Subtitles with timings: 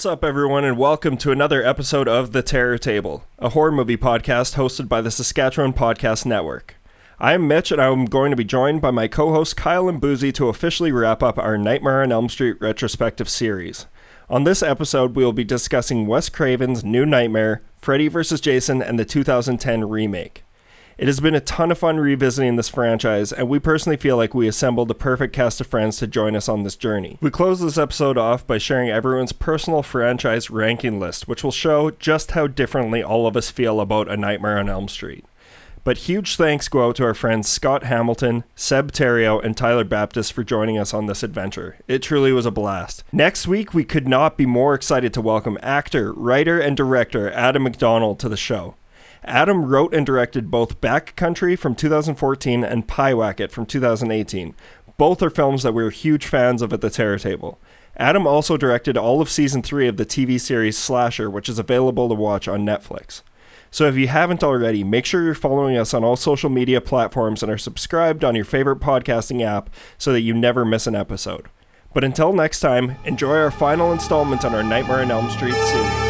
[0.00, 3.98] What's up, everyone, and welcome to another episode of The Terror Table, a horror movie
[3.98, 6.76] podcast hosted by the Saskatchewan Podcast Network.
[7.18, 10.32] I'm Mitch, and I'm going to be joined by my co hosts Kyle and Boozy
[10.32, 13.84] to officially wrap up our Nightmare on Elm Street retrospective series.
[14.30, 18.40] On this episode, we will be discussing Wes Craven's New Nightmare, Freddy vs.
[18.40, 20.44] Jason, and the 2010 remake.
[21.00, 24.34] It has been a ton of fun revisiting this franchise, and we personally feel like
[24.34, 27.16] we assembled the perfect cast of friends to join us on this journey.
[27.22, 31.90] We close this episode off by sharing everyone's personal franchise ranking list, which will show
[31.90, 35.24] just how differently all of us feel about A Nightmare on Elm Street.
[35.84, 40.34] But huge thanks go out to our friends Scott Hamilton, Seb Terrio, and Tyler Baptist
[40.34, 41.78] for joining us on this adventure.
[41.88, 43.04] It truly was a blast.
[43.10, 47.62] Next week, we could not be more excited to welcome actor, writer, and director Adam
[47.62, 48.74] McDonald to the show.
[49.24, 54.54] Adam wrote and directed both Backcountry from 2014 and Pyewacket from 2018.
[54.96, 57.58] Both are films that we are huge fans of at the Terror Table.
[57.96, 62.08] Adam also directed all of season 3 of the TV series Slasher, which is available
[62.08, 63.22] to watch on Netflix.
[63.70, 67.42] So if you haven't already, make sure you're following us on all social media platforms
[67.42, 71.48] and are subscribed on your favorite podcasting app so that you never miss an episode.
[71.92, 76.09] But until next time, enjoy our final installment on our Nightmare on Elm Street series.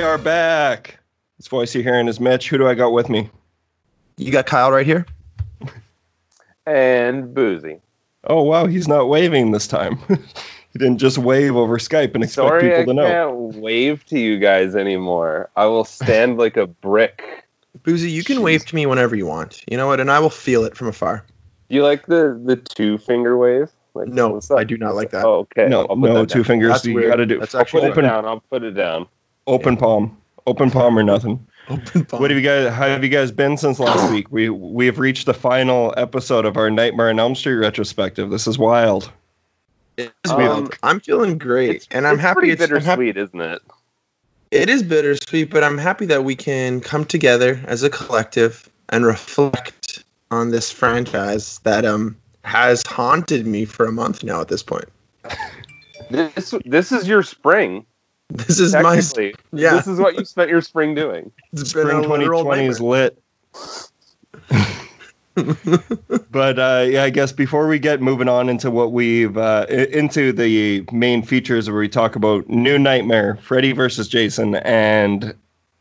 [0.00, 0.98] We are back.
[1.36, 2.48] This voice you're hearing is Mitch.
[2.48, 3.28] Who do I got with me?
[4.16, 5.04] You got Kyle right here.
[6.66, 7.82] and boozy.
[8.24, 9.98] Oh wow, he's not waving this time.
[10.08, 13.04] he didn't just wave over Skype and expect Sorry, people I to know.
[13.04, 15.50] I can't wave to you guys anymore.
[15.56, 17.44] I will stand like a brick.
[17.82, 19.62] Boozy, you can wave to me whenever you want.
[19.70, 20.00] You know what?
[20.00, 21.26] And I will feel it from afar.
[21.68, 23.68] Do you like the the two finger wave?
[23.92, 24.40] Like, No.
[24.56, 25.26] I do not like that.
[25.26, 25.68] Oh, okay.
[25.68, 26.44] No, no, two down.
[26.44, 26.70] fingers.
[26.70, 28.24] That's you got to do That's I'll actually put it open, down.
[28.24, 29.06] I'll put it down.
[29.46, 31.46] Open palm, open palm or nothing.
[31.68, 32.20] Open palm.
[32.20, 32.72] What have you guys?
[32.72, 34.26] How have you guys been since last week?
[34.32, 38.30] We we have reached the final episode of our Nightmare on Elm Street retrospective.
[38.30, 39.12] This is wild.
[39.98, 40.78] Um, wild.
[40.82, 42.40] I'm feeling great, It's, and I'm it's happy.
[42.40, 43.12] Pretty It's, I'm happy.
[43.12, 43.62] bittersweet, isn't it?
[44.50, 49.06] It is bittersweet, but I'm happy that we can come together as a collective and
[49.06, 50.02] reflect
[50.32, 54.40] on this franchise that um has haunted me for a month now.
[54.40, 54.86] At this point,
[56.10, 57.86] This this is your spring.
[58.46, 59.74] this is my Technically, yeah.
[59.74, 61.32] This is what you spent your spring doing.
[61.52, 63.20] it's Spring a literal 2020 is lit.
[66.30, 70.32] but uh, yeah, I guess before we get moving on into what we've uh, into
[70.32, 75.34] the main features where we talk about New Nightmare, Freddy versus Jason, and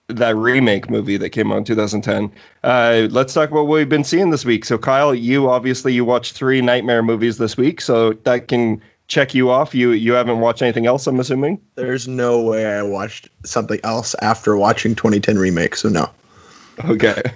[0.08, 2.31] that remake movie that came out in 2010.
[2.64, 4.66] Uh, let's talk about what we've been seeing this week.
[4.66, 9.36] So, Kyle, you obviously you watched three Nightmare movies this week, so that can check
[9.36, 9.75] you off.
[9.75, 11.59] You you haven't watched anything else, I'm assuming.
[11.75, 15.75] There's no way I watched something else after watching 2010 remake.
[15.75, 16.09] So no.
[16.86, 17.22] Okay.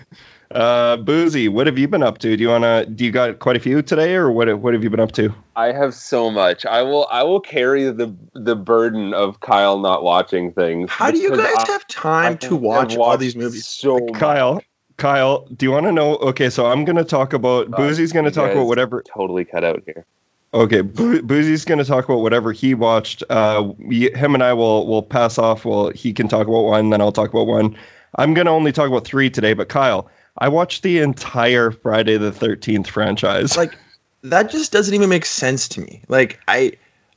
[0.51, 2.38] Uh, Boozy, what have you been up to?
[2.38, 2.85] Do you wanna?
[2.85, 4.53] Do you got quite a few today, or what?
[4.59, 5.33] What have you been up to?
[5.56, 6.63] I have so much.
[6.63, 10.91] I will I will carry the the burden of Kyle not watching things.
[10.91, 13.66] How do you guys I- have time I to have watch all these movies?
[13.66, 14.13] So much.
[14.13, 14.62] Kyle,
[14.97, 16.17] Kyle, do you want to know?
[16.17, 19.01] Okay, so I'm gonna talk about Uh, Boozy's gonna talk about whatever.
[19.12, 20.06] Totally cut out here.
[20.53, 23.24] Okay, Boo- Boozy's gonna talk about whatever he watched.
[23.30, 25.66] Uh, we, him and I will will pass off.
[25.66, 27.75] Well, he can talk about one, then I'll talk about one.
[28.18, 29.54] I'm gonna only talk about three today.
[29.54, 33.57] But Kyle, I watched the entire Friday the Thirteenth franchise.
[33.57, 33.75] Like
[34.22, 36.04] that just doesn't even make sense to me.
[36.07, 36.74] Like I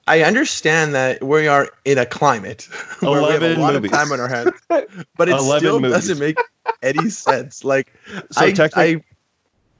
[0.06, 2.68] I understand that we are in a climate
[3.00, 3.92] where we have a lot movies.
[3.92, 5.94] of time on our hands, but it still movies.
[5.94, 6.38] doesn't make
[6.82, 7.64] any sense.
[7.64, 7.92] Like
[8.30, 9.04] so I, technically,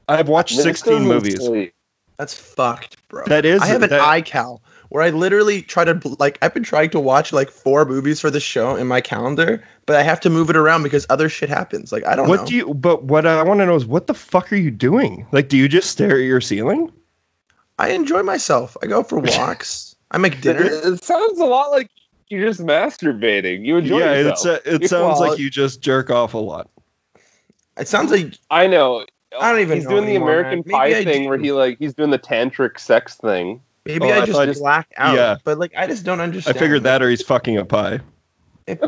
[0.09, 1.73] I I've watched 16 doesn't movies.
[2.19, 3.25] Really- that's fucked, bro.
[3.27, 6.63] That is I have an that- iCal where I literally try to like I've been
[6.63, 10.21] trying to watch like four movies for the show in my calendar, but I have
[10.21, 11.91] to move it around because other shit happens.
[11.93, 12.47] Like I don't What know.
[12.47, 12.75] do you?
[12.75, 15.27] But what I want to know is what the fuck are you doing?
[15.33, 16.93] Like, do you just stare at your ceiling?
[17.79, 18.77] I enjoy myself.
[18.83, 19.95] I go for walks.
[20.13, 20.63] I make dinner.
[20.63, 21.91] It, it sounds a lot like
[22.29, 23.65] you're just masturbating.
[23.65, 24.17] You enjoy yourself.
[24.17, 24.57] yeah, yourself.
[24.65, 26.71] it's uh, it sounds Well, like you just jerk off a lot.
[27.77, 29.05] It sounds like I know.
[29.39, 30.73] I don't even He's doing the American man.
[30.79, 33.61] Pie thing where he like he's doing the tantric sex thing.
[33.85, 35.15] maybe Oh, I I just black out.
[35.17, 35.37] yeah.
[35.45, 36.57] But like I just don't understand.
[36.57, 38.01] I figured that, or he's fucking a pie.
[38.67, 38.83] It,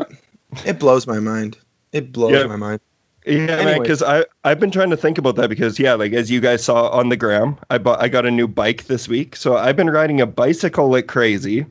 [0.65, 1.57] it blows my mind.
[1.91, 2.45] It blows Yeah.
[2.45, 2.79] my mind.
[3.25, 6.31] Yeah, man, because I I've been trying to think about that because yeah, like as
[6.31, 9.35] you guys saw on the gram, I bought I got a new bike this week,
[9.35, 11.65] so I've been riding a bicycle like crazy.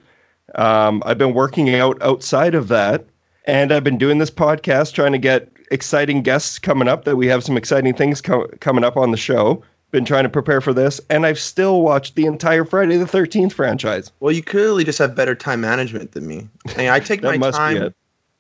[0.55, 3.07] Um, I've been working out outside of that,
[3.47, 7.05] and I've been doing this podcast trying to get exciting guests coming up.
[7.05, 9.63] That we have some exciting things co- coming up on the show.
[9.91, 13.53] been trying to prepare for this, and I've still watched the entire Friday the Thirteenth
[13.55, 14.13] franchise.
[14.21, 16.49] Well, you clearly just have better time management than me.
[16.69, 17.77] I, mean, I take my must be time.
[17.83, 17.95] it.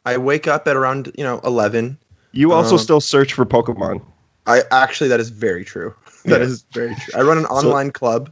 [0.05, 1.97] I wake up at around you know eleven.
[2.33, 4.03] You also Um, still search for Pokemon.
[4.47, 5.95] I actually that is very true.
[6.25, 6.47] That Yeah.
[6.47, 7.15] is very true.
[7.19, 8.31] I run an online club.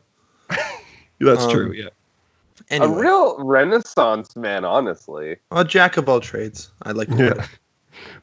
[1.21, 1.73] That's um, true.
[1.73, 1.89] Yeah.
[2.69, 5.37] Anyway, A real renaissance man, honestly.
[5.53, 6.71] a jack of all trades.
[6.83, 7.17] I'd like to.
[7.17, 7.47] put Yeah.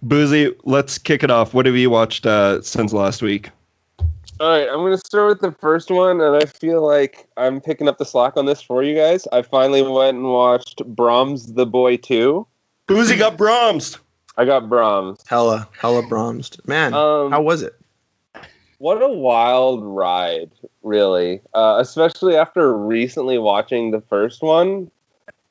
[0.04, 0.08] It.
[0.08, 1.54] Boozy, let's kick it off.
[1.54, 3.50] What have you watched uh, since last week?
[4.40, 7.62] All right, I'm going to start with the first one, and I feel like I'm
[7.62, 9.28] picking up the slack on this for you guys.
[9.32, 12.46] I finally went and watched Brahms the Boy 2.
[12.88, 13.98] Boozy got Brahms.
[14.36, 15.24] I got Brahms.
[15.28, 16.52] Hella, hella Brahms.
[16.66, 17.74] Man, Um, how was it?
[18.80, 20.52] What a wild ride,
[20.82, 21.40] really.
[21.54, 24.92] Uh, especially after recently watching the first one.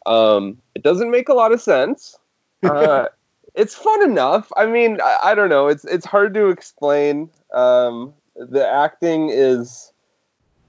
[0.04, 2.18] Um, it doesn't make a lot of sense.
[2.62, 3.06] Uh,
[3.54, 4.50] it's fun enough.
[4.56, 5.68] I mean, I, I don't know.
[5.68, 7.28] It's it's hard to explain.
[7.52, 9.92] Um, the acting is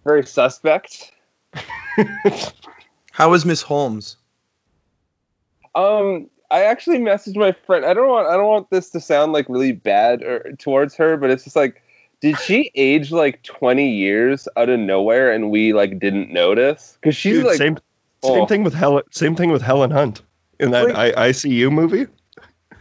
[0.04, 1.12] very suspect.
[3.12, 4.18] How was Miss Holmes?
[5.76, 7.86] Um, I actually messaged my friend.
[7.86, 11.18] I don't want I don't want this to sound like really bad or towards her,
[11.18, 11.82] but it's just like,
[12.22, 16.98] did she age like twenty years out of nowhere and we like didn't notice?
[17.02, 17.78] Because she's Dude, like, same
[18.24, 18.36] oh.
[18.36, 19.04] same thing with Helen.
[19.12, 20.22] Same thing with Helen Hunt
[20.60, 22.08] in that Like- I, ICU movie.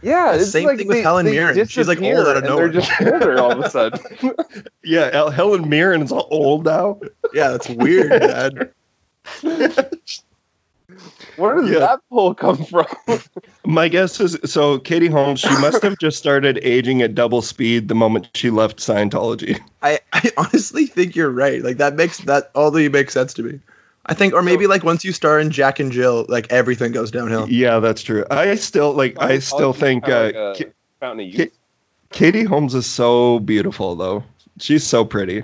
[0.03, 1.67] Yeah, it's Same like thing with they- Helen they Mirren.
[1.67, 2.69] She's, like, old disappear out of nowhere.
[2.69, 3.99] They're just older all of a sudden.
[4.83, 6.99] Yeah, El- Helen Mirren is all old now.
[7.33, 8.71] Yeah, that's weird, Dad.
[11.37, 11.79] Where does Yeah.
[11.79, 12.85] that pull come from?
[13.65, 14.77] My guess is so.
[14.77, 18.77] Katie Holmes, she must have just started aging at double speed the moment she left
[18.77, 19.59] Scientology.
[19.81, 21.63] I, I honestly think you're right.
[21.63, 23.59] Like that makes that although makes sense to me.
[24.05, 27.09] I think, or maybe like once you star in Jack and Jill, like everything goes
[27.11, 27.47] downhill.
[27.49, 28.25] Yeah, that's true.
[28.29, 29.21] I still like.
[29.21, 31.51] I still think uh, Kinda like a Ka- fountain of Ka- youth.
[32.11, 34.23] Katie Holmes is so beautiful, though.
[34.59, 35.43] She's so pretty.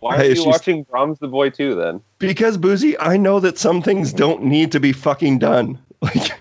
[0.00, 1.74] Why are you she's- watching Brahms the Boy too?
[1.74, 5.78] Then Because Boozy, I know that some things don't need to be fucking done.
[6.02, 6.32] Like,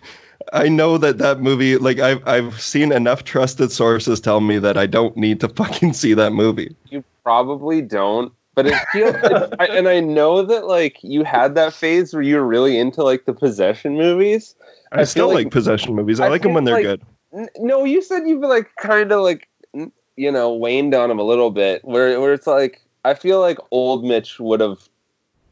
[0.54, 1.78] I know that that movie.
[1.78, 5.94] Like, I've I've seen enough trusted sources tell me that I don't need to fucking
[5.94, 6.76] see that movie.
[6.90, 8.32] you probably don't.
[8.56, 9.16] But it feels,
[9.60, 13.04] I, and I know that like you had that phase where you were really into
[13.04, 14.56] like the possession movies.
[14.92, 16.20] I, I still like, like- possession movies.
[16.20, 17.02] I, I like them when they're like- good.
[17.34, 21.20] N- No, you said you've like kind of like n- you know waned on him
[21.20, 21.84] a little bit.
[21.84, 24.80] Where where it's like I feel like old Mitch would have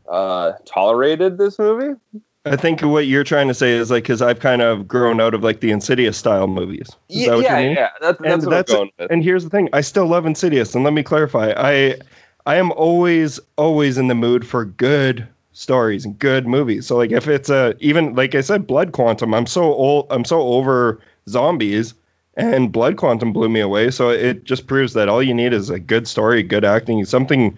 [0.10, 2.00] uh, tolerated this movie.
[2.46, 5.34] I think what you're trying to say is like because I've kind of grown out
[5.34, 6.90] of like the Insidious style movies.
[7.10, 7.72] Is Ye- that what yeah, mean?
[7.74, 9.12] yeah, that's, And what that's I'm going with.
[9.12, 11.54] And here's the thing: I still love Insidious, and let me clarify.
[11.56, 11.96] I
[12.46, 16.86] I am always always in the mood for good stories and good movies.
[16.86, 19.34] So like if it's a even like I said, Blood Quantum.
[19.34, 20.08] I'm so old.
[20.10, 21.00] I'm so over
[21.30, 21.94] zombies,
[22.36, 23.92] and Blood Quantum blew me away.
[23.92, 27.58] So it just proves that all you need is a good story, good acting, something.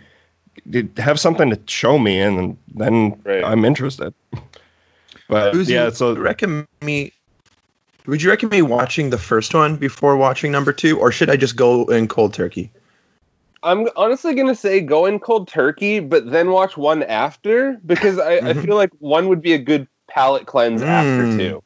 [0.97, 3.43] Have something to show me, and then Right.
[3.43, 4.13] I'm interested.
[5.27, 7.11] But Who's yeah, so recommend me?
[8.05, 11.35] Would you recommend me watching the first one before watching number two, or should I
[11.35, 12.69] just go in cold turkey?
[13.63, 18.35] I'm honestly gonna say go in cold turkey, but then watch one after because I,
[18.37, 18.65] I Mhm.
[18.65, 21.37] feel like one would be a good palate cleanse after Mm.
[21.37, 21.63] two.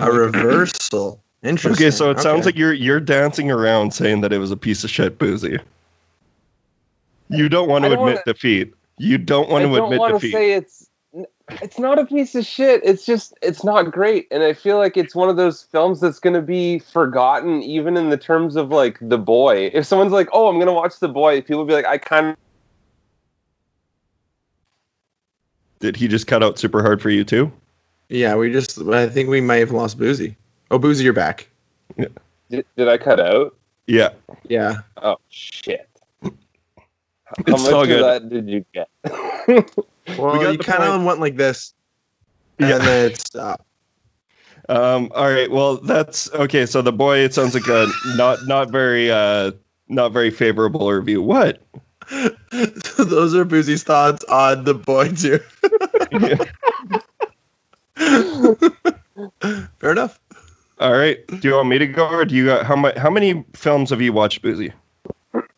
[0.00, 1.22] A reversal.
[1.42, 1.86] Interesting.
[1.86, 4.82] Okay, so it sounds like you're you're dancing around saying that it was a piece
[4.82, 5.58] of shit boozy.
[7.28, 8.72] You don't want to don't admit defeat.
[8.98, 10.32] You don't want I to don't admit want to defeat.
[10.32, 10.88] say it's
[11.48, 12.80] it's not a piece of shit.
[12.84, 16.18] It's just it's not great, and I feel like it's one of those films that's
[16.18, 19.70] going to be forgotten, even in the terms of like the boy.
[19.72, 21.98] If someone's like, "Oh, I'm going to watch the boy," people will be like, "I
[21.98, 22.36] kind of."
[25.78, 27.52] Did he just cut out super hard for you too?
[28.08, 28.80] Yeah, we just.
[28.80, 30.36] I think we might have lost Boozy.
[30.70, 31.48] Oh, Boozy, you're back.
[31.96, 33.54] Did, did I cut out?
[33.86, 34.10] Yeah.
[34.48, 34.78] Yeah.
[35.02, 35.88] Oh shit!
[36.22, 36.30] How
[37.38, 38.88] It's much all of that did you get?
[40.06, 41.74] Well, got you kind of went like this,
[42.58, 42.78] and Yeah.
[42.78, 43.62] then it stopped.
[44.68, 45.48] Um, all right.
[45.48, 46.66] Well, that's okay.
[46.66, 49.52] So the boy, it sounds like a not not very uh
[49.88, 51.22] not very favorable review.
[51.22, 51.62] What?
[52.10, 55.38] so those are Boozy's thoughts on the boy too.
[59.78, 60.18] Fair enough.
[60.80, 61.24] All right.
[61.26, 62.96] Do you want me to go, or do you got how much?
[62.96, 64.72] How many films have you watched, Boozy?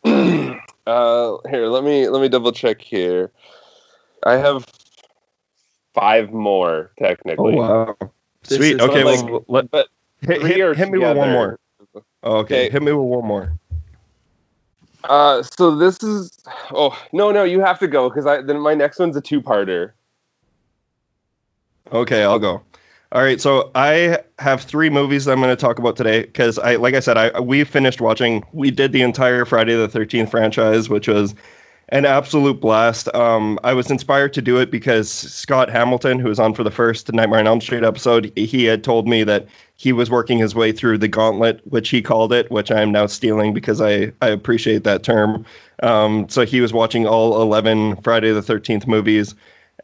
[0.87, 3.31] Uh, here, let me let me double check here.
[4.23, 4.65] I have
[5.93, 7.57] five more technically.
[7.57, 8.11] Oh technically, wow.
[8.43, 8.75] Sweet.
[8.75, 9.03] is Okay.
[9.03, 9.87] like- well, let, but
[10.21, 11.59] hit, hit, hit me with one more.
[12.23, 12.65] Oh, okay.
[12.65, 12.69] Okay.
[12.69, 13.53] Hit me with one more.
[15.05, 16.37] Uh, so this is
[16.71, 19.93] oh no no you have to go because I then my next one's a two-parter.
[21.93, 22.61] Okay, I'll go.
[23.11, 26.59] All right, so I have three movies that I'm going to talk about today because
[26.59, 28.43] I, like I said, I we finished watching.
[28.51, 31.33] We did the entire Friday the Thirteenth franchise, which was
[31.91, 33.13] an absolute blast.
[33.15, 36.71] Um, I was inspired to do it because Scott Hamilton, who was on for the
[36.71, 40.53] first Nightmare on Elm Street episode, he had told me that he was working his
[40.53, 44.11] way through the gauntlet, which he called it, which I am now stealing because I,
[44.21, 45.45] I appreciate that term.
[45.81, 49.33] Um, so he was watching all 11 Friday the 13th movies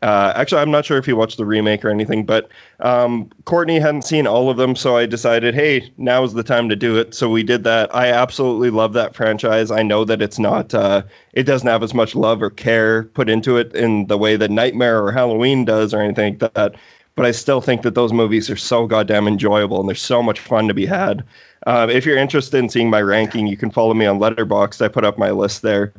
[0.01, 2.49] uh, actually, I'm not sure if he watched the remake or anything, but
[2.79, 6.69] um, Courtney hadn't seen all of them, so I decided, hey, now is the time
[6.69, 7.13] to do it.
[7.13, 7.93] So we did that.
[7.95, 9.71] I absolutely love that franchise.
[9.71, 13.29] I know that it's not, uh, it doesn't have as much love or care put
[13.29, 16.75] into it in the way that Nightmare or Halloween does or anything like that.
[17.15, 20.39] But I still think that those movies are so goddamn enjoyable and there's so much
[20.39, 21.23] fun to be had.
[21.65, 24.83] Uh, if you're interested in seeing my ranking, you can follow me on Letterboxd.
[24.83, 25.93] I put up my list there.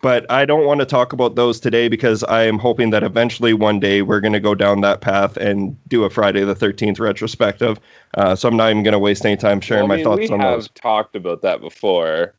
[0.00, 3.52] But I don't want to talk about those today because I am hoping that eventually
[3.52, 7.00] one day we're going to go down that path and do a Friday the 13th
[7.00, 7.80] retrospective.
[8.14, 10.16] Uh, so I'm not even going to waste any time sharing well, I mean, my
[10.16, 10.64] thoughts on those.
[10.64, 12.34] We have talked about that before.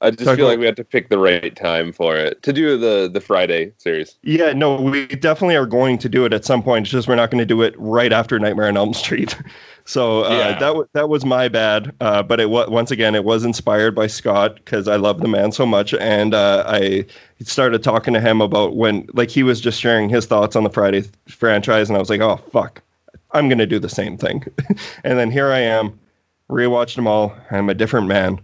[0.00, 2.78] I just feel like we have to pick the right time for it to do
[2.78, 4.16] the the Friday series.
[4.22, 6.86] Yeah, no, we definitely are going to do it at some point.
[6.86, 9.36] It's just we're not going to do it right after Nightmare on Elm Street.
[9.88, 10.50] So uh, yeah.
[10.50, 11.94] that w- that was my bad.
[12.02, 15.28] Uh, but it was once again it was inspired by Scott because I love the
[15.28, 17.06] man so much, and uh, I
[17.40, 20.68] started talking to him about when like he was just sharing his thoughts on the
[20.68, 22.82] Friday th- franchise, and I was like, oh fuck,
[23.32, 24.44] I'm gonna do the same thing.
[25.04, 25.98] and then here I am,
[26.50, 27.34] rewatched them all.
[27.50, 28.40] I'm a different man.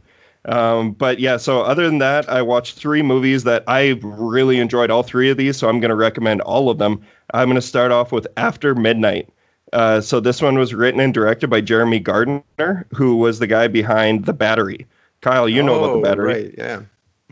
[0.47, 4.91] Um, but yeah, so other than that, I watched three movies that I really enjoyed
[4.91, 7.01] all three of these, so I'm going to recommend all of them.
[7.33, 9.29] I'm going to start off with After Midnight.
[9.73, 13.69] Uh, so this one was written and directed by Jeremy Gardner, who was the guy
[13.69, 14.87] behind The Battery.
[15.21, 16.33] Kyle, you know oh, about The oh, Battery.
[16.33, 16.83] Right, yeah.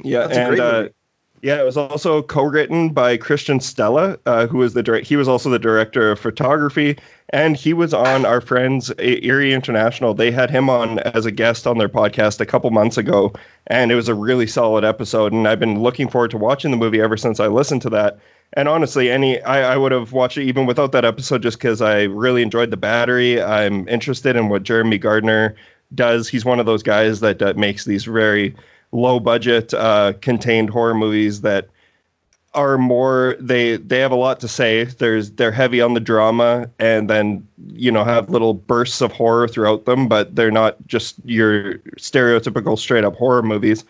[0.03, 0.89] Yeah, That's and uh,
[1.43, 5.09] yeah, it was also co-written by Christian Stella, uh, who was the direct.
[5.09, 6.97] He was also the director of photography,
[7.31, 10.15] and he was on our friends Erie International.
[10.15, 13.33] They had him on as a guest on their podcast a couple months ago,
[13.67, 15.33] and it was a really solid episode.
[15.33, 18.21] And I've been looking forward to watching the movie ever since I listened to that.
[18.53, 21.83] And honestly, any I, I would have watched it even without that episode just because
[21.83, 23.43] I really enjoyed the battery.
[23.43, 25.57] I'm interested in what Jeremy Gardner
[25.93, 26.29] does.
[26.29, 28.55] He's one of those guys that uh, makes these very
[28.93, 31.69] low budget, uh, contained horror movies that
[32.55, 34.85] are more they they have a lot to say.
[34.85, 39.49] There's they're heavy on the drama and then you know have little bursts of horror
[39.49, 43.85] throughout them, but they're not just your stereotypical straight up horror movies.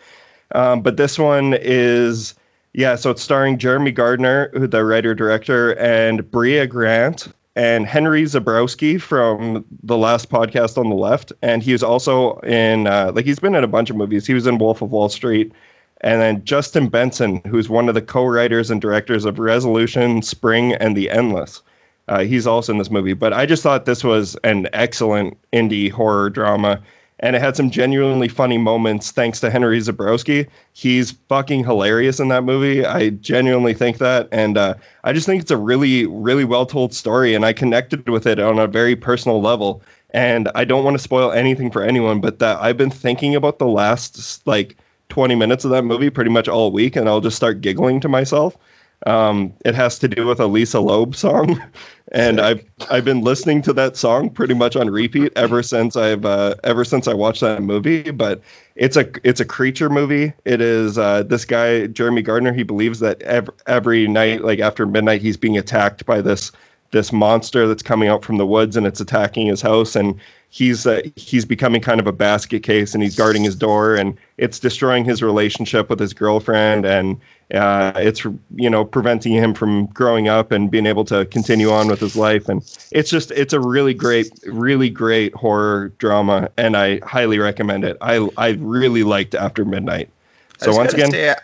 [0.54, 2.34] Um, but this one is
[2.74, 8.22] yeah, so it's starring Jeremy Gardner, who the writer director, and Brea Grant and Henry
[8.24, 13.24] Zebrowski from the last podcast on the left, and he was also in uh, like
[13.24, 14.26] he's been in a bunch of movies.
[14.26, 15.52] He was in Wolf of Wall Street,
[16.00, 20.96] and then Justin Benson, who's one of the co-writers and directors of Resolution, Spring, and
[20.96, 21.62] The Endless.
[22.08, 25.90] Uh, he's also in this movie, but I just thought this was an excellent indie
[25.90, 26.82] horror drama
[27.22, 30.48] and it had some genuinely funny moments thanks to Henry Zebrowski.
[30.72, 32.84] He's fucking hilarious in that movie.
[32.84, 34.74] I genuinely think that, and uh,
[35.04, 38.40] I just think it's a really, really well told story, and I connected with it
[38.40, 39.82] on a very personal level.
[40.10, 43.58] And I don't want to spoil anything for anyone, but that I've been thinking about
[43.60, 44.76] the last like
[45.08, 48.08] 20 minutes of that movie pretty much all week, and I'll just start giggling to
[48.08, 48.56] myself.
[49.06, 51.60] Um, it has to do with a Lisa Loeb song,
[52.12, 56.24] and I've I've been listening to that song pretty much on repeat ever since I've
[56.24, 58.10] uh, ever since I watched that movie.
[58.10, 58.40] But
[58.76, 60.32] it's a it's a creature movie.
[60.44, 62.52] It is uh, this guy Jeremy Gardner.
[62.52, 66.52] He believes that every, every night, like after midnight, he's being attacked by this
[66.92, 70.18] this monster that's coming out from the woods and it's attacking his house and
[70.50, 74.16] he's uh, he's becoming kind of a basket case and he's guarding his door and
[74.36, 77.18] it's destroying his relationship with his girlfriend and
[77.54, 81.88] uh, it's you know preventing him from growing up and being able to continue on
[81.88, 86.76] with his life and it's just it's a really great really great horror drama and
[86.76, 87.96] I highly recommend it.
[88.02, 90.10] I I really liked After Midnight.
[90.58, 91.36] So once again say, I,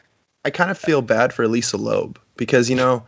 [0.44, 3.02] I kind of feel bad for Lisa Loeb because you know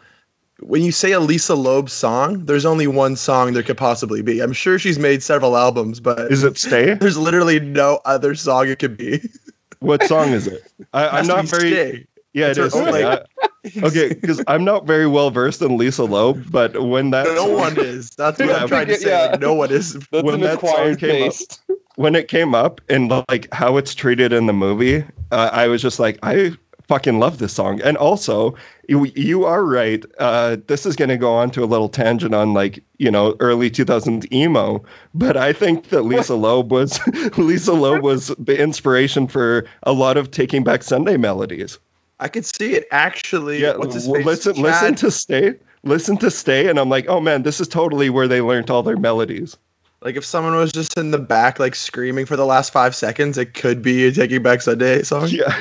[0.63, 4.41] when you say a Lisa Loeb song, there's only one song there could possibly be.
[4.41, 6.95] I'm sure she's made several albums, but is it Stay?
[7.01, 9.21] There's literally no other song it could be.
[9.81, 10.63] What song is it?
[10.93, 11.71] I, am not very.
[11.71, 12.07] Stay.
[12.33, 12.75] Yeah, it's it is.
[12.75, 13.05] Only...
[13.05, 13.25] I,
[13.83, 17.55] okay, because I'm not very well versed in Lisa Loeb, but when that no song,
[17.55, 18.11] one is.
[18.11, 19.11] That's what yeah, I'm trying to say.
[19.11, 19.31] Yeah.
[19.33, 19.95] Like, no one is.
[20.13, 24.33] That's when that song came up, when it came up and like how it's treated
[24.33, 26.53] in the movie, uh, I was just like, I
[26.91, 27.81] fucking love this song.
[27.83, 28.57] And also,
[28.89, 30.05] you, you are right.
[30.19, 33.37] Uh, this is going to go on to a little tangent on like you know
[33.39, 36.99] early 2000s emo, but I think that Lisa Loeb was
[37.39, 41.79] Lisa Loeb was the inspiration for a lot of Taking Back Sunday melodies.
[42.19, 43.63] I could see it actually.
[43.63, 44.59] Yeah, listen, Chad?
[44.59, 45.55] listen to stay,
[45.85, 48.83] listen to stay, and I'm like, oh man, this is totally where they learned all
[48.83, 49.57] their melodies.
[50.03, 53.39] Like if someone was just in the back, like screaming for the last five seconds,
[53.39, 55.29] it could be a Taking Back Sunday song.
[55.29, 55.55] Yeah.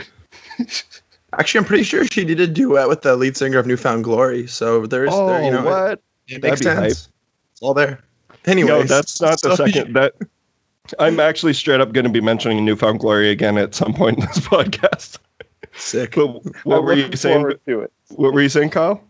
[1.37, 4.03] Actually, I'm pretty sure she did a duet with the lead singer of New Found
[4.03, 4.47] Glory.
[4.47, 5.91] So there's, Oh, there, you oh, know, what?
[5.91, 6.01] it,
[6.37, 6.79] it That'd makes sense.
[6.79, 7.13] hype.
[7.51, 7.99] It's all there.
[8.45, 9.93] Anyway, No, that's not the second.
[9.95, 10.13] That
[10.97, 14.17] I'm actually straight up going to be mentioning New Found Glory again at some point
[14.19, 15.19] in this podcast.
[15.75, 16.15] Sick.
[16.15, 16.27] But
[16.65, 17.43] what I'm were you saying?
[17.67, 17.93] to it.
[18.09, 19.01] What were you saying, Kyle?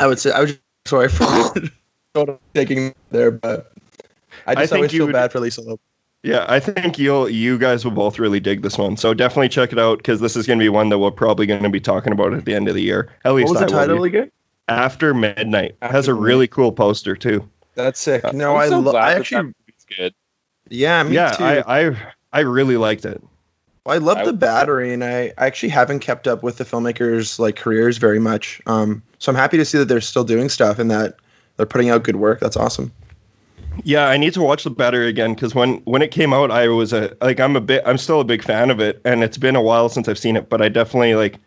[0.00, 1.52] I would say I was sorry for
[2.54, 3.72] taking there, but
[4.46, 5.78] I I just think always you feel would- bad for Lisa Loeb.
[6.24, 8.96] Yeah, I think you'll you guys will both really dig this one.
[8.96, 11.44] So definitely check it out because this is going to be one that we're probably
[11.44, 13.10] going to be talking about at the end of the year.
[13.26, 14.08] At What least was I will title be.
[14.08, 14.30] again?
[14.68, 17.46] After Midnight After has a really cool poster too.
[17.74, 18.24] That's sick.
[18.32, 20.14] No, I'm I so lo- glad I actually, that movie's good.
[20.70, 21.44] yeah, me yeah, too.
[21.44, 21.96] I, I
[22.32, 23.22] I really liked it.
[23.84, 26.56] Well, I love I the would- battery, and I, I actually haven't kept up with
[26.56, 28.62] the filmmakers' like careers very much.
[28.64, 31.16] Um, so I'm happy to see that they're still doing stuff and that
[31.58, 32.40] they're putting out good work.
[32.40, 32.90] That's awesome.
[33.82, 36.68] Yeah, I need to watch the Battery again because when when it came out, I
[36.68, 39.36] was a like I'm a bit I'm still a big fan of it, and it's
[39.38, 41.38] been a while since I've seen it, but I definitely like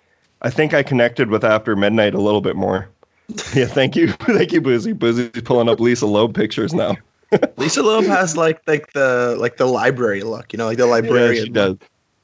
[0.41, 2.89] I think I connected with After Midnight a little bit more.
[3.53, 4.93] Yeah, thank you, thank you, Boozy.
[4.93, 6.95] Boozy's pulling up Lisa Loeb pictures now.
[7.57, 10.91] Lisa Loeb has like like the like the library look, you know, like the Yeah,
[10.91, 11.45] librarian.
[11.45, 11.75] she does.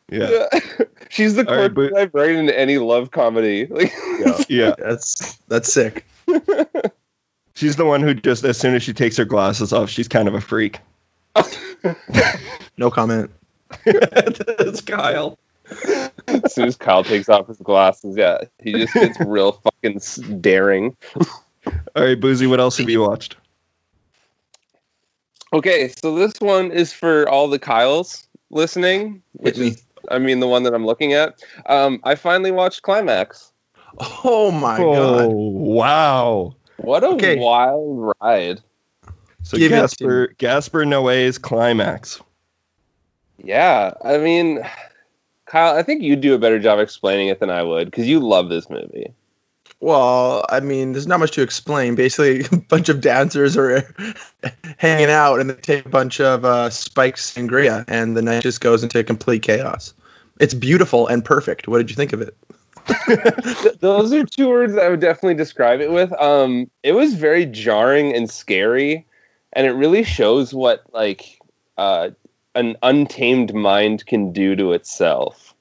[0.10, 0.48] Yeah,
[1.10, 3.66] She's the All right, quirky but- librarian in any love comedy.
[3.68, 3.92] Like,
[4.50, 4.76] yeah.
[4.78, 6.06] That's that's sick.
[7.64, 10.28] She's the one who just as soon as she takes her glasses off, she's kind
[10.28, 10.82] of a freak.
[12.78, 13.32] No comment.
[13.86, 15.38] That's Kyle.
[16.28, 20.18] as soon as Kyle takes off his glasses, yeah, he just gets real fucking s-
[20.42, 20.98] daring.
[21.96, 23.38] All right, Boozy, what else have you watched?
[25.54, 29.68] Okay, so this one is for all the Kyles listening, which me.
[29.68, 31.42] is, I mean, the one that I'm looking at.
[31.68, 33.54] Um, I finally watched Climax.
[34.26, 35.32] Oh my oh, god.
[35.32, 36.56] wow.
[36.78, 37.38] What a Okay.
[37.38, 38.62] wild ride!
[39.44, 42.22] So Give Gaspar Gaspar Noé's climax.
[43.38, 44.66] Yeah, I mean,
[45.46, 48.20] Kyle, I think you do a better job explaining it than I would because you
[48.20, 49.14] love this movie.
[49.82, 51.96] Well, I mean, there's not much to explain.
[51.96, 53.84] Basically, a bunch of dancers are
[54.78, 58.62] hanging out, and they take a bunch of uh, spikes sangria, and the night just
[58.62, 59.94] goes into complete chaos.
[60.40, 61.68] It's beautiful and perfect.
[61.68, 62.36] What did you think of it?
[62.88, 66.12] Th- those are two words I would definitely describe it with.
[66.14, 69.06] Um, it was very jarring and scary,
[69.54, 71.40] and it really shows what like
[71.78, 72.10] uh,
[72.56, 75.54] an untamed mind can do to itself.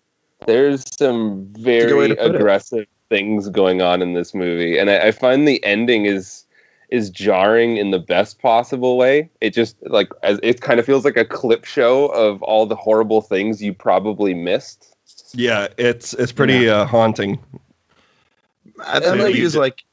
[0.46, 2.36] There's some a good way very put it.
[2.36, 6.46] aggressive things going on in this movie, and I, I find the ending is
[6.88, 9.30] is jarring in the best possible way.
[9.40, 12.76] It just like as it kind of feels like a clip show of all the
[12.76, 14.91] horrible things you probably missed.
[15.34, 17.38] Yeah, it's it's pretty uh, haunting.
[18.76, 19.84] That movie is like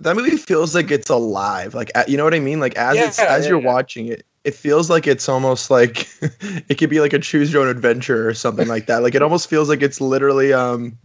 [0.00, 1.74] that movie feels like it's alive.
[1.74, 2.60] Like you know what I mean?
[2.60, 3.72] Like as it's as yeah, you're yeah.
[3.72, 6.08] watching it, it feels like it's almost like
[6.68, 9.02] it could be like a choose your own adventure or something like that.
[9.02, 10.98] Like it almost feels like it's literally um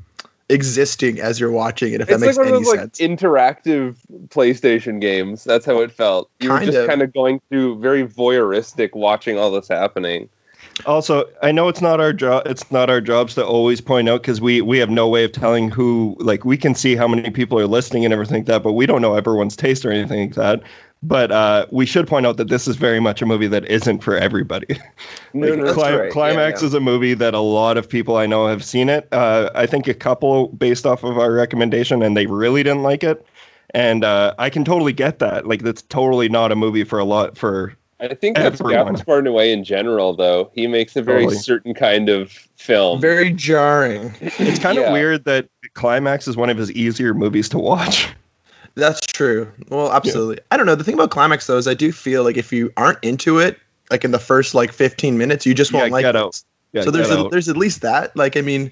[0.49, 2.01] existing as you're watching it.
[2.01, 3.97] If that it's makes like one any of those like interactive
[4.27, 5.43] PlayStation games.
[5.43, 6.29] That's how it felt.
[6.39, 6.87] You were just of.
[6.87, 10.29] kind of going through very voyeuristic, watching all this happening.
[10.85, 12.43] Also, I know it's not our job.
[12.45, 15.31] It's not our jobs to always point out because we we have no way of
[15.31, 16.15] telling who.
[16.19, 18.85] Like we can see how many people are listening and everything like that, but we
[18.85, 20.61] don't know everyone's taste or anything like that.
[21.03, 24.03] But uh, we should point out that this is very much a movie that isn't
[24.03, 24.79] for everybody.
[25.33, 26.11] No, Like, no, Cli- that's right.
[26.11, 29.07] Climax Yeah, is a movie that a lot of people I know have seen it.
[29.11, 33.03] Uh, I think a couple based off of our recommendation, and they really didn't like
[33.03, 33.23] it.
[33.71, 35.45] And uh, I can totally get that.
[35.45, 37.75] Like that's totally not a movie for a lot for.
[37.99, 38.07] Yeah.
[38.11, 38.93] I think that's Everyone.
[38.95, 40.51] Gaspar Noé in general, though.
[40.53, 41.39] He makes a very Totally.
[41.41, 43.01] certain kind of film.
[43.01, 44.13] Very jarring.
[44.21, 48.09] It's kind of weird that Climax is one of his easier movies to watch.
[48.75, 49.51] That's true.
[49.69, 50.39] Well, absolutely.
[50.51, 50.75] I don't know.
[50.75, 53.59] The thing about climax though is I do feel like if you aren't into it,
[53.89, 56.19] like in the first like 15 minutes, you just won't Yeah, like get it.
[56.19, 56.39] out.
[56.73, 57.31] Yeah, so there's get a, out.
[57.31, 58.15] there's at least that.
[58.15, 58.69] Like I mean,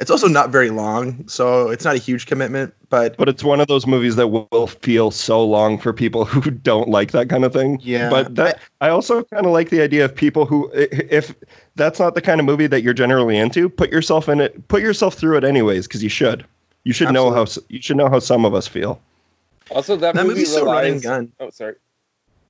[0.00, 2.74] it's also not very long, so it's not a huge commitment.
[2.88, 6.50] But but it's one of those movies that will feel so long for people who
[6.50, 7.78] don't like that kind of thing.
[7.82, 8.08] Yeah.
[8.08, 11.34] But that I also kind of like the idea of people who, if
[11.76, 14.66] that's not the kind of movie that you're generally into, put yourself in it.
[14.68, 16.46] Put yourself through it anyways, because you should.
[16.84, 19.00] You should know how you should know how some of us feel.
[19.70, 21.02] Also, that, that movie movie's so run and relies.
[21.02, 21.32] gun.
[21.38, 21.74] Oh, sorry.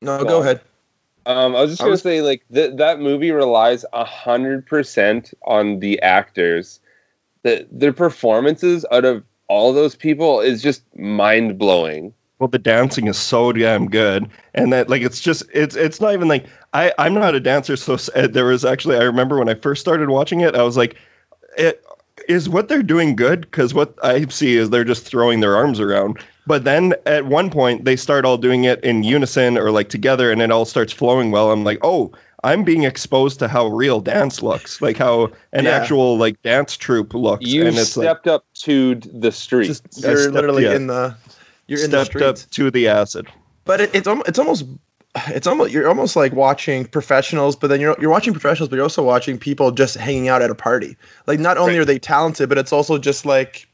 [0.01, 0.61] No, Go go ahead.
[1.27, 5.35] Um, I was just I gonna say, like th- that movie relies a hundred percent
[5.45, 6.81] on the actors.
[7.43, 12.15] The their performances out of all those people is just mind blowing.
[12.39, 16.15] Well, the dancing is so damn good, and that like it's just it's it's not
[16.15, 19.49] even like I I'm not a dancer, so uh, there was actually I remember when
[19.49, 20.97] I first started watching it, I was like,
[21.59, 21.85] it
[22.29, 25.81] is what they're doing good because what I see is they're just throwing their arms
[25.81, 26.19] around.
[26.47, 30.31] But then at one point they start all doing it in unison or like together,
[30.31, 31.51] and it all starts flowing well.
[31.51, 35.71] I'm like, oh, I'm being exposed to how real dance looks, like how an Yeah.
[35.73, 39.67] actual like dance troupe looks, You and it's like stepped up to the street.
[39.67, 40.75] Just you're stepped- literally yeah.
[40.75, 41.15] in the
[41.67, 43.27] you're in the stepped up to the acid.
[43.65, 44.65] But it, it's almost it's almost
[45.29, 48.85] it's almost you're almost like watching professionals, but then you're you're watching professionals, but you're
[48.85, 50.97] also watching people just hanging out at a party.
[51.27, 51.81] Like not only Right.
[51.83, 53.67] are they talented, but it's also just like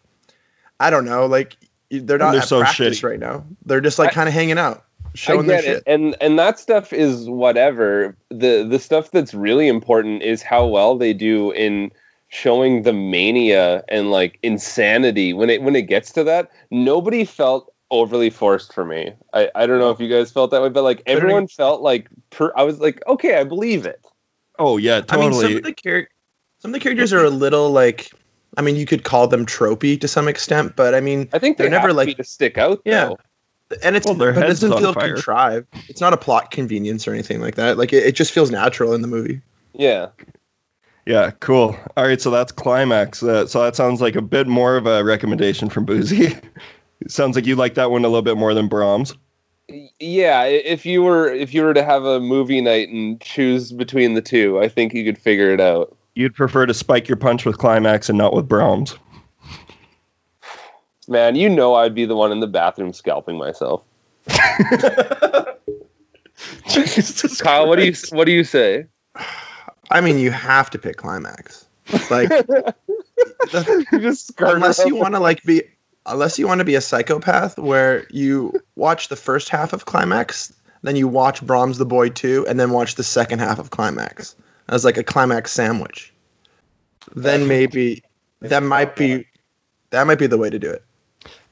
[0.81, 1.57] I don't know, like
[1.90, 3.05] they're not they're at so practice shitty.
[3.09, 3.44] right now.
[3.64, 4.83] They're just like kind of hanging out, I
[5.16, 5.76] showing their get shit.
[5.79, 8.16] it, and and that stuff is whatever.
[8.31, 11.90] the The stuff that's really important is how well they do in
[12.29, 15.33] showing the mania and like insanity.
[15.33, 19.12] When it when it gets to that, nobody felt overly forced for me.
[19.33, 21.83] I I don't know if you guys felt that way, but like Couldn't everyone felt
[21.83, 24.05] like per, I was like, okay, I believe it.
[24.59, 25.42] Oh yeah, I mean, totally.
[25.48, 26.09] some of the char-
[26.59, 28.11] some of the characters are a little like.
[28.59, 31.59] I mean, you could call them tropey to some extent, but I mean, I think
[31.59, 32.81] they They're never, to like- be to stick out.
[32.87, 33.11] Yeah.
[33.68, 33.76] Though.
[33.83, 35.14] and it's Well, their but it doesn't feel fire.
[35.14, 35.66] contrived.
[35.88, 37.79] It's not a plot convenience or anything like that.
[37.79, 39.40] Like it, it just feels natural in the movie.
[39.74, 40.09] yeah.
[41.07, 41.76] Yeah, cool.
[41.96, 43.22] All right, so that's climax.
[43.22, 46.35] Uh, so that sounds like a bit more of a recommendation from Boozy.
[47.07, 49.14] sounds like you like that one a little bit more than Brahms.
[50.00, 54.14] yeah if you were if you were to have a movie night and choose between
[54.14, 57.44] the two i think you could figure it out You'd prefer to spike your punch
[57.44, 58.96] with climax and not with Brahms.
[61.09, 63.83] Man you know i'd be the one in the bathroom scalping myself.
[66.69, 68.87] Jesus kyle what do you what do you say?
[69.90, 71.66] I mean, you have to pick climax.
[72.11, 72.31] Like
[74.38, 75.62] unless you want to like be
[76.07, 80.53] unless you want to be a psychopath where you watch the first half of climax
[80.83, 84.35] then you watch brahms the boy 2 and then watch the second half of climax
[84.69, 86.12] as like a climax sandwich.
[87.14, 88.03] Then maybe
[88.40, 89.25] that might be
[89.90, 90.83] that might be the way to do it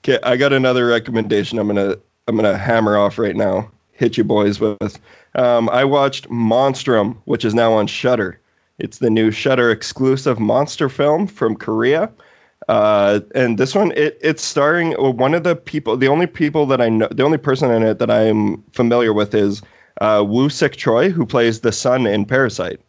[0.05, 1.59] Okay, I got another recommendation.
[1.59, 1.97] I'm gonna
[2.29, 3.71] I'm gonna hammer off right now.
[3.93, 4.99] Hit you boys with.
[5.35, 8.39] Um, I watched Monstrum, which is now on Shudder.
[8.79, 12.11] It's the new Shudder exclusive monster film from Korea.
[12.69, 15.97] Uh, and this one, it, it's starring uh, one of the people.
[15.97, 19.35] The only people that I know, the only person in it that I'm familiar with
[19.35, 19.63] is
[20.03, 22.81] uh, Woo Sik Choi, who plays the son in Parasite.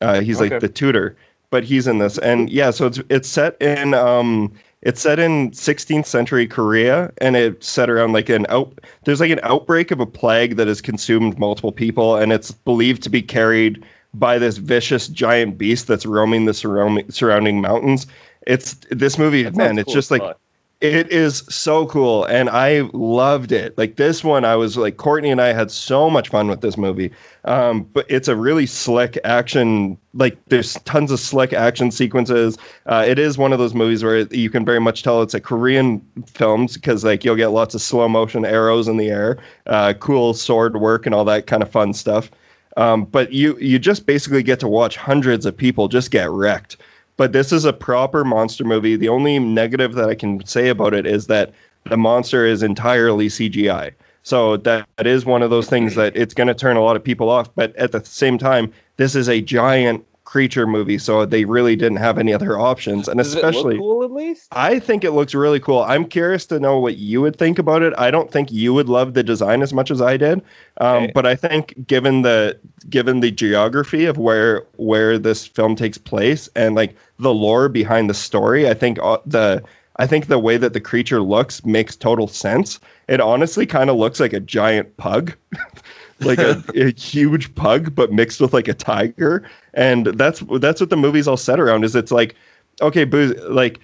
[0.00, 0.50] Uh, he's Okay.
[0.50, 1.16] like the tutor,
[1.50, 5.50] but he's in this, and yeah, so it's it's set in um, it's set in
[5.50, 8.78] 16th century Korea, and it's set around like an out.
[9.04, 13.02] There's like an outbreak of a plague that has consumed multiple people, and it's believed
[13.02, 18.06] to be carried by this vicious giant beast that's roaming the surrounding surrounding mountains.
[18.46, 19.78] It's this movie, man.
[19.78, 20.36] It's cool just like.
[20.80, 23.76] It is so cool, and I loved it.
[23.76, 26.76] Like this one, I was like Courtney and I had so much fun with this
[26.76, 27.10] movie.
[27.46, 29.98] Um, but it's a really slick action.
[30.14, 32.56] Like there's tons of slick action sequences.
[32.86, 35.40] Uh, it is one of those movies where you can very much tell it's a
[35.40, 39.94] Korean film because like you'll get lots of slow motion arrows in the air, uh,
[39.98, 42.30] cool sword work, and all that kind of fun stuff.
[42.76, 46.76] Um, but you you just basically get to watch hundreds of people just get wrecked.
[47.18, 48.96] But this is a proper monster movie.
[48.96, 51.52] The only negative that I can say about it is that
[51.84, 53.92] the monster is entirely CGI.
[54.22, 56.96] So that, that is one of those things that it's going to turn a lot
[56.96, 57.54] of people off.
[57.54, 61.96] But at the same time, this is a giant creature movie, so they really didn't
[61.96, 63.08] have any other options.
[63.08, 65.82] And Does especially, cool at least I think it looks really cool.
[65.82, 67.94] I'm curious to know what you would think about it.
[67.96, 70.42] I don't think you would love the design as much as I did,
[70.82, 71.12] um, Okay.
[71.14, 72.58] but I think given the
[72.90, 78.10] given the geography of where where this film takes place and like the lore behind
[78.10, 79.62] the story, I think uh, the
[79.96, 82.78] I think the way that the creature looks makes total sense.
[83.08, 85.34] It honestly kind of looks like a giant pug.
[86.20, 89.48] like a, a huge pug but mixed with like a tiger.
[89.74, 92.34] And that's that's what the movie's all set around is it's like
[92.80, 93.80] okay booze like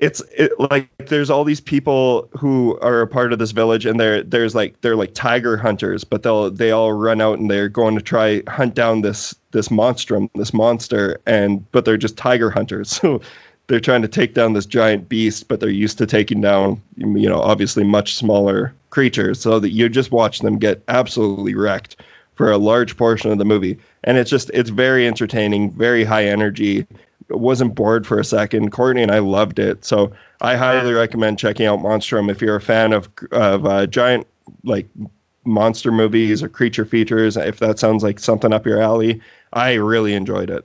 [0.00, 3.98] it's it, like there's all these people who are a part of this village and
[3.98, 7.68] they're there's like they're like tiger hunters but they'll they all run out and they're
[7.68, 12.50] going to try hunt down this this monstrum this monster and but they're just tiger
[12.50, 13.00] hunters.
[13.06, 13.20] So
[13.68, 17.28] they're trying to take down this giant beast but they're used to taking down you
[17.28, 21.96] know obviously much smaller creatures so that you just watch them get absolutely wrecked
[22.34, 26.24] for a large portion of the movie and it's just it's very entertaining very high
[26.24, 26.86] energy
[27.28, 28.70] wasn't bored for a second.
[28.70, 32.60] Courtney and I loved it, so I highly recommend checking out Monstrum if you're a
[32.60, 34.26] fan of of uh, giant
[34.64, 34.88] like
[35.44, 37.36] monster movies or creature features.
[37.36, 39.20] If that sounds like something up your alley,
[39.52, 40.64] I really enjoyed it.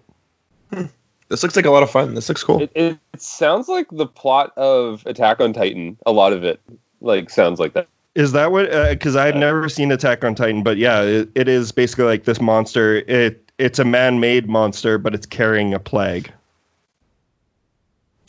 [1.32, 3.88] This looks like a lot of fun this looks cool it, it, it sounds like
[3.92, 6.62] the plot of attack on titan a lot of it
[7.02, 8.72] like sounds like that Is that what?
[8.72, 12.26] Uh, because I've never seen Attack on Titan, but yeah, it, it is basically like
[12.26, 12.98] this monster.
[13.08, 16.30] It it's a man-made monster, but it's carrying a plague.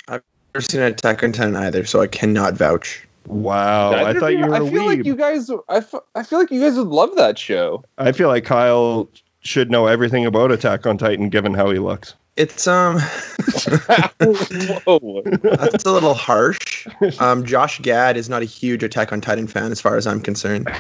[0.07, 0.23] I've
[0.55, 4.47] never seen attack on titan either so i cannot vouch Wow, I thought of you
[4.47, 5.07] were I a feel like weeb.
[5.07, 5.51] you guys.
[5.69, 7.85] I, f- I feel like you guys would love that show.
[7.99, 9.09] I feel like Kyle
[9.43, 12.15] should know everything about Attack on Titan given how he looks.
[12.37, 12.99] It's um
[14.21, 15.23] Whoa.
[15.43, 16.87] that's a little harsh.
[17.19, 20.21] Um, Josh Gad is not a huge Attack on Titan fan as far as I'm
[20.21, 20.71] concerned.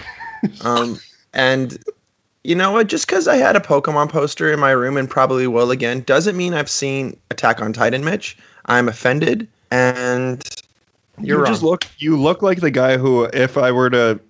[0.63, 0.99] Um,
[1.35, 1.79] and
[2.45, 2.89] you know what?
[2.89, 6.37] Just because I had a Pokemon poster in my room and probably will again doesn't
[6.37, 8.37] mean I've seen Attack on Titan, Mitch.
[8.67, 10.43] I'm offended, and
[11.19, 11.53] you're you wrong.
[11.53, 14.21] just look you look like the guy who if I were to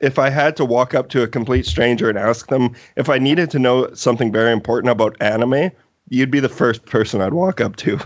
[0.00, 3.18] if I had to walk up to a complete stranger and ask them if I
[3.18, 5.72] needed to know something very important about anime,
[6.10, 7.98] you'd be the first person I'd walk up to.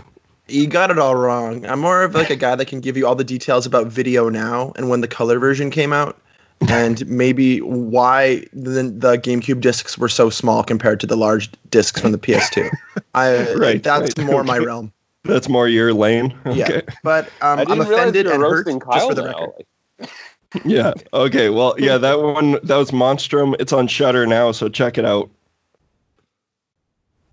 [0.47, 1.65] You got it all wrong.
[1.65, 4.75] I'm more of like a guy that can give you all the details about VideoNow
[4.77, 6.19] and when the color version came out,
[6.67, 12.01] and maybe why the, the GameCube discs were so small compared to the large discs
[12.01, 12.69] from the PS2.
[13.13, 14.91] I Right, that's right, more my realm.
[15.23, 16.37] That's more your lane.
[16.51, 19.53] Yeah, but um, I I'm offended and hurt roasting just for the now.
[19.99, 20.09] record.
[20.65, 20.93] Yeah.
[21.13, 21.49] Okay.
[21.49, 23.55] Well, yeah, that one that was Monstrum.
[23.59, 25.31] It's on Shudder now, so check it out.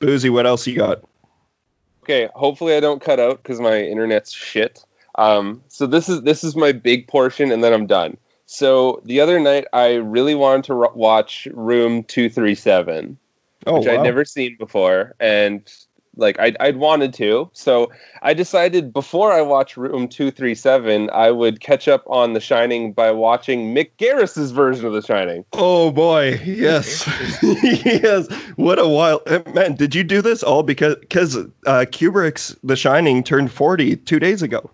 [0.01, 1.05] Boozy, what else you got?
[2.03, 4.85] Okay, hopefully I don't cut out because my internet's shit.
[5.17, 8.17] Um, so this is this is my big portion, and then I'm done.
[8.47, 13.19] So the other night, I really wanted to ro- watch Room Two Three Seven,
[13.67, 13.95] Oh, which wow.
[13.95, 15.71] I'd never seen before, and
[16.21, 17.51] like I'd, I'd wanted to.
[17.53, 17.91] So
[18.23, 22.41] I decided before I watch Room Two Three Seven, I would catch up on The
[22.41, 25.45] Shining by watching Mick Garris's version of The Shining.
[25.55, 27.05] Oh boy, yes,
[27.43, 28.33] yes.
[28.57, 29.75] What a wild uh, man!
[29.75, 31.47] Did you do this all because because uh,
[31.91, 34.71] Kubrick's The Shining turned forty two days ago?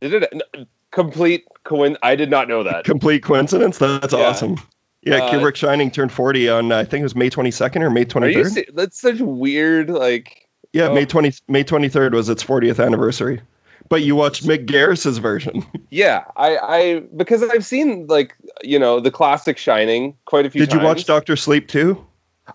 [0.00, 0.28] Did it?
[0.54, 1.96] n- Complete coin.
[2.02, 2.84] I did not know that.
[2.84, 3.78] Complete coincidence.
[3.78, 4.18] That's Yeah.
[4.20, 4.56] awesome.
[5.04, 7.82] Yeah, Uh, Kubrick Shining turned forty on uh, I think it was May twenty second
[7.82, 8.44] or May Are twenty you?
[8.48, 8.66] third.
[8.74, 9.88] That's such weird.
[9.90, 10.41] Like
[10.72, 10.94] Yeah, oh.
[10.94, 13.40] May twenty May twenty third was its fortieth anniversary.
[13.88, 15.64] But you watched Mick Garris's version.
[15.90, 20.62] Yeah, I, I because I've seen like you know the classic Shining quite a few.
[20.62, 20.70] Times.
[20.72, 21.04] Did you watch.
[21.04, 22.02] Doctor Sleep too?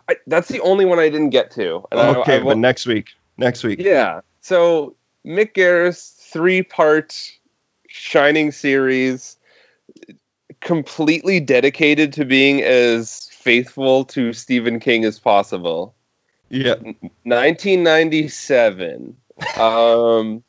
[0.10, 1.86] I, that's the only one I didn't get to.
[1.91, 3.10] And I- okay, I, but next week.
[3.38, 3.80] Next week.
[3.80, 4.21] yeah.
[4.41, 7.32] So Mick Garris three part
[7.88, 9.38] Shining series,
[10.62, 15.93] completely dedicated to being as faithful to Stephen King as possible.
[16.49, 16.75] Yeah.
[17.23, 19.15] 1997.
[19.57, 20.43] um,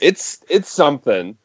[0.00, 1.36] it's it's something.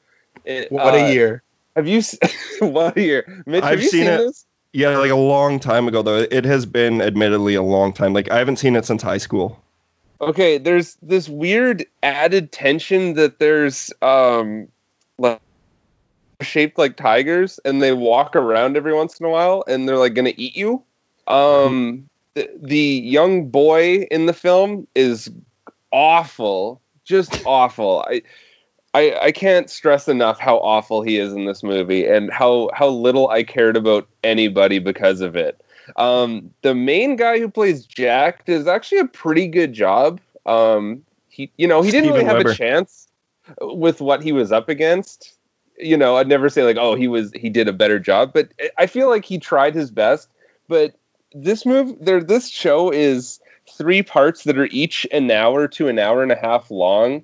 [0.45, 1.43] It, What uh, a year!
[1.76, 2.02] Have you?
[2.60, 3.63] what a year, Mitch?
[3.63, 4.17] I've have you seen seen, it.
[4.17, 4.45] this?
[4.73, 6.26] Yeah, like a long time ago though.
[6.30, 8.13] It has been admittedly a long time.
[8.13, 9.62] Like I haven't seen it since high school.
[10.21, 14.67] Okay, there's this weird added tension that there's um
[15.17, 15.39] like
[16.41, 20.13] shaped like tigers and they walk around every once in a while and they're like
[20.13, 20.84] gonna eat you.
[21.28, 25.30] Um the, the young boy in the film is
[25.91, 26.82] awful.
[27.04, 28.06] Just awful.
[28.08, 28.21] I
[28.93, 32.88] I, I can't stress enough how awful he is in this movie and how, how
[32.88, 35.62] little I cared about anybody because of it.
[35.97, 40.19] Um, the main guy who plays Jack does actually a pretty good job.
[40.47, 42.52] Um, he, you know, he didn't really have Weber.
[42.52, 43.08] a chance
[43.62, 45.36] with what he was up against.
[45.78, 48.52] You know, I'd never say like, oh, he was he did a better job, but
[48.80, 50.28] I feel like he tried his best.
[50.67, 50.95] But
[51.34, 56.00] this move, there, this show is three parts that are each an hour to an
[56.00, 57.24] hour and a half long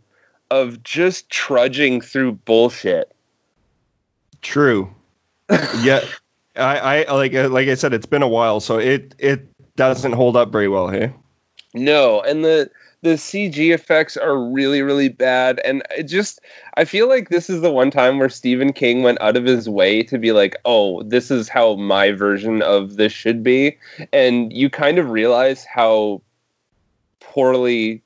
[0.52, 3.12] of just trudging through bullshit.
[4.42, 4.94] True.
[5.82, 6.02] yeah.
[6.56, 10.12] I, I like uh, like I said, it's been a while, so it it doesn't
[10.12, 11.12] hold up very well, hey?
[11.74, 12.70] No, and the
[13.04, 16.39] the CG effects are really really bad and it just
[16.76, 19.70] I feel like this is the one time where Stephen King went out of his
[19.70, 23.78] way to be like, "Oh, this is how my version of this should be."
[24.12, 26.22] And you kind of realize how
[27.20, 28.02] poorly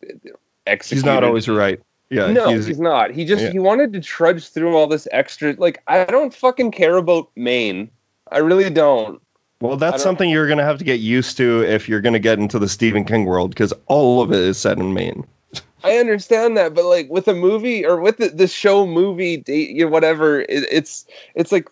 [0.66, 1.80] executed He's not always right.
[2.10, 2.28] Yeah.
[2.32, 3.12] no, he's- he's, not.
[3.12, 3.52] He just yeah.
[3.52, 7.90] he wanted to trudge through all this extra like I don't fucking care about Maine.
[8.32, 9.22] I really don't.
[9.62, 12.40] Well, that's don't- something you're gonna have to get used to if you're gonna get
[12.40, 15.26] into the Stephen King world, because all of it is set in Maine.
[15.84, 19.70] I understand that, but like with a movie or with the, the show movie, date,
[19.70, 21.70] you know, whatever, it, it's it's like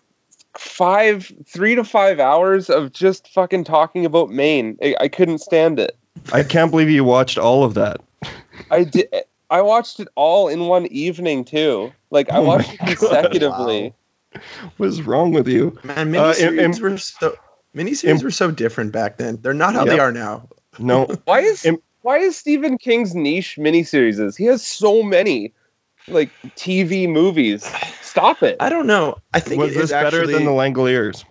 [0.56, 4.78] five, three to five hours of just fucking talking about Maine.
[4.82, 5.96] I, I couldn't stand it.
[6.32, 8.00] I can't believe you watched all of that.
[8.70, 9.08] I did.
[9.50, 11.92] I watched it all in one evening too.
[12.10, 12.96] Like I Oh watched it God.
[12.96, 13.92] consecutively.
[14.78, 15.78] What's wrong with you?
[15.84, 17.34] Man, Uh, miniseries im- im- were so
[17.76, 19.38] miniseries im- were so different back then.
[19.42, 20.48] They're not how they are now.
[20.78, 21.06] No.
[21.24, 24.20] Why is Im- why is Stephen King's niche miniseries?
[24.20, 24.36] is?
[24.36, 25.52] He has so many
[26.06, 27.64] like TV movies.
[28.00, 28.56] Stop it.
[28.60, 29.16] I don't know.
[29.34, 31.24] I think Was it this is better actually than the Langoliers?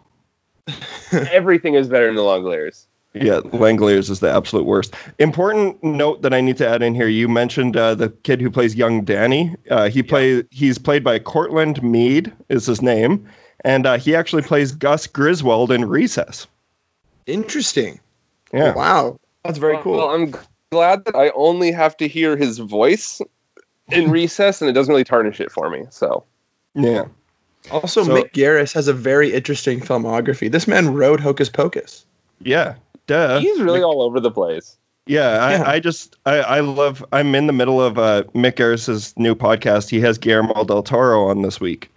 [1.31, 2.88] Everything is better than the Langoliers.
[3.13, 4.93] Yeah, Langoliers is the absolute worst.
[5.19, 7.08] Important note that I need to add in here.
[7.08, 9.55] You mentioned uh, the kid who plays young Danny.
[9.71, 13.25] Uh, he play he's played by Courtland Mead is his name,
[13.63, 16.47] and uh, he actually plays Gus Griswold in Recess.
[17.25, 17.99] interesting.
[18.53, 19.19] Yeah, Wow.
[19.43, 19.97] That's very cool.
[19.97, 20.33] Well, I'm
[20.71, 23.21] glad that I only have to hear his voice
[23.91, 25.83] in recess, and it doesn't really tarnish it for me.
[25.91, 26.23] So
[26.73, 27.05] Yeah.
[27.71, 30.51] also, so- Mick Garris has a very interesting filmography.
[30.51, 32.05] This man wrote Hocus Pocus.
[32.41, 32.75] Yeah.
[33.07, 33.39] Duh.
[33.39, 34.77] he's really all over the place.
[35.05, 35.63] Yeah, I, Yeah.
[35.69, 39.89] I just I, I love I'm in the middle of uh Mick Garris's new podcast.
[39.91, 41.91] He has Guillermo del Toro on this week.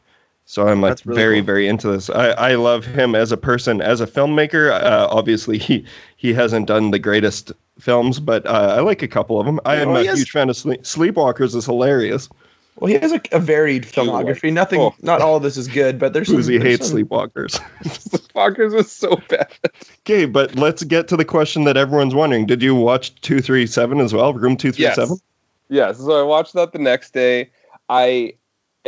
[0.51, 1.45] So I'm like really very, cool.
[1.45, 2.09] very into this.
[2.09, 4.71] I, I love him as a person, as a filmmaker.
[4.83, 5.85] Uh, obviously he
[6.17, 9.61] he hasn't done the greatest films, but uh, I like a couple of them.
[9.67, 12.31] I am Well, a has- huge fan of Sleep- Sleepwalkers is hilarious.
[12.77, 14.51] Well, he has a, a varied filmography.
[14.51, 14.95] Nothing, Oh.
[15.03, 16.29] not all of this is good, but there's.
[16.31, 17.61] Boozy hates some- Sleepwalkers.
[18.35, 19.49] Fuckers was so bad.
[20.07, 22.47] okay, but let's get to the question that everyone's wondering.
[22.47, 24.33] Did you watch 237 as well?
[24.33, 25.19] Room 237?
[25.69, 25.99] Yes.
[25.99, 27.51] So I watched that the next day.
[27.91, 28.33] I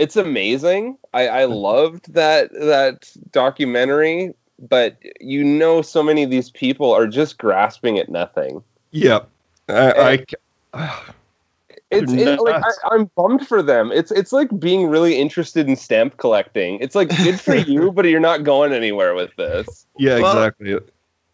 [0.01, 0.97] it's amazing.
[1.15, 7.07] I, I loved that that documentary, but you know so many of these people are
[7.07, 8.63] just grasping at nothing.
[8.93, 9.29] Yep.
[9.69, 10.25] I,
[10.75, 11.01] I,
[11.91, 12.79] It's They're it, like nuts.
[12.85, 13.91] I, I'm bummed for them.
[13.93, 16.79] It's it's like being really interested in stamp collecting.
[16.81, 19.87] It's like good for you, but you're not going anywhere with this.
[19.99, 20.79] yeah, Well- exactly.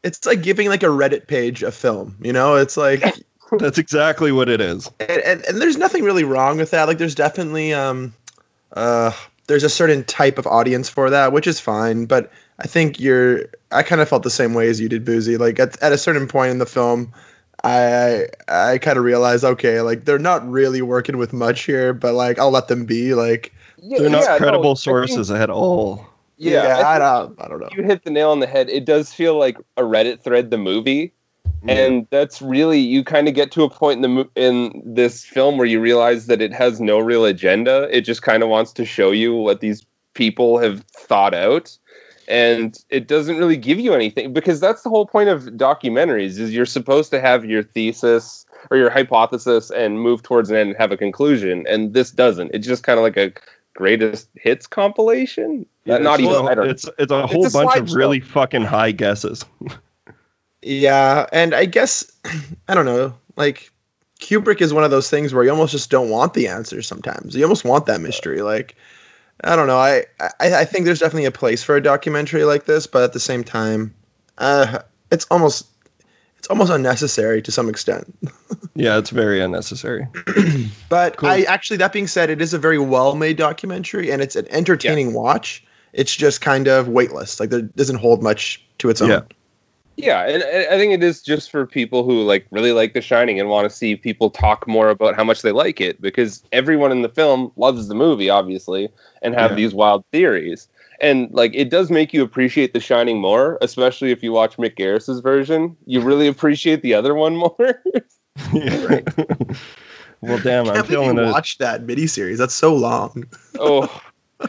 [0.03, 2.17] It's like giving like a Reddit page a film.
[2.23, 3.03] You know, it's like,
[3.59, 4.91] That's exactly what it is.
[5.01, 6.87] and, and, and there's nothing really wrong with that.
[6.89, 8.15] Like, there's definitely um,
[8.77, 9.13] uh,
[9.49, 12.07] there's a certain type of audience for that, which is fine.
[12.07, 13.47] But I think you're.
[13.73, 15.37] I kind of felt the same way as you did, Boozy.
[15.37, 17.13] Like at at a certain point in the film.
[17.65, 21.93] I I, I kind of realized okay, like they're not really working with much here,
[21.95, 23.15] but like I'll let them be.
[23.15, 26.07] Like Yeah, They're not yeah, no, I credible think- sources at all.
[26.39, 27.69] Yeah, yeah, I I, don't I don't know.
[27.75, 28.69] you hit the nail on the head.
[28.69, 31.15] It does feel like a Reddit thread, the movie,
[31.69, 35.59] and that's really you kind of get to a point in the in this film
[35.59, 37.89] where you realize that it has no real agenda.
[37.91, 41.77] It just kind of wants to show you what these people have thought out,
[42.29, 46.55] and it doesn't really give you anything because that's the whole point of documentaries: is
[46.55, 50.79] you're supposed to have your thesis or your hypothesis and move towards an end and
[50.79, 52.51] have a conclusion, and this doesn't.
[52.55, 53.33] It's just kind of like a
[53.75, 55.67] greatest hits compilation.
[55.85, 56.57] Yeah, not it's, even.
[56.57, 59.45] Don't it's it's a whole a bunch of really fucking high guesses.
[60.63, 62.11] Yeah, and I guess
[62.69, 63.15] I don't know.
[63.37, 63.71] Like
[64.21, 66.87] Kubrick is one of those things where you almost just don't want the answers.
[66.87, 68.43] Sometimes you almost want that mystery.
[68.43, 68.77] Like
[69.45, 69.79] I don't know.
[69.79, 73.13] I I, I think there's definitely a place for a documentary like this, but at
[73.13, 73.95] the same time,
[74.39, 75.67] uh, it's almost
[76.39, 78.17] it's almost unnecessary to some extent.
[78.77, 80.07] Yeah, it's very unnecessary.
[80.89, 81.31] But Cool.
[81.31, 84.47] I actually, that being said, it is a very well made documentary and it's an
[84.51, 85.65] entertaining watch.
[85.95, 87.41] It's just kind of weightless.
[87.41, 89.09] Like there doesn't hold much to its own.
[89.09, 89.21] Yeah.
[89.97, 93.01] Yeah, and and I think it is just for people who like really like The
[93.01, 96.43] Shining and want to see people talk more about how much they like it because
[96.53, 98.91] everyone in the film loves the movie, obviously,
[99.23, 99.57] and have Yeah.
[99.57, 100.69] these wild theories.
[101.01, 104.77] And like it does make you appreciate The Shining more, especially if you watch Mick
[104.77, 105.77] Garris's version.
[105.87, 107.83] You really appreciate the other one more.
[108.53, 109.01] Yeah.
[110.21, 111.33] well, damn, I I'm can't believe feeling you it.
[111.33, 112.39] watched that miniseries.
[112.39, 113.25] That's so long.
[113.59, 113.89] oh,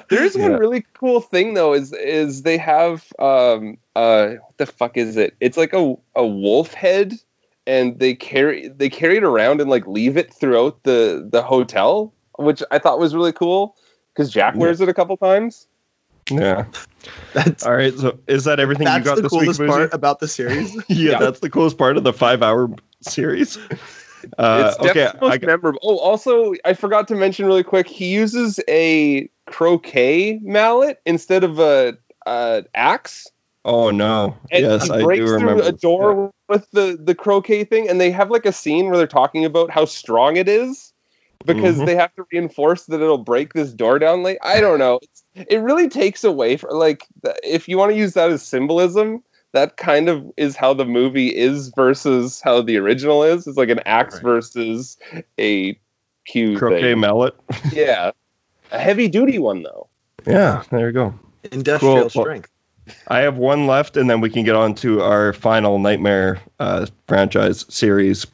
[0.09, 0.57] there's one Yeah.
[0.57, 1.73] really cool thing though.
[1.73, 5.35] Is is they have um uh what the fuck is it?
[5.39, 7.13] It's like a a wolf head,
[7.65, 12.13] and they carry they carry it around and like leave it throughout the the hotel,
[12.37, 13.75] which I thought was really cool
[14.13, 14.61] because Jack Yeah.
[14.61, 15.67] wears it a couple times.
[16.29, 16.65] Yeah.
[17.33, 17.93] That's All right.
[17.97, 19.69] So, is that everything you got the this week, coolest Boozy?
[19.71, 20.75] part about the series.
[20.89, 21.19] yeah, Yeah.
[21.19, 22.69] that's the coolest part of the five-hour
[23.01, 23.57] series.
[24.37, 25.79] Uh, it's okay, definitely most memorable.
[25.83, 27.87] Oh, also, I forgot to mention really quick.
[27.87, 33.27] He uses a croquet mallet instead of a, a axe.
[33.65, 35.63] oh no, and yes, I breaks do through remember.
[35.63, 39.07] a door with the the croquet thing, and they have like a scene where they're
[39.07, 40.93] talking about how strong it is
[41.45, 41.85] because Mhm.
[41.85, 44.23] they have to reinforce that it'll break this door down.
[44.23, 47.91] Like I don't know, it's, it really takes away from like the- if you want
[47.91, 49.23] to use that as symbolism.
[49.53, 53.47] That kind of is how the movie is versus how the original is.
[53.47, 54.23] It's like an axe Right.
[54.23, 54.97] versus
[55.39, 55.79] a
[56.25, 56.99] cue Croquet thing.
[56.99, 57.33] mallet.
[57.71, 58.11] Yeah,
[58.71, 59.87] a heavy duty one though.
[60.25, 61.13] Yeah, there you go.
[61.51, 62.23] Industrial Cool.
[62.23, 62.51] Strength.
[63.09, 66.85] I have one left, and then we can get on to our final Nightmare uh,
[67.07, 68.25] franchise series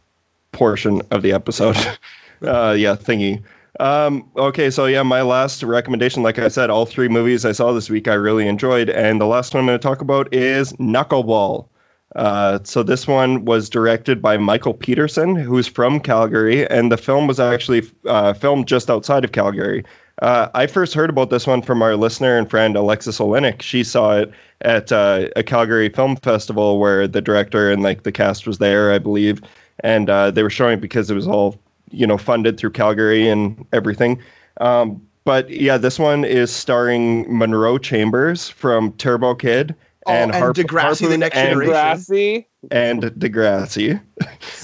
[0.51, 1.75] portion of the episode.
[2.43, 3.41] uh, yeah, thingy.
[3.79, 7.71] Um, okay, so yeah, my last recommendation, like I said, all three movies I saw
[7.73, 10.73] this week I really enjoyed, and the last one I'm going to talk about is
[10.73, 11.67] Knuckleball.
[12.15, 17.25] Uh, so this one was directed by Michael Peterson, who's from Calgary, and the film
[17.25, 19.83] was actually uh, filmed just outside of Calgary.
[20.21, 23.63] Uh, I first heard about this one from our listener and friend Alexis Olenek.
[23.63, 28.11] She saw it at uh, a Calgary Film Festival where the director and like the
[28.11, 29.41] cast was there, I believe,
[29.79, 31.59] and uh, they were showing it because it was all
[31.93, 34.19] you know funded through Calgary and everything.
[34.61, 39.75] Um, but yeah, this one is starring Munro Chambers from Turbo Kid
[40.05, 41.73] Oh, and, Harp- Degrassi, Harpoon the next and generation.
[41.73, 42.45] Degrassi.
[42.71, 44.01] and Degrassi.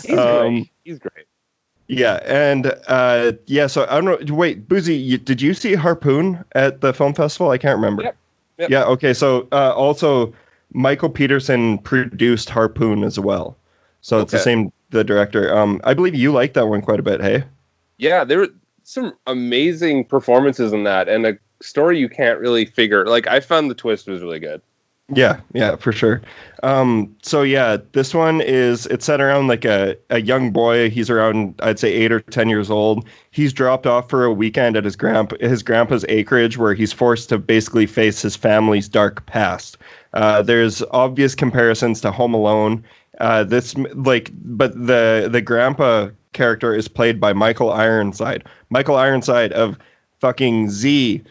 [0.05, 0.71] He's Um, great.
[0.83, 1.25] He's great.
[1.87, 3.67] Yeah, and uh, yeah.
[3.67, 4.35] So I don't know.
[4.35, 7.49] Wait, Boozy, you, did you see Harpoon at the film festival?
[7.51, 8.03] I can't remember.
[8.03, 8.17] Yep,
[8.59, 8.69] yep.
[8.69, 8.83] Yeah.
[8.83, 9.13] Okay.
[9.13, 10.33] So uh, also,
[10.73, 13.57] Michael Peterson produced Harpoon as well.
[14.01, 15.55] So it's the same the director.
[15.55, 17.21] Um, I believe you like that one quite a bit.
[17.21, 17.43] Hey.
[17.97, 18.49] Yeah, there were
[18.83, 23.05] some amazing performances in that, and a story you can't really figure.
[23.05, 24.61] Like I found the twist was really good.
[25.11, 26.21] Yeah, yeah, for sure.
[26.61, 30.89] Um, so yeah, this one is it's set around like a, a young boy.
[30.89, 33.07] He's around I'd say eight or ten years old.
[33.31, 37.29] He's dropped off for a weekend at his grandpa his grandpa's acreage where he's forced
[37.29, 39.77] to basically face his family's dark past.
[40.13, 42.83] Uh, there's obvious comparisons to Home Alone.
[43.19, 48.45] Uh, this like, but the the grandpa character is played by Michael Ironside.
[48.69, 49.77] Michael Ironside of
[50.19, 51.23] fucking Z.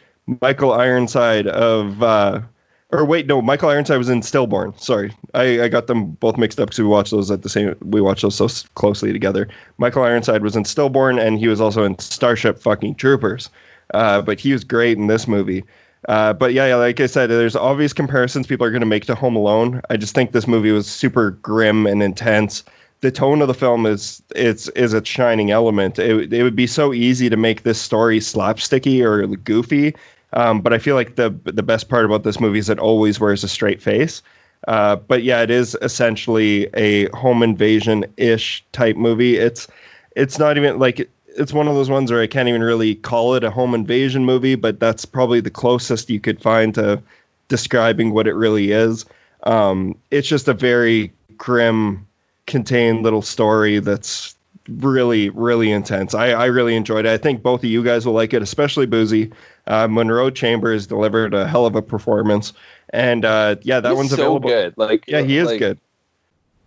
[0.42, 2.42] Michael Ironside of uh,
[2.90, 4.76] or wait, no, Michael Ironside was in Stillborn.
[4.78, 7.76] Sorry, I, I got them both mixed up because we watched those at the same.
[7.82, 9.48] We watched those so closely together.
[9.76, 13.50] Michael Ironside was in Stillborn, and he was also in Starship fucking Troopers.
[13.94, 15.64] Uh, but he was great in this movie.
[16.06, 19.14] Uh, but yeah, like I said, there's obvious comparisons people are going to make to
[19.14, 19.82] Home Alone.
[19.90, 22.62] I just think this movie was super grim and intense.
[23.00, 25.98] The tone of the film is it's is a shining element.
[25.98, 29.94] It, it would be so easy to make this story slapsticky or goofy,
[30.32, 33.20] um, but I feel like the the best part about this movie is it always
[33.20, 34.22] wears a straight face.
[34.66, 39.36] Uh, but yeah, it is essentially a home invasion ish type movie.
[39.36, 39.68] It's
[40.16, 41.08] it's not even like
[41.38, 44.24] it's one of those ones where I can't even really call it a home invasion
[44.24, 47.00] movie, but that's probably the closest you could find to
[47.48, 49.04] describing what it really is.
[49.44, 52.06] Um, it's just a very grim,
[52.46, 54.36] contained little story that's
[54.68, 56.14] really, really intense.
[56.14, 57.10] I, I really enjoyed it.
[57.10, 59.32] I think both of you guys will like it, especially Boozy.
[59.66, 62.52] Uh, Munro Chambers delivered a hell of a performance,
[62.90, 64.48] and uh, yeah, that He's one's so available.
[64.48, 64.74] good.
[64.76, 65.78] Like Yeah, he is like, good.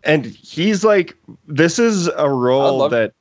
[0.04, 1.16] And he's like,
[1.48, 3.14] this is a role that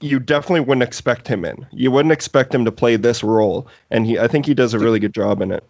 [0.00, 1.66] you definitely wouldn't expect him in.
[1.72, 4.78] You wouldn't expect him to play this role, and he, I think he does a
[4.78, 5.64] really good job in it.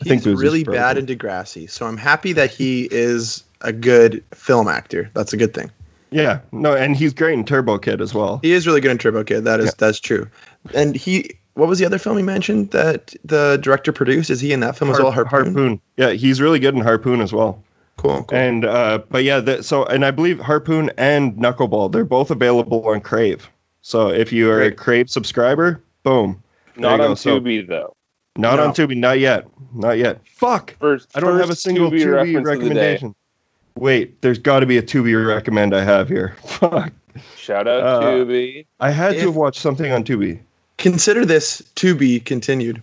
[0.00, 4.24] I think He's really bad in Degrassi, so I'm happy that he is a good
[4.32, 5.10] film actor.
[5.14, 5.70] That's a good thing.
[6.10, 8.38] Yeah, no, and he's great in Turbo Kid as well.
[8.42, 9.42] He is really good in Turbo Kid.
[9.44, 9.72] That is Yeah.
[9.78, 10.28] that's true.
[10.74, 14.28] And he, what was the other film he mentioned that the director produced?
[14.28, 15.10] Is he in that film as well?
[15.12, 15.80] Harp- Harpoon.
[15.96, 17.62] Yeah, he's really good in Harpoon as well.
[18.02, 18.24] Cool.
[18.24, 18.36] cool.
[18.38, 22.86] And uh, but yeah, the, so and I believe Harpoon and Knuckleball they're both available
[22.88, 23.48] on Crave.
[23.82, 26.42] So if you are a Crave subscriber, boom.
[26.76, 27.14] Not on go.
[27.14, 27.94] So- Tubi though.
[28.36, 28.64] Not No.
[28.68, 30.18] on Tubi, not yet, not yet.
[30.26, 30.74] Fuck.
[30.80, 32.50] First, I don't have a single Tubi Tubi, reference of the day.
[32.50, 33.14] recommendation.
[33.76, 36.34] Wait, there's got to be a Tubi recommend I have here.
[36.46, 36.92] Fuck.
[37.36, 38.64] Shout out Uh, Tubi.
[38.80, 40.40] I had to have watched something on Tubi.
[40.78, 42.82] Consider this to be continued.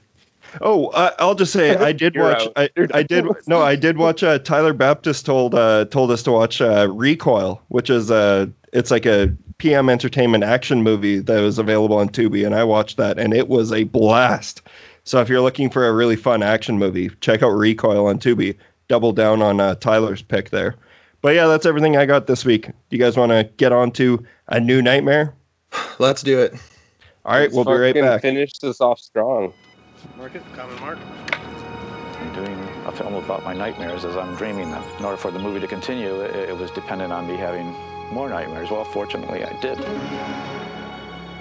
[0.62, 2.48] Oh, uh, I'll just say I did watch.
[2.56, 3.26] I, I did.
[3.48, 4.24] No, I did watch.
[4.24, 8.92] Uh, Tyler Baptist told uh, told us to watch uh, Recoil, which is uh, it's
[8.92, 13.20] like a PM Entertainment action movie that was available on Tubi, and I watched that,
[13.20, 14.62] and it was a blast.
[15.04, 18.56] So if you're looking for a really fun action movie, check out Recoil on Tubi.
[18.88, 20.76] Double down on uh, Tyler's pick there.
[21.22, 22.68] But yeah, that's everything I got this week.
[22.68, 25.34] Do you guys want to get on to a new nightmare?
[26.00, 26.54] Let's do it.
[27.26, 28.22] All right, Let's we'll be right back.
[28.22, 29.54] Finish this off strong.
[30.18, 30.98] Market, common mark.
[31.32, 34.84] I'm doing a film about my nightmares as I'm dreaming them.
[34.98, 37.76] In order for the movie to continue, it, it was dependent on me having
[38.14, 38.72] more nightmares.
[38.72, 39.80] Well, fortunately, I did.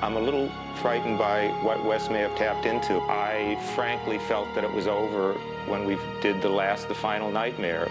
[0.02, 3.00] I'm a little frightened by what Wes may have tapped into.
[3.08, 5.34] I frankly felt that it was over
[5.66, 7.88] when we did the last, the final nightmare.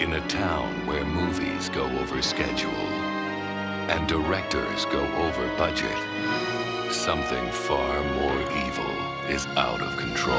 [0.00, 2.70] In a town where movies go over schedule
[3.88, 5.96] and directors go over budget,
[6.92, 8.90] something far more evil
[9.28, 10.36] is out of control.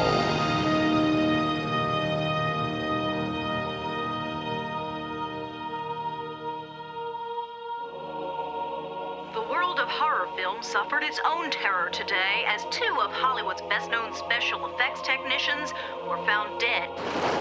[9.33, 13.91] The world of horror film suffered its own terror today as two of Hollywood's best
[13.91, 15.73] known special effects technicians
[16.07, 16.89] were found dead.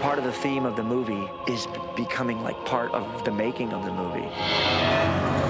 [0.01, 3.73] Part of the theme of the movie is b- becoming like part of the making
[3.73, 5.46] of the movie.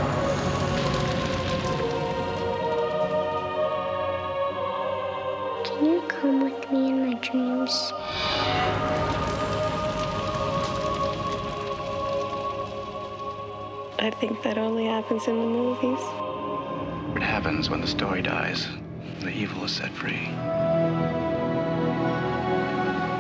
[5.76, 7.92] Can you come with me in my dreams?
[13.98, 16.00] I think that only happens in the movies.
[17.12, 18.66] What happens when the story dies?
[19.20, 20.28] The evil is set free.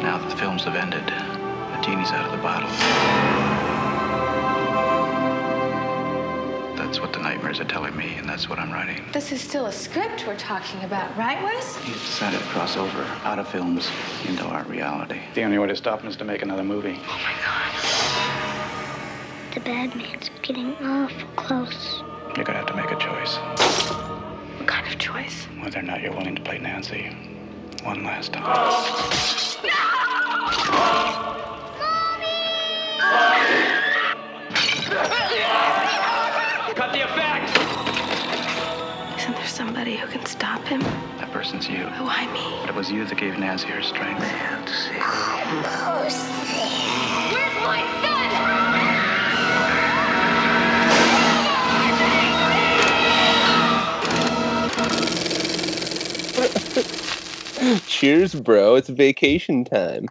[0.00, 3.55] Now that the films have ended, the genie's out of the bottle.
[6.86, 9.04] That's what the nightmares are telling me, and that's what I'm writing.
[9.12, 11.76] This is still a script we're talking about, right, Wes?
[11.78, 13.90] He's decided to cross over out of films
[14.28, 15.18] into our reality.
[15.34, 16.96] The only way to stop him is to make another movie.
[17.08, 17.72] Oh my god.
[19.52, 22.04] The bad man's getting awful close.
[22.36, 23.34] You're gonna have to make a choice.
[24.58, 25.46] What kind of choice?
[25.60, 27.08] Whether or not you're willing to play Nancy
[27.82, 29.26] one last time.
[36.76, 37.48] Cut the effect!
[39.18, 40.80] Isn't there somebody who can stop him?
[41.16, 41.78] That person's you.
[41.78, 42.60] Who I mean?
[42.60, 44.20] But it was you that gave Nancy her strength.
[44.20, 44.92] Nancy.
[47.32, 47.80] Where's my
[57.62, 57.80] son?
[57.86, 58.74] Cheers, bro.
[58.74, 60.08] It's vacation time.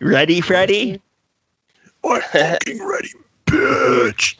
[0.00, 1.02] Ready, Freddy?
[2.00, 3.10] What fucking ready,
[3.46, 4.36] bitch?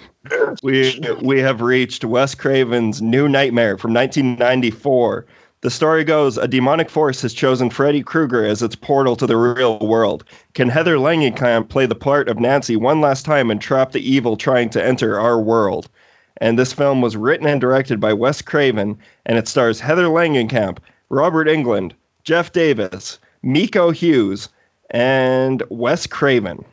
[0.62, 5.26] We we have reached Wes Craven's New Nightmare from 1994.
[5.60, 9.36] The story goes: a demonic force has chosen Freddy Krueger as its portal to the
[9.36, 10.24] real world.
[10.54, 14.36] Can Heather Langenkamp play the part of Nancy one last time and trap the evil
[14.36, 15.88] trying to enter our world?
[16.40, 20.78] And this film was written and directed by Wes Craven, and it stars Heather Langenkamp,
[21.08, 24.48] Robert Englund, Jeff Davis, Miko Hughes,
[24.90, 26.64] and Wes Craven.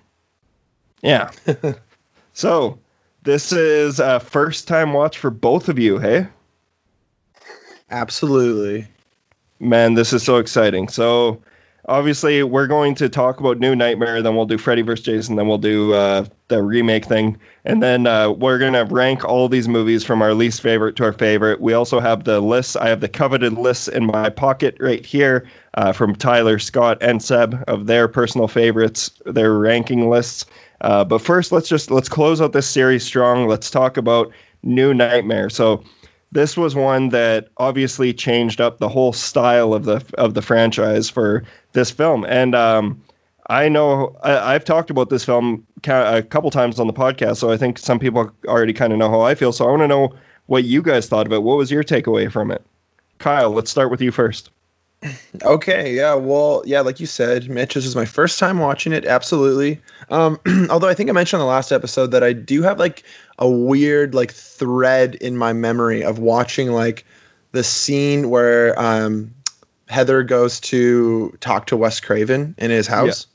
[1.01, 1.31] Yeah.
[2.33, 2.77] so
[3.25, 6.27] this is a first time watch for both of you, hey?
[7.89, 8.87] Absolutely.
[9.59, 10.87] Man, this is so exciting.
[10.87, 11.41] So
[11.87, 15.05] obviously we're going to talk about New Nightmare, then we'll do Freddy vs.
[15.05, 19.49] Jason, then we'll do uh, the remake thing, and then uh, we're gonna rank all
[19.49, 21.61] these movies from our least favorite to our favorite.
[21.61, 22.75] We also have the lists.
[22.75, 27.21] I have the coveted lists in my pocket right here uh, from Tyler, Scott, and
[27.21, 30.45] Seb of their personal favorites, their ranking lists.
[30.81, 33.47] Uh, but first, let's just let's close out this series strong.
[33.47, 34.31] Let's talk about
[34.63, 35.49] New Nightmare.
[35.49, 35.83] So
[36.31, 41.09] this was one that obviously changed up the whole style of the of the franchise
[41.09, 42.25] for this film.
[42.25, 43.01] And um,
[43.49, 47.51] I know I, have talked about this film a couple times on the podcast, so
[47.51, 49.53] I think some people already kind of know how I feel.
[49.53, 50.13] So I want to know
[50.47, 51.43] what you guys thought of it.
[51.43, 52.63] What was your takeaway from it?
[53.19, 54.49] Kyle, let's start with you first.
[55.43, 59.05] Okay, yeah, well, yeah, like you said, Mitch, this is my first time watching it.
[59.05, 59.81] Absolutely.
[60.09, 60.39] Um,
[60.69, 63.03] although I think I mentioned on the last episode that I do have like
[63.39, 67.05] a weird like thread in my memory of watching like
[67.51, 69.33] the scene where um,
[69.87, 73.27] Heather goes to talk to Wes Craven in his house.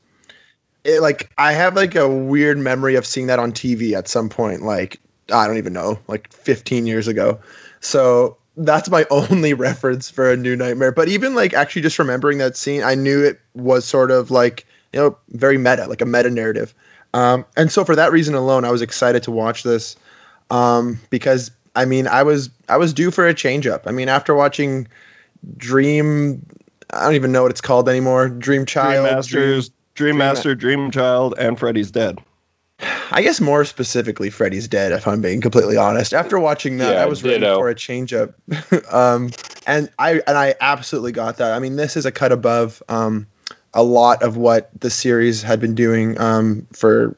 [0.85, 0.93] Yeah.
[0.93, 4.29] It, like I have like a weird memory of seeing that on TV at some
[4.29, 4.99] point, like
[5.33, 7.39] I don't even know, like 15 years ago.
[7.81, 10.93] So that's my only reference for a new nightmare.
[10.93, 14.67] But even like actually just remembering that scene, I knew it was sort of like
[14.93, 16.75] you know very meta, like a meta narrative.
[17.13, 19.97] Um, and so for that reason alone, I was excited to watch this
[20.51, 23.87] um, because I mean I was I was due for a change up.
[23.87, 24.87] I mean after watching
[25.57, 26.45] Dream,
[26.91, 28.29] I don't even know what it's called anymore.
[28.29, 32.19] Dream Child, Dream Masters, Dream, Dream Master, Dream Child, and Freddy's Dead.
[33.13, 34.93] I guess more specifically, Freddy's Dead.
[34.93, 38.13] If I'm being completely honest, after watching that, yeah, I was ready for a change
[38.13, 38.35] up,
[38.93, 39.31] um,
[39.67, 41.53] and I and I absolutely got that.
[41.53, 43.27] I mean, this is a cut above um,
[43.75, 47.17] a lot of what the series had been doing um, for,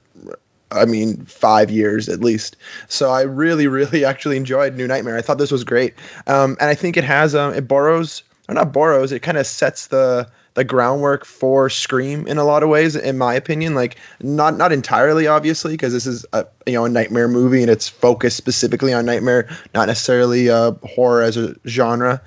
[0.71, 2.57] I mean, five years at least.
[2.89, 5.17] So I really, really actually enjoyed New Nightmare.
[5.17, 5.95] I thought this was great,
[6.27, 9.13] um, and I think it has um, it borrows or not borrows.
[9.13, 13.19] It kind of sets the the groundwork for Scream in a lot of ways, in
[13.19, 13.75] my opinion.
[13.75, 17.71] Like not not entirely, obviously, because this is a you know a nightmare movie and
[17.71, 22.21] it's focused specifically on nightmare, not necessarily uh, horror as a genre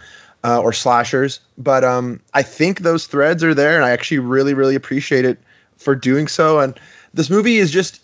[0.44, 1.40] uh, or slashers.
[1.58, 5.40] But um, I think those threads are there, and I actually really really appreciate it
[5.78, 6.60] for doing so.
[6.60, 6.80] And
[7.14, 8.02] this movie is just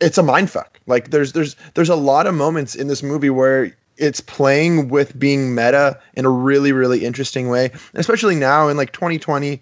[0.00, 0.80] it's a mind fuck.
[0.86, 5.18] Like there's there's there's a lot of moments in this movie where it's playing with
[5.18, 9.60] being meta in a really really interesting way especially now in like 2020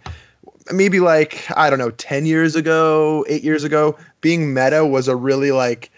[0.72, 5.16] maybe like i don't know 10 years ago 8 years ago being meta was a
[5.16, 5.91] really like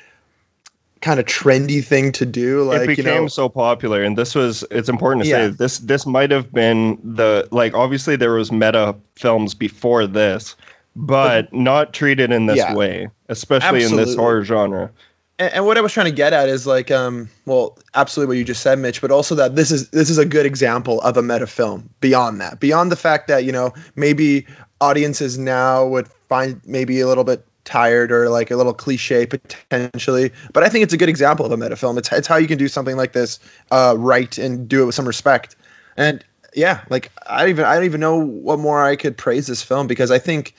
[1.01, 4.35] kind of trendy thing to do like it became you know, so popular and this
[4.35, 5.49] was it's important to yeah.
[5.49, 10.57] say this this might have been the like obviously there was meta films before this
[10.97, 14.03] but, but not treated in this yeah, way especially absolutely.
[14.03, 14.91] in this horror genre
[15.39, 18.39] and, and, what I was trying to get at is like, um, well, absolutely what
[18.39, 21.17] you just said, Mitch, but also that this is this is a good example of
[21.17, 21.89] a meta film.
[22.01, 24.47] Beyond that, beyond the fact that you know maybe
[24.81, 30.33] audiences now would find maybe a little bit tired or like a little cliche potentially,
[30.53, 31.99] but I think it's a good example of a meta film.
[31.99, 33.39] It's it's how you can do something like this
[33.71, 35.55] uh, right and do it with some respect.
[35.97, 36.25] And
[36.55, 39.63] yeah, like I don't even I don't even know what more I could praise this
[39.63, 40.55] film because I think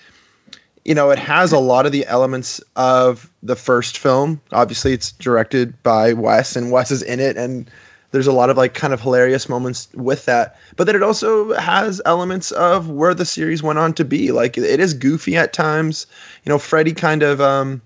[0.85, 4.41] you know, it has a lot of the elements of the first film.
[4.51, 7.69] Obviously, it's directed by Wes, and Wes is in it, and
[8.11, 10.57] there's a lot of like kind of hilarious moments with that.
[10.75, 14.31] But then it also has elements of where the series went on to be.
[14.31, 16.07] Like it is goofy at times.
[16.43, 17.81] You know, Freddy kind of, um,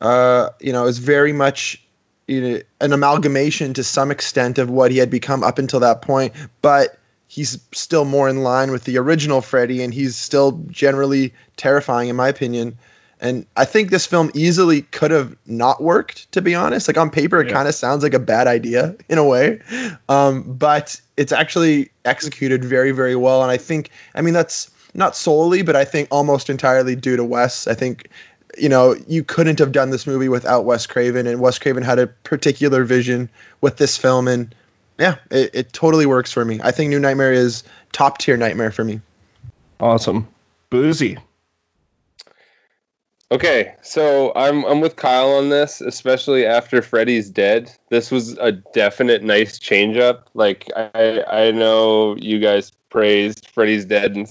[0.00, 1.82] uh, you know, is very much
[2.30, 6.00] you know, an amalgamation to some extent of what he had become up until that
[6.00, 6.99] point, but
[7.30, 12.16] he's still more in line with the original Freddy, and he's still generally terrifying, in
[12.16, 12.76] my opinion.
[13.20, 16.88] And I think this film easily could have not worked, to be honest.
[16.88, 17.52] Like on paper, it Yeah.
[17.52, 19.60] kind of sounds like a bad idea in a way,
[20.08, 23.42] um, but it's actually executed very, very well.
[23.44, 27.22] And I think, I mean, that's not solely, but I think almost entirely due to
[27.22, 27.68] Wes.
[27.68, 28.08] I think,
[28.58, 32.00] you know, you couldn't have done this movie without Wes Craven, and Wes Craven had
[32.00, 33.28] a particular vision
[33.60, 34.52] with this film, and
[35.00, 36.60] yeah, it, it totally works for me.
[36.62, 39.00] I think New Nightmare is top tier Nightmare for me.
[39.80, 40.28] Awesome.
[40.68, 41.16] Boozy.
[43.32, 47.72] Okay, so I'm I'm with Kyle on this, especially after Freddy's dead.
[47.88, 50.28] This was a definite nice change up.
[50.34, 54.28] Like I I know you guys praised Freddy's dead and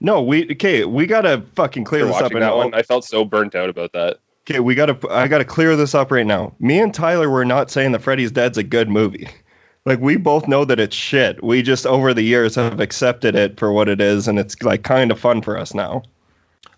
[0.00, 0.84] No, we okay.
[0.84, 2.22] We gotta fucking clear this up.
[2.22, 2.74] watching And that one.
[2.74, 4.18] I felt so burnt out about that.
[4.48, 4.98] okay, we gotta.
[5.10, 6.54] I gotta clear this up right now.
[6.60, 9.26] Me and Tyler were not saying that Freddy's Dead's a good movie.
[9.84, 11.42] Like we both know that it's shit.
[11.42, 14.84] We just over the years have accepted it for what it is, and it's like
[14.84, 16.02] kind of fun for us now.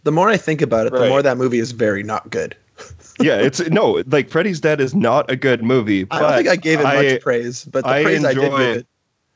[0.05, 2.57] The more I think about it, the more that movie is very not good.
[3.21, 6.07] yeah, it's no like Freddy's Dead is not a good movie.
[6.11, 8.45] I don't think I gave it I- much praise, but the I praise I did
[8.45, 8.87] enjoy- give it.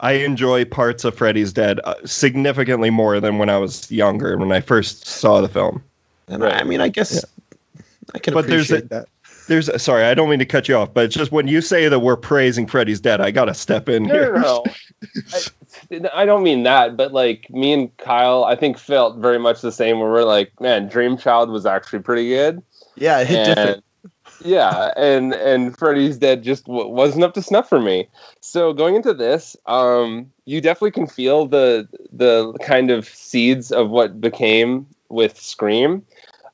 [0.00, 4.52] I enjoy parts of Freddy's Dead uh, significantly more than when I was younger when
[4.52, 5.82] I first saw the film.
[6.28, 7.24] And I, I mean, I guess
[8.14, 9.08] I can But there's appreciate a- that.
[9.48, 11.88] There's sorry, I don't mean to cut you off, but it's just when you say
[11.88, 14.34] that we're praising Freddy's Dead, I gotta step in No, here.
[14.34, 14.64] no, no.
[15.92, 19.60] I, I don't mean that, but like me and Kyle, I think felt very much
[19.60, 19.98] the same.
[20.00, 22.62] Where we're like, man, Dream Child was actually pretty good.
[22.96, 23.84] Yeah, it hit different.
[24.44, 28.08] Yeah, and and Freddy's Dead just w- wasn't up to snuff for me.
[28.40, 33.90] So going into this, um, you definitely can feel the the kind of seeds of
[33.90, 36.04] what became with Scream.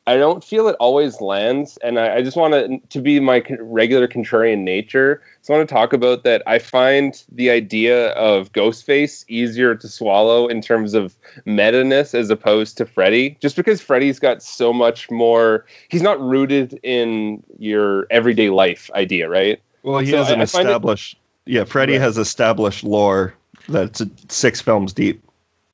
[0.06, 3.40] I don't feel it always lands, and I, I just want to to be my
[3.40, 5.22] con- regular contrarian nature.
[5.40, 6.42] So I want to talk about that.
[6.46, 12.76] I find the idea of Ghostface easier to swallow in terms of meta-ness as opposed
[12.78, 15.64] to Freddy, just because Freddy's got so much more.
[15.88, 19.58] He's not rooted in your everyday life idea, right?
[19.84, 21.18] Well, he So has I- an I find it- established.
[21.46, 22.02] yeah, Freddy Right.
[22.02, 23.34] has established lore
[23.70, 25.22] that's six films deep.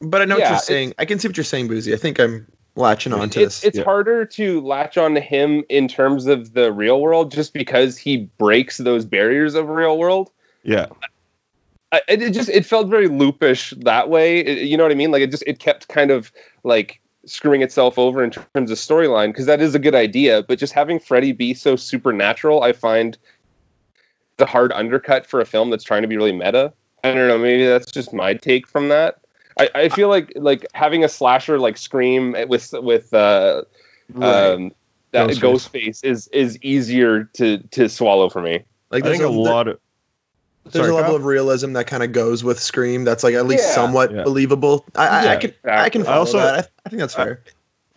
[0.00, 0.94] But I know what you're saying.
[1.00, 1.92] I can see what you're saying, Boozy.
[1.92, 2.46] I think I'm
[2.76, 3.76] latching on to it's this.
[3.76, 7.96] it's harder to latch on to him in terms of the real world just because
[7.96, 10.30] he breaks those barriers of real world.
[10.62, 10.86] Yeah,
[11.92, 14.40] I, it it just it felt very loopish that way.
[14.40, 15.10] It- you know what i mean?
[15.10, 16.32] Like it just it kept kind of
[16.64, 20.58] like screwing itself over in terms of storyline because that is a good idea but
[20.58, 23.18] just having freddy be so supernatural i find
[24.38, 26.72] the hard undercut for a film that's trying to be really meta.
[27.04, 29.19] I don't know maybe that's just my take from that
[29.58, 33.62] i, I feel like like having a slasher like scream with with uh
[34.12, 34.52] Right.
[34.52, 34.72] um
[35.12, 35.40] that Ghostface.
[35.40, 38.64] Ghostface is is easier to to swallow for me.
[38.90, 39.78] Like I think a lot of.
[40.64, 41.16] There's Sorry, a level Kyle?
[41.16, 43.02] of realism that kind of goes with Scream.
[43.04, 43.74] That's like at least Yeah.
[43.74, 44.22] somewhat Yeah.
[44.22, 44.84] believable.
[44.94, 46.02] I, I, I Yeah, can I can exactly.
[46.04, 46.64] follow also- that.
[46.64, 47.42] I, I think that's fair.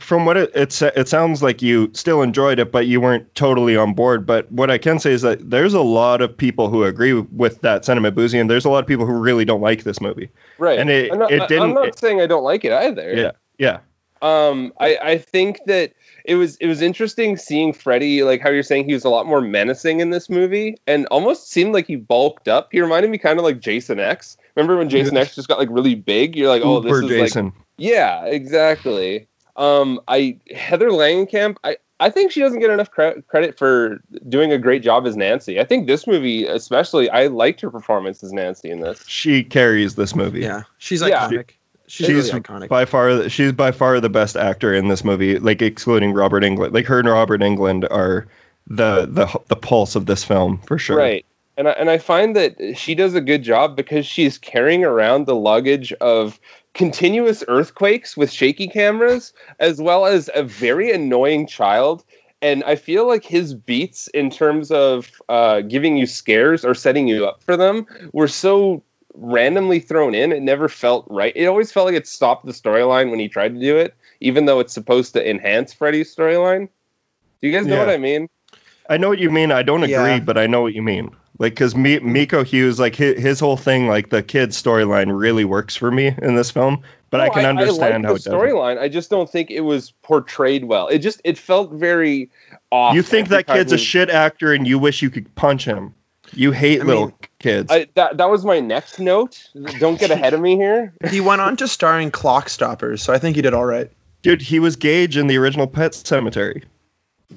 [0.04, 3.78] From what it it, it sounds like you still enjoyed it, but you weren't totally
[3.78, 4.26] on board.
[4.26, 7.62] But what I can say is that there's a lot of people who agree with
[7.62, 10.30] that sentiment, Boozy, and there's a lot of people who really don't like this movie.
[10.58, 10.78] Right.
[10.80, 13.14] And it- I'm not, it didn't- I'm not it- saying I don't like it either.
[13.14, 13.80] Yeah, yeah,
[14.22, 15.94] Um, I, I think that
[16.26, 19.26] it was it was interesting seeing Freddy, like how you're saying he was a lot
[19.26, 22.70] more menacing in this movie, and almost seemed like he bulked up.
[22.72, 24.38] He reminded me kind of like Jason X.
[24.56, 26.36] Remember when Jason X just got like really big?
[26.36, 27.46] You're like, oh, this Uber is Jason.
[27.46, 29.28] like yeah, exactly.
[29.56, 34.52] Um, I Heather Langenkamp, I I think she doesn't get enough cre- credit for doing
[34.52, 35.60] a great job as Nancy.
[35.60, 39.06] I think this movie, especially, I liked her performance as Nancy in this.
[39.08, 40.42] she carries this movie.
[40.42, 41.28] Yeah, she's Yeah.
[41.30, 41.52] iconic.
[41.88, 42.70] She's, she's really iconic.
[42.70, 46.74] by far she's by far the best actor in this movie like excluding robert englund
[46.74, 48.26] like her and robert englund are
[48.68, 51.26] the the the pulse of this film for sure Right.
[51.58, 55.28] And I, and I find that she does a good job because she's carrying around
[55.28, 56.40] the luggage of
[56.74, 62.04] continuous earthquakes with shaky cameras, as well as a very annoying child.
[62.42, 67.08] And I feel like his beats, in terms of uh, giving you scares or setting
[67.08, 70.32] you up for them, were so randomly thrown in.
[70.32, 71.32] It never felt right.
[71.36, 74.46] It always felt like it stopped the storyline when he tried to do it, even
[74.46, 76.68] though it's supposed to enhance Freddy's storyline.
[77.42, 77.86] Do you guys know Yeah.
[77.86, 78.28] what I mean?
[78.90, 79.52] I know what you mean.
[79.52, 80.20] I don't agree, Yeah.
[80.20, 81.10] but I know what you mean.
[81.40, 85.46] Like, because Mi- Miko Hughes, like his, his whole thing, like the kid storyline, really
[85.46, 86.84] works for me in this film.
[87.10, 88.34] But I No, can understand I how like it the doesn't.
[88.34, 88.80] storyline.
[88.80, 90.88] I just don't think it was portrayed well.
[90.88, 92.30] It just it felt very
[92.72, 92.96] off.
[92.96, 95.94] You think that time kid's a shit actor, and you wish you could punch him.
[96.34, 97.72] You hate I little mean, kids.
[97.72, 99.48] I, that that was my next note.
[99.80, 100.94] Don't get ahead of me here.
[101.10, 103.92] He went on to star in Clockstoppers, so I think he did all right.
[104.24, 106.64] Dude, he was Gage in the original Pet Sematary.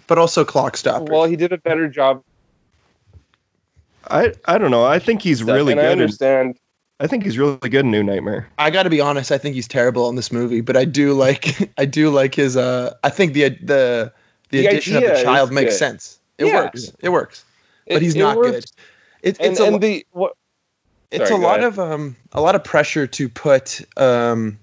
[0.07, 1.09] But also Clockstoppers.
[1.09, 2.23] Well, he did a better job.
[4.09, 4.85] I I don't know.
[4.85, 5.93] I think he's stuff, really and I good.
[5.95, 6.59] In, understand.
[7.01, 8.49] I think he's really good in New Nightmare.
[8.59, 9.31] I got to be honest.
[9.31, 11.71] I think he's terrible in this movie, but I do like.
[11.79, 12.57] I do like his.
[12.57, 14.13] Uh, I think the the
[14.51, 15.79] the, The addition of idea the child makes good.
[15.79, 16.19] sense.
[16.39, 16.57] It Yeah.
[16.65, 16.93] works.
[17.01, 17.45] It works.
[17.89, 18.51] But he's it not works.
[18.51, 18.65] good.
[19.23, 20.33] It's And, a and the what?
[21.11, 21.69] it's Sorry, a lot ahead.
[21.69, 24.59] of um a lot of pressure to put um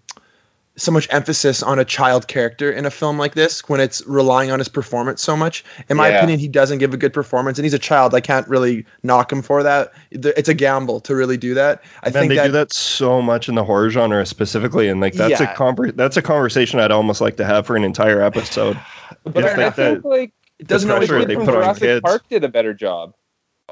[0.75, 4.49] so much emphasis on a child character in a film like this when it's relying
[4.49, 5.63] on his performance so much.
[5.89, 6.17] In my Yeah.
[6.17, 8.15] opinion, he doesn't give a good performance, and he's a child.
[8.15, 9.93] I can't really knock him for that.
[10.11, 11.83] It's a gamble to really do that.
[12.03, 14.99] I Man, think they that, do that so much in the horror genre specifically, and
[14.99, 15.53] like that's Yeah.
[15.53, 18.77] a conver- that's a conversation I'd almost like to have for an entire episode.
[19.25, 21.39] But I, I think the- like it doesn't the always pressure the work.
[21.39, 22.01] kid they from put on Jurassic kids.
[22.01, 23.13] Park did a better job.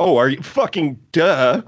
[0.03, 1.61] Oh, are you fucking duh?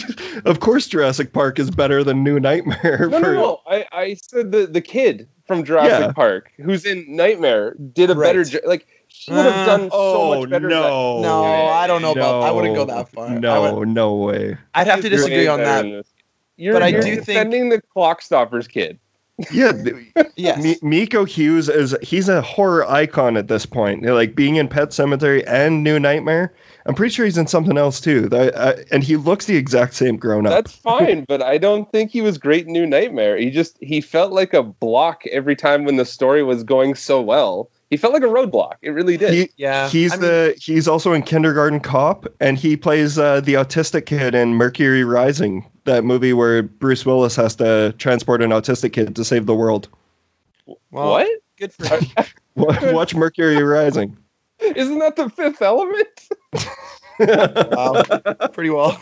[0.44, 3.08] of course, Jurassic Park is better than New Nightmare.
[3.10, 3.60] No, no, for- no.
[3.66, 6.12] I, I said the the kid from Jurassic Yeah.
[6.12, 8.28] Park who's in Nightmare did a Right.
[8.28, 8.60] better job.
[8.64, 10.68] Like she would have Uh, done so Oh much better.
[10.68, 11.20] no!
[11.20, 12.42] No, I don't know about.
[12.44, 13.28] I wouldn't go that far.
[13.30, 14.56] No, would, no way.
[14.74, 16.04] I'd have to disagree on that.
[16.56, 18.98] You're, But I you're do think- defending the Clockstoppers kid.
[19.50, 19.72] Yeah,
[20.14, 20.62] th- Yes.
[20.62, 24.04] Mi- Miko Hughes is he's a horror icon at this point.
[24.04, 26.52] Like being in Pet Sematary and New Nightmare.
[26.90, 28.28] I'm pretty sure he's in something else too.
[28.28, 30.50] That- uh, and he looks the exact same grown up.
[30.50, 33.36] That's fine, but I don't think he was great in New Nightmare.
[33.36, 37.20] He just he felt like a block every time when the story was going so
[37.22, 37.70] well.
[37.90, 38.74] He felt like a roadblock.
[38.82, 39.32] It really did.
[39.34, 43.40] He- Yeah, he's I mean- the he's also in Kindergarten Cop, and he plays uh,
[43.40, 48.50] the autistic kid in Mercury Rising, that movie where Bruce Willis has to transport an
[48.50, 49.88] autistic kid to save the world.
[50.66, 51.28] Well, what?
[51.56, 52.26] Good for him.
[52.94, 54.16] Watch Mercury Rising.
[54.62, 56.28] Isn't that the fifth element?
[57.72, 58.48] wow.
[58.48, 59.00] Pretty well.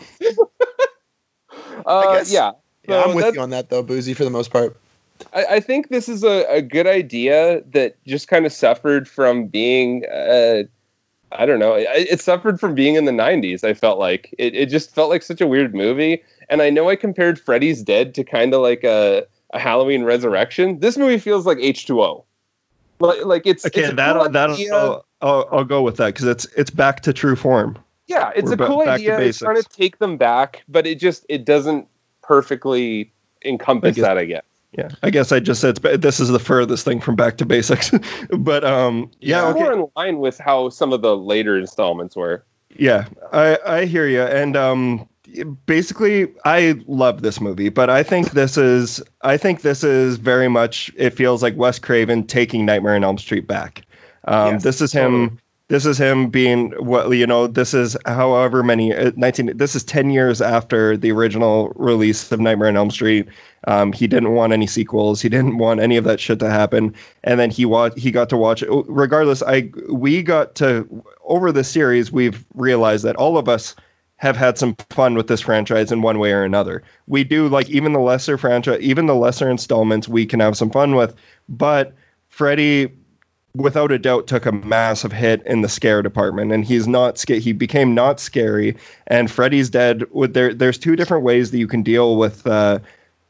[1.85, 2.51] Uh, guess- yeah.
[2.87, 4.75] Yeah, I'm with you on that though, Boozy, for the most part.
[5.33, 9.45] I, I think this is a, a good idea that just kind of suffered from
[9.45, 10.63] being uh,
[11.31, 11.73] I don't know.
[11.75, 13.63] It, it suffered from being in the 90s.
[13.63, 16.23] I felt like it, it just felt like such a weird movie.
[16.49, 20.79] And I know I compared Freddy's Dead to kind of like a, a Halloween Resurrection.
[20.79, 22.23] This movie feels like H2O.
[22.99, 24.99] Like, like it's Okay, it's a that cool that idea.
[25.21, 27.77] I'll, I'll, go with that because it's it's back to true form.
[28.07, 29.19] Yeah, it's We're a cool idea.
[29.19, 31.87] It's trying to take them back, but it just it doesn't
[32.21, 33.11] perfectly
[33.45, 34.17] encompass guess- that.
[34.17, 34.43] I guess.
[34.77, 37.45] Yeah, I guess I just said it's, this is the furthest thing from back to
[37.45, 37.91] basics.
[38.37, 39.63] but um, yeah, It's okay.
[39.63, 42.45] more in line with how some of the later installments were.
[42.77, 45.09] Yeah, I I hear you, and um,
[45.65, 50.47] basically, I love this movie, but I think this is I think this is very
[50.47, 53.83] much it feels like Wes Craven taking Nightmare on Elm Street back.
[54.29, 55.39] Um, Yes, this is him.
[55.67, 57.45] This is him being what you know.
[57.45, 59.55] This is however many uh, nineteen.
[59.55, 63.27] This is ten years after the original release of Nightmare on Elm Street.
[63.67, 65.21] Um, he didn't want any sequels.
[65.21, 66.95] He didn't want any of that shit to happen.
[67.23, 68.69] And then he wa- he got to watch it.
[68.87, 70.87] Regardless, I we got to
[71.23, 72.11] over the series.
[72.11, 73.75] We've realized that all of us
[74.17, 76.83] have had some fun with this franchise in one way or another.
[77.07, 80.71] We do like even the lesser franchise, even the lesser installments, we can have some
[80.71, 81.13] fun with.
[81.47, 81.93] But
[82.27, 82.91] Freddy
[83.55, 86.51] without a doubt took a massive hit in the scare department.
[86.51, 88.75] And he's not sca- he became not scary.
[89.07, 90.03] And Freddy's dead.
[90.11, 92.79] With there there's two different ways that you can deal with uh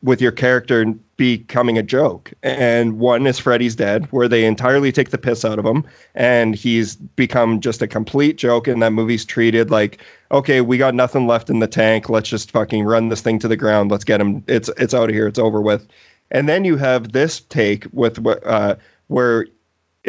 [0.01, 0.86] with your character
[1.17, 2.32] becoming a joke.
[2.41, 5.84] And one is Freddy's dead where they entirely take the piss out of him.
[6.15, 8.67] And he's become just a complete joke.
[8.70, 10.01] And that movie's treated like
[10.32, 12.09] okay we got nothing left in the tank.
[12.09, 13.91] Let's just fucking run this thing to the ground.
[13.91, 14.43] Let's get him.
[14.47, 15.28] It's it's out of here.
[15.28, 15.88] It's over with.
[16.32, 18.76] And then you have this take with what uh
[19.07, 19.47] where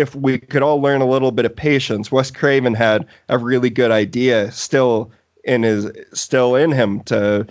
[0.00, 3.70] if we could all learn a little bit of patience, Wes Craven had a really
[3.70, 5.12] good idea still
[5.44, 7.46] in his still in him to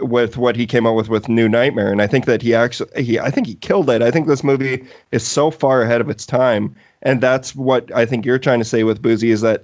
[0.00, 3.02] with what he came up with with New Nightmare, and I think that he actually
[3.02, 4.02] he I think he killed it.
[4.02, 8.06] I think this movie is so far ahead of its time, and that's what I
[8.06, 9.62] think you're trying to say with Boozy is that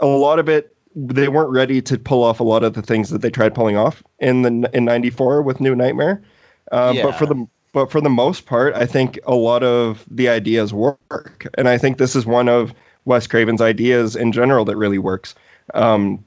[0.00, 3.10] a lot of it they weren't ready to pull off a lot of the things
[3.10, 6.22] that they tried pulling off in the in '94 with New Nightmare,
[6.70, 10.28] uh, but for the but for the most part, I think a lot of the
[10.28, 14.76] ideas work, and I think this is one of Wes Craven's ideas in general that
[14.76, 15.34] really works.
[15.74, 16.24] Um,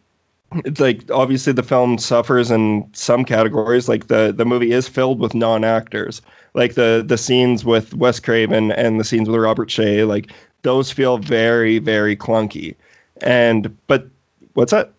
[0.64, 3.90] it's like obviously the film suffers in some categories.
[3.90, 6.22] Like the the movie is filled with non actors.
[6.54, 10.32] Like the the scenes with Wes Craven and the scenes with Robert Shaye, like
[10.62, 12.76] those feel very very clunky.
[13.22, 14.08] And but
[14.54, 14.92] what's that?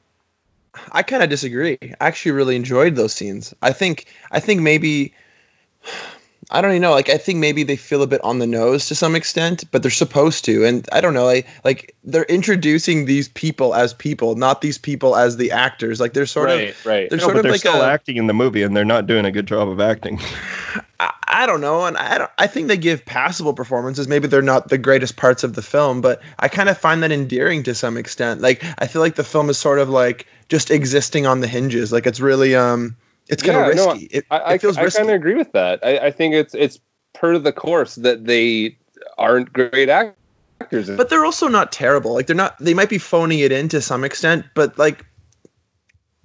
[0.93, 1.79] I kind of disagree.
[1.83, 3.55] I actually really enjoyed those scenes.
[3.63, 5.15] I think I think maybe
[6.51, 6.93] I don't even know.
[6.93, 9.83] Like I think maybe they feel a bit on the nose to some extent, but
[9.83, 10.65] they're supposed to.
[10.65, 11.25] And I don't know.
[11.25, 15.99] Like like they're introducing these people as people, not these people as the actors.
[16.01, 17.11] Like they're sort right, of right.
[17.11, 19.07] They're No, sort of they're like still a, acting in the movie, and they're not
[19.07, 20.21] doing a good job of acting.
[21.01, 22.31] I, I don't know, and I don't.
[22.39, 24.07] I think they give passable performances.
[24.07, 27.11] Maybe they're not the greatest parts of the film, but I kind of find that
[27.11, 28.41] endearing to some extent.
[28.41, 31.93] Like I feel like the film is sort of like just existing on the hinges.
[31.93, 32.97] Like it's really um,
[33.29, 34.07] it's kind of Yeah, no, risky.
[34.07, 34.99] it, I, it feels I, risky.
[34.99, 35.81] kind of agree with that.
[35.85, 36.79] I, I think it's it's
[37.15, 38.77] per the course that they
[39.19, 40.91] aren't great actors.
[40.97, 42.15] but they're also not terrible.
[42.15, 42.59] Like they're not.
[42.59, 45.05] They might be phoning it in to some extent, but like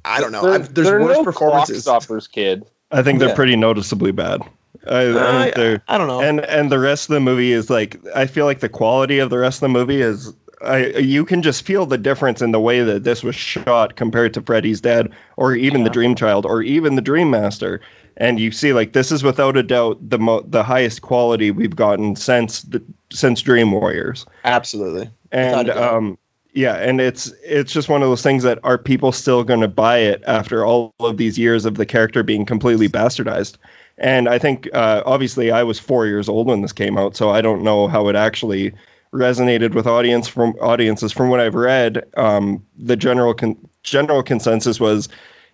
[0.06, 0.42] I don't know.
[0.44, 1.84] There- I've, there's there are worse no performances.
[1.84, 2.66] Clock stoppers, kid.
[2.92, 3.36] I think they're Yeah.
[3.36, 4.42] pretty noticeably bad.
[4.88, 5.84] I, I Uh, think they're.
[5.88, 6.22] I don't know.
[6.22, 9.30] And and the rest of the movie is like I feel like the quality of
[9.30, 10.34] the rest of the movie is
[10.64, 14.34] I you can just feel the difference in the way that this was shot compared
[14.36, 17.82] to Freddy's Dead or even the Dream Child or even the Dream Master.
[18.18, 21.76] And you see like this is without a doubt the mo- the highest quality we've
[21.76, 22.82] gotten since the
[23.12, 24.26] since Dream Warriors.
[24.44, 25.10] Absolutely.
[25.32, 25.94] And Without a doubt.
[25.94, 26.18] um
[26.54, 29.68] yeah, and it's it's just one of those things that are people still going to
[29.70, 33.58] buy it after all of these years of the character being completely bastardized.
[33.98, 37.30] And I think uh, obviously I was four years old when this came out, so
[37.30, 38.74] I don't know how it actually
[39.14, 41.12] resonated with audience from audiences.
[41.12, 45.10] From what I've read, um, the general con- general consensus was,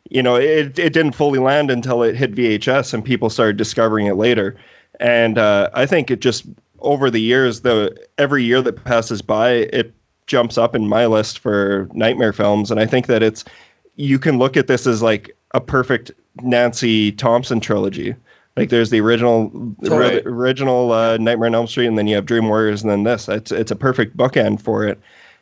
[0.09, 4.07] you know, it it didn't fully land until it hit VHS and people started discovering
[4.07, 4.55] it later.
[4.99, 6.45] And uh, I think it just
[6.79, 9.93] over the years, the every year that passes by, it
[10.27, 12.69] jumps up in my list for nightmare films.
[12.69, 13.43] And I think that it's
[13.95, 18.15] you can look at this as like a perfect Nancy Thompson trilogy.
[18.57, 19.49] Like there's the original
[19.81, 20.21] Right.
[20.25, 23.29] original uh, Nightmare on Elm Street, and then you have Dream Warriors, and then this.
[23.29, 24.99] It's it's a perfect bookend for it.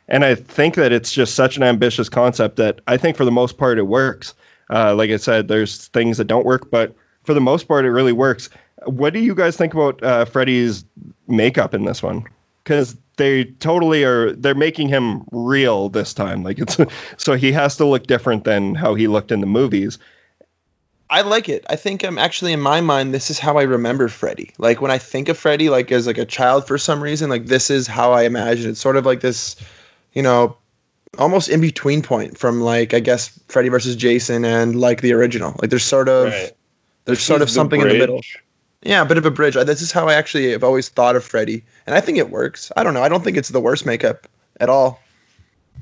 [0.08, 3.32] And I think that it's just such an ambitious concept that I think for the
[3.32, 4.34] most part it works.
[4.70, 6.94] Uh, like I said, there's things that don't work, but
[7.24, 8.48] for the most part it really works.
[8.84, 10.84] What do you guys think about uh, Freddy's
[11.26, 12.24] makeup in this one?
[12.62, 14.32] Because they totally are.
[14.32, 16.42] They're making him real this time.
[16.44, 16.76] Like it's
[17.16, 19.98] so he has to look different than how he looked in the movies.
[21.08, 21.64] I like it.
[21.70, 23.14] I think I'm actually in my mind.
[23.14, 24.50] This is how I remember Freddy.
[24.58, 27.46] Like when I think of Freddy, like as like a child for some reason, like
[27.46, 28.76] this is how I imagine it.
[28.76, 29.56] Sort of like this,
[30.14, 30.56] you know,
[31.18, 35.54] almost in between point from like I guess Freddy versus Jason and like the original.
[35.60, 36.52] Like there's sort of Right.
[37.04, 38.20] there's sort of He's something in the middle.
[38.82, 39.54] Yeah, a bit of a bridge.
[39.54, 42.70] This is how I actually have always thought of Freddy, and I think it works.
[42.76, 43.02] I don't know.
[43.02, 44.28] I don't think it's the worst makeup
[44.60, 45.00] at all.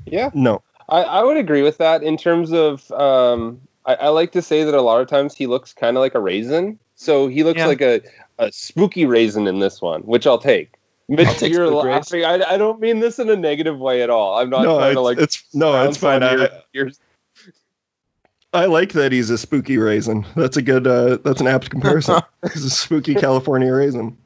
[0.05, 4.31] Yeah, No, I, I would agree with that in terms of um, I, I like
[4.33, 6.79] to say that a lot of times he looks kind of like a raisin.
[6.95, 7.67] So he looks Yeah.
[7.67, 8.01] like a,
[8.39, 10.73] a spooky raisin in this one, which I'll take.
[11.07, 12.25] Mitch, I'll take you're laughing.
[12.25, 14.39] I, I don't mean this in a negative way at all.
[14.39, 15.17] I'm not no, trying to like.
[15.19, 16.21] it's no, it's fine.
[16.21, 16.91] your- I, your-
[18.53, 20.25] I like that he's a spooky raisin.
[20.35, 20.87] That's a good.
[20.87, 22.21] Uh, that's an apt comparison.
[22.53, 24.17] he's a spooky California raisin.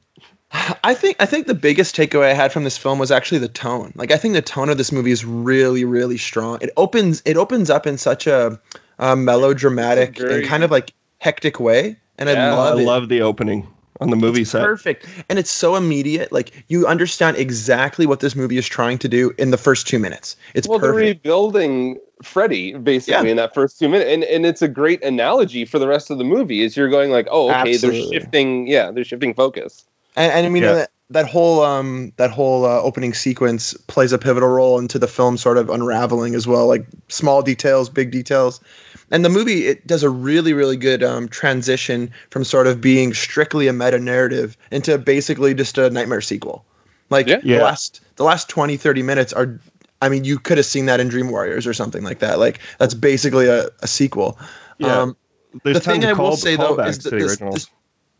[0.84, 3.47] I think I think the biggest takeaway I had from this film was actually the
[3.49, 3.91] tone.
[3.95, 6.60] Like I think the tone of this movie is really really strong.
[6.62, 8.60] It opens it opens up in such a,
[9.00, 12.86] a melodramatic Very- and kind of like hectic way, and I love I it.
[12.86, 13.68] love the opening
[14.02, 14.64] on the movie set.
[14.64, 16.32] Perfect, and it's so immediate.
[16.32, 20.00] Like you understand exactly what this movie is trying to do in the first two
[20.00, 20.36] minutes.
[20.54, 23.32] It's well, they're rebuilding Freddy basically Yeah.
[23.32, 26.18] in that first two minutes, and and it's a great analogy for the rest of
[26.18, 26.62] the movie.
[26.62, 28.02] Is you're going like, oh, okay, Absolutely.
[28.12, 28.68] they're shifting.
[28.68, 29.86] Yeah, they're shifting focus.
[30.16, 30.74] And, and I mean Yeah.
[30.74, 35.08] that, that whole um that whole uh, opening sequence plays a pivotal role into the
[35.08, 38.60] film sort of unraveling as well, like small details, big details.
[39.12, 43.14] And the movie it does a really really good um, transition from sort of being
[43.14, 46.66] strictly a meta narrative into basically just a nightmare sequel.
[47.10, 47.39] Like Yeah.
[47.43, 47.57] Yeah.
[47.57, 49.60] the last the last 20 30 minutes are
[50.01, 52.39] I mean you could have seen that in Dream Warriors or something like that.
[52.39, 54.38] Like that's basically a, a sequel.
[54.78, 55.01] Yeah.
[55.01, 55.18] Um,
[55.64, 57.68] There's the thing I of will say though is that the this, this-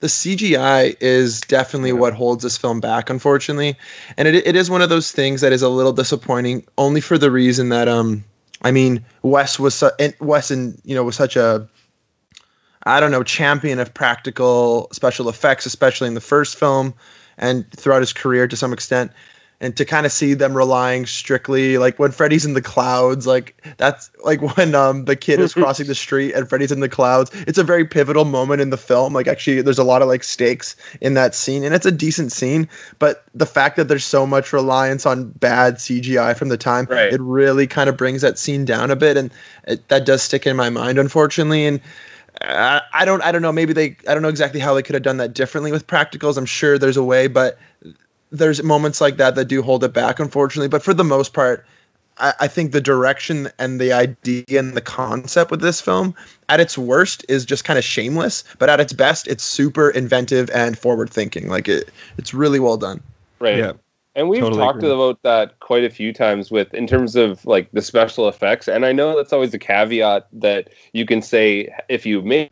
[0.02, 3.76] the CGI is definitely what holds this film back, unfortunately,
[4.16, 7.18] and it, it is one of those things that is a little disappointing, only for
[7.18, 8.24] the reason that um,
[8.62, 11.68] I mean, Wes was su- and Wes and you know was such a
[12.84, 16.94] I don't know champion of practical special effects, especially in the first film
[17.38, 19.12] and throughout his career to some extent.
[19.62, 23.62] And to kind of see them relying strictly, like when Freddy's in the clouds, like
[23.78, 27.30] that's like when um the kid is crossing the street and Freddy's in the clouds.
[27.46, 29.12] It's a very pivotal moment in the film.
[29.14, 32.32] Like actually, there's a lot of like stakes in that scene, and it's a decent
[32.32, 32.70] scene.
[33.00, 37.12] But the fact that there's so much reliance on bad CGI from the time, Right.
[37.12, 39.30] it really kind of brings that scene down a bit, and
[39.68, 41.66] it, that does stick in my mind, unfortunately.
[41.66, 41.82] And
[42.42, 44.94] I, I don't I don't know maybe they I don't know exactly how they could
[44.96, 46.38] have done that differently with practicals.
[46.38, 47.58] I'm sure there's a way, but
[48.32, 50.68] there's moments like that that do hold it back unfortunately.
[50.68, 51.66] But for the most part,
[52.18, 56.16] I, I think the direction and the idea and the concept with this film,
[56.50, 60.50] at its worst, is just kind of shameless, but at its best, it's super inventive
[60.52, 61.48] and forward thinking.
[61.48, 63.02] Like it, it's really well done.
[63.40, 63.58] Right.
[63.58, 63.74] Yeah.
[64.16, 64.92] And we've Totally talked agree.
[64.92, 68.68] about that quite a few times with in terms of like the special effects.
[68.68, 72.52] And I know that's always a caveat that you can say if you make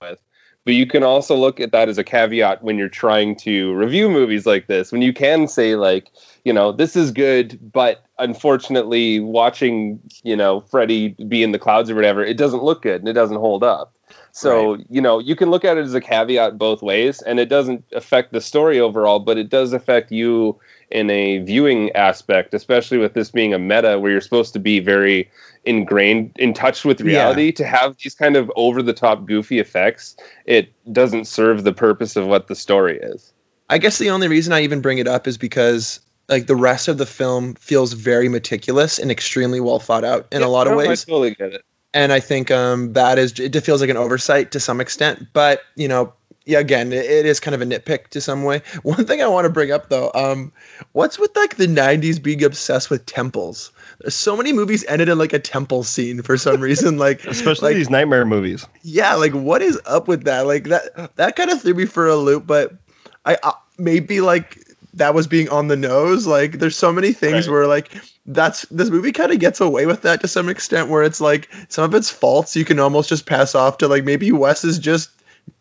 [0.00, 0.18] with.
[0.64, 4.08] But you can also look at that as a caveat when you're trying to review
[4.08, 4.90] movies like this.
[4.90, 6.10] When you can say like,
[6.44, 11.90] you know, this is good, but unfortunately watching, you know, Freddy be in the clouds
[11.90, 13.94] or whatever, it doesn't look good and it doesn't hold up.
[14.32, 17.48] So, you know, you can look at it as a caveat both ways, and it
[17.48, 20.58] doesn't affect the story overall, but it does affect you
[20.90, 24.80] in a viewing aspect, especially with this being a meta where you're supposed to be
[24.80, 25.30] very
[25.66, 30.16] ingrained in touch with reality to have these kind of over the top goofy effects
[30.44, 33.32] it doesn't serve the purpose of what the story is
[33.70, 36.86] I guess the only reason I even bring it up is because like the rest
[36.86, 40.74] of the film feels very meticulous and extremely well thought out in a lot of
[40.74, 41.04] No, I ways.
[41.04, 44.60] totally get it and I think um, that is it feels like an oversight to
[44.60, 45.28] some extent.
[45.32, 46.12] But you know,
[46.44, 48.60] yeah, again, it, it is kind of a nitpick to some way.
[48.82, 50.52] One thing I want to bring up though, um,
[50.92, 53.70] what's with like the '90s being obsessed with temples?
[54.08, 57.76] So many movies ended in like a temple scene for some reason, like Especially like,
[57.76, 58.66] these nightmare movies.
[58.82, 60.46] yeah, like what is up with that?
[60.46, 62.72] Like that that kind of threw me for a loop, but
[63.24, 64.58] I uh, maybe like
[64.94, 66.26] that was being on the nose.
[66.26, 67.52] Like there's so many things Right.
[67.52, 67.90] where like
[68.26, 71.48] that's this movie kind of gets away with that to some extent where it's like
[71.68, 74.78] some of its faults you can almost just pass off to like maybe Wes is
[74.78, 75.10] just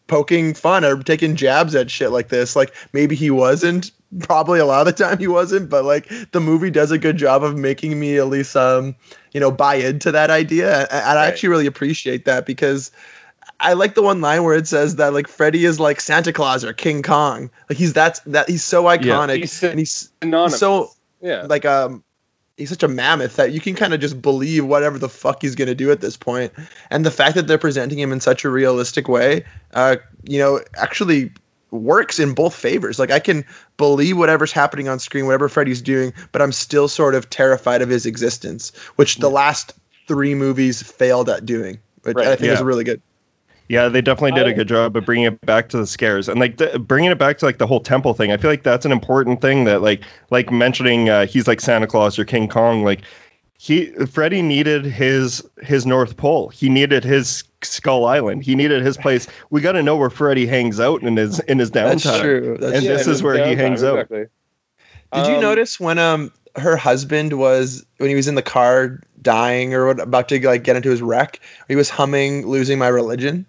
[0.07, 2.55] poking fun or taking jabs at shit like this.
[2.55, 3.91] Like maybe he wasn't.
[4.19, 7.17] Probably a lot of the time he wasn't, but like the movie does a good
[7.17, 8.95] job of making me at least um
[9.33, 10.87] you know buy into that idea.
[10.91, 11.27] And I Right.
[11.27, 12.91] actually really appreciate that because
[13.59, 16.63] I like the one line where it says that like Freddy is like Santa Claus
[16.63, 17.49] or King Kong.
[17.69, 20.91] Like he's that's that he's so iconic He's and he's anonymous so
[21.21, 22.03] yeah like um
[22.57, 25.55] he's such a mammoth that you can kind of just believe whatever the fuck he's
[25.55, 26.51] gonna do at this point.
[26.91, 29.43] And the fact that they're presenting him in such a realistic way,
[29.73, 31.31] uh, you know, actually
[31.73, 32.99] works in both favors.
[32.99, 33.43] Like I can
[33.77, 37.89] believe whatever's happening on screen, whatever Freddy's doing, but I'm still sort of terrified of
[37.89, 39.73] his existence, which the last
[40.07, 41.79] three movies failed at doing.
[42.03, 42.65] Which Right, I think is yeah.
[42.65, 43.01] really good.
[43.69, 46.39] Yeah, they definitely did a good job of bringing it back to the scares and
[46.39, 48.31] like the, bringing it back to like the whole temple thing.
[48.31, 51.87] I feel like that's an important thing that like like mentioning uh, he's like Santa
[51.87, 52.83] Claus or King Kong.
[52.83, 53.01] Like
[53.57, 56.49] he Freddy needed his his North Pole.
[56.49, 58.43] He needed his Skull Island.
[58.43, 59.27] He needed his place.
[59.49, 62.03] We got to know where Freddy hangs out in his in his downtime.
[62.03, 62.57] That's true.
[62.59, 62.93] That's And true.
[62.97, 63.95] this is where he downtime, hangs out.
[63.99, 64.25] exactly.
[65.13, 68.99] Did you Um, notice when um her husband was when he was in the car
[69.21, 71.39] dying or what, about to like get into his wreck?
[71.67, 73.45] He was humming "Losing My Religion."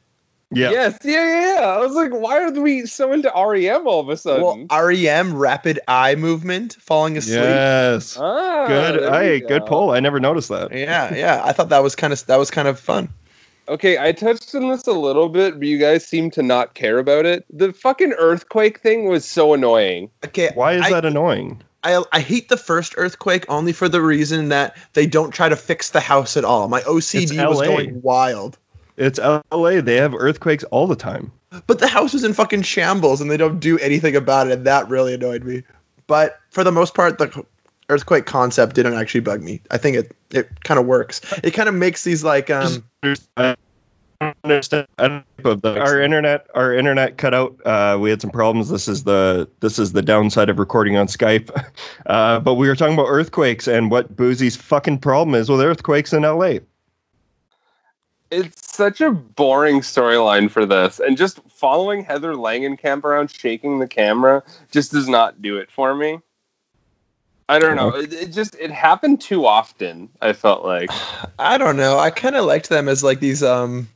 [0.50, 0.70] Yeah.
[0.70, 1.66] Yes, yeah, yeah, yeah.
[1.66, 4.42] I was like, why are we so into REM all of a sudden?
[4.44, 7.40] Well, REM, rapid eye movement, falling asleep.
[7.40, 8.16] Yes.
[8.20, 9.02] ah, Good.
[9.02, 9.66] there we Hey, good go.
[9.66, 9.90] poll.
[9.90, 10.70] I never noticed that.
[10.70, 11.42] Yeah, yeah.
[11.44, 13.08] I thought that was kind of that was kind of fun.
[13.68, 16.98] Okay, I touched on this a little bit, but you guys seem to not care
[16.98, 17.44] about it.
[17.50, 20.10] The fucking earthquake thing was so annoying.
[20.24, 21.62] Okay, Why is I, that annoying?
[21.82, 25.56] I I hate the first earthquake only for the reason that they don't try to
[25.56, 26.68] fix the house at all.
[26.68, 28.58] My OCD was going wild.
[28.96, 29.80] It's LA.
[29.80, 31.32] They have earthquakes all the time.
[31.66, 34.66] But the house was in fucking shambles and they don't do anything about it, and
[34.66, 35.62] that really annoyed me.
[36.06, 37.44] But for the most part, the
[37.94, 39.60] earthquake concept didn't actually bug me.
[39.70, 41.20] I think it it kind of works.
[41.44, 42.84] It kind of makes these like um
[43.36, 43.54] I
[44.20, 48.10] don't understand I don't know of the- our internet our internet cut out uh we
[48.10, 51.50] had some problems this is the this is the downside of recording on skype
[52.06, 56.12] uh but we were talking about earthquakes and what boozy's fucking problem is with earthquakes
[56.12, 56.54] in la
[58.30, 63.86] It's such a boring storyline for this, and just following Heather Langenkamp around shaking the
[63.86, 64.42] camera
[64.72, 66.18] just does not do it for me.
[67.48, 67.94] I don't know.
[67.94, 70.08] It, it just it happened too often.
[70.22, 70.90] I felt like
[71.38, 71.98] I don't know.
[71.98, 73.88] I kind of liked them as like these um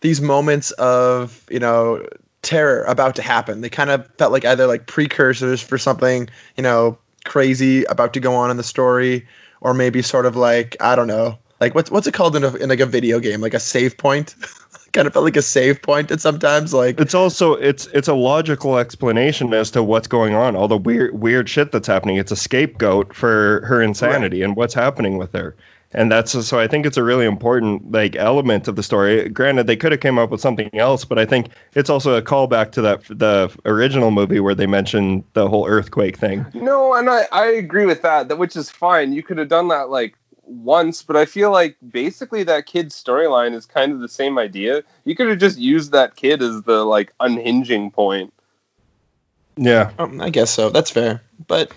[0.00, 2.06] these moments of you know
[2.42, 3.60] terror about to happen.
[3.60, 8.20] They kind of felt like either like precursors for something you know crazy about to
[8.20, 9.26] go on in the story,
[9.60, 12.54] or maybe sort of like I don't know, like what's what's it called in, a,
[12.56, 14.34] in like a video game, like a save point.
[14.92, 18.14] kind of felt like a save point, and sometimes like it's also it's it's a
[18.14, 22.32] logical explanation as to what's going on all the weird weird shit that's happening it's
[22.32, 25.56] a scapegoat for her insanity and what's happening with her
[25.92, 29.66] and that's so i think it's a really important like element of the story granted
[29.66, 32.70] they could have came up with something else but i think it's also a callback
[32.72, 37.26] to that the original movie where they mentioned the whole earthquake thing no, and I
[37.32, 38.28] I agree with that.
[38.28, 39.12] That which is fine.
[39.12, 40.14] You could have done that like
[40.50, 44.82] once, but I feel like basically that kid's storyline is kind of the same idea.
[45.04, 48.32] You could have just used that kid as the like unhinging point.
[49.56, 50.70] yeah um, I guess so.
[50.70, 51.72] That's fair, but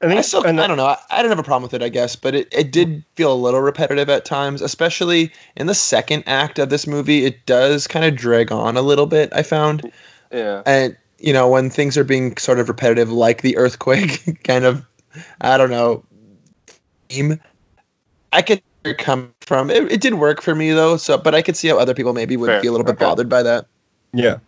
[0.00, 0.86] I think I still, I don't know.
[0.86, 3.32] I, I didn't have a problem with it, I guess, but it, it did feel
[3.32, 7.24] a little repetitive at times, especially in the second act of this movie.
[7.24, 9.90] It does kind of drag on a little bit, I found.
[10.30, 10.62] Yeah.
[10.66, 14.86] And, you know, when things are being sort of repetitive, like the earthquake kind of,
[15.40, 16.04] I don't know,
[17.08, 17.40] theme,
[18.32, 18.62] I could
[18.98, 19.70] come from.
[19.70, 22.12] It, it did work for me, though, so, but I could see how other people
[22.12, 22.60] maybe would Fair.
[22.60, 23.04] be a little bit Okay.
[23.04, 23.66] bothered by that.
[24.14, 24.38] Yeah,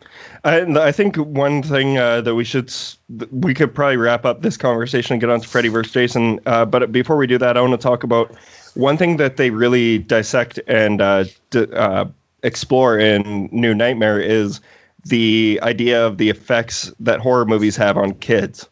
[0.43, 2.73] and I think one thing uh, that we should
[3.31, 5.93] we could probably wrap up this conversation and get on to Freddy vs.
[5.93, 6.41] Jason.
[6.47, 8.35] Uh, but before we do that, I want to talk about
[8.75, 12.07] one thing that they really dissect and uh, d- uh,
[12.43, 14.63] explore in New Nightmare is
[15.05, 18.67] the idea of the effects that horror movies have on kids.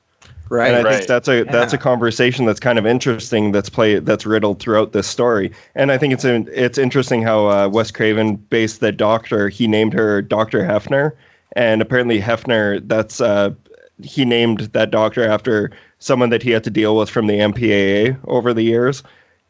[0.50, 0.68] Right.
[0.68, 0.94] And I Right.
[0.96, 3.52] think that's a that's a conversation that's kind of interesting.
[3.52, 5.52] That's play that's riddled throughout this story.
[5.74, 9.48] And I think it's in, it's interesting how uh, Wes Craven based the doctor.
[9.48, 11.12] He named her Doctor Heffner,
[11.54, 12.80] and apparently Heffner.
[12.86, 13.50] That's uh,
[14.02, 18.16] he named that doctor after someone that he had to deal with from the MPAA
[18.28, 19.02] over the years.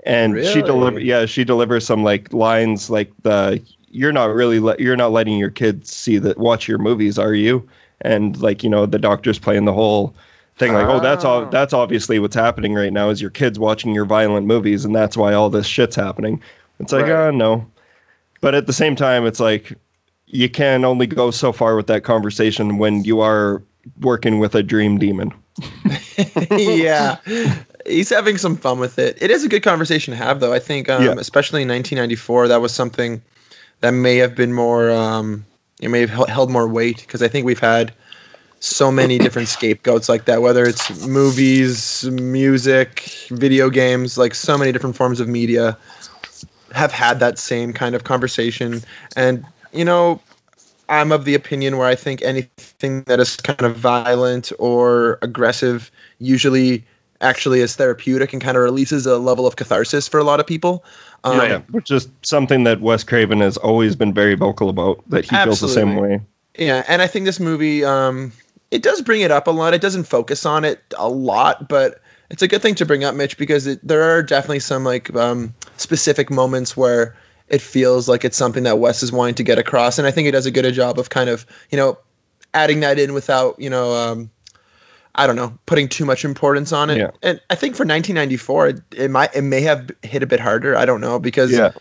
[0.05, 0.63] And she Really?
[0.63, 5.13] deliver yeah she delivers some like lines like the you're not really le- you're not
[5.13, 7.69] letting your kids see that watch your movies are you
[8.03, 10.15] and like you know the doctor's playing the whole
[10.59, 11.51] thing like oh that's all Ah.
[11.51, 15.17] that's obviously what's happening right now is your kids watching your violent movies and that's
[15.17, 16.41] why all this shit's happening
[16.81, 17.29] it's like Right.
[17.29, 17.67] oh no
[18.41, 19.75] but at the same time it's like
[20.27, 23.63] you can only go so far with that conversation when you are
[24.01, 25.33] working with a dream demon
[26.51, 27.17] yeah,
[27.87, 29.19] he's having some fun with it.
[29.21, 30.53] It is a good conversation to have, though.
[30.53, 31.15] I think, um, Yeah.
[31.19, 33.21] especially in 1994, that was something
[33.81, 35.45] that may have been more, um,
[35.81, 37.93] it may have held more weight because I think we've had
[38.61, 43.01] so many different scapegoats like that, whether it's movies, music,
[43.31, 45.77] video games, like so many different forms of media
[46.73, 48.83] have had that same kind of conversation.
[49.17, 50.21] And, you know,
[50.89, 55.91] I'm of the opinion where I think anything that is kind of violent or aggressive
[56.19, 56.85] usually
[57.21, 60.47] actually is therapeutic and kind of releases a level of catharsis for a lot of
[60.47, 60.85] people.
[61.25, 65.25] Um, yeah, which is something that Wes Craven has always been very vocal about that
[65.25, 66.21] he feels the same way
[66.57, 68.33] Yeah, and I think this movie, um,
[68.71, 69.75] it does bring it up a lot.
[69.75, 72.01] It doesn't focus on it a lot, but
[72.31, 75.15] it's a good thing to bring up, Mitch, because it, there are definitely some like
[75.15, 77.17] um, specific moments where
[77.49, 80.29] it feels like it's something that Wes is wanting to get across, and I think
[80.29, 81.99] it does a good job of kind of you know
[82.55, 84.31] adding that in without you know um,
[85.15, 86.99] I don't know putting too much importance on it.
[86.99, 87.11] Yeah.
[87.23, 90.77] And I think for 1994, it, it might it may have hit a bit harder.
[90.77, 91.73] I don't know because yeah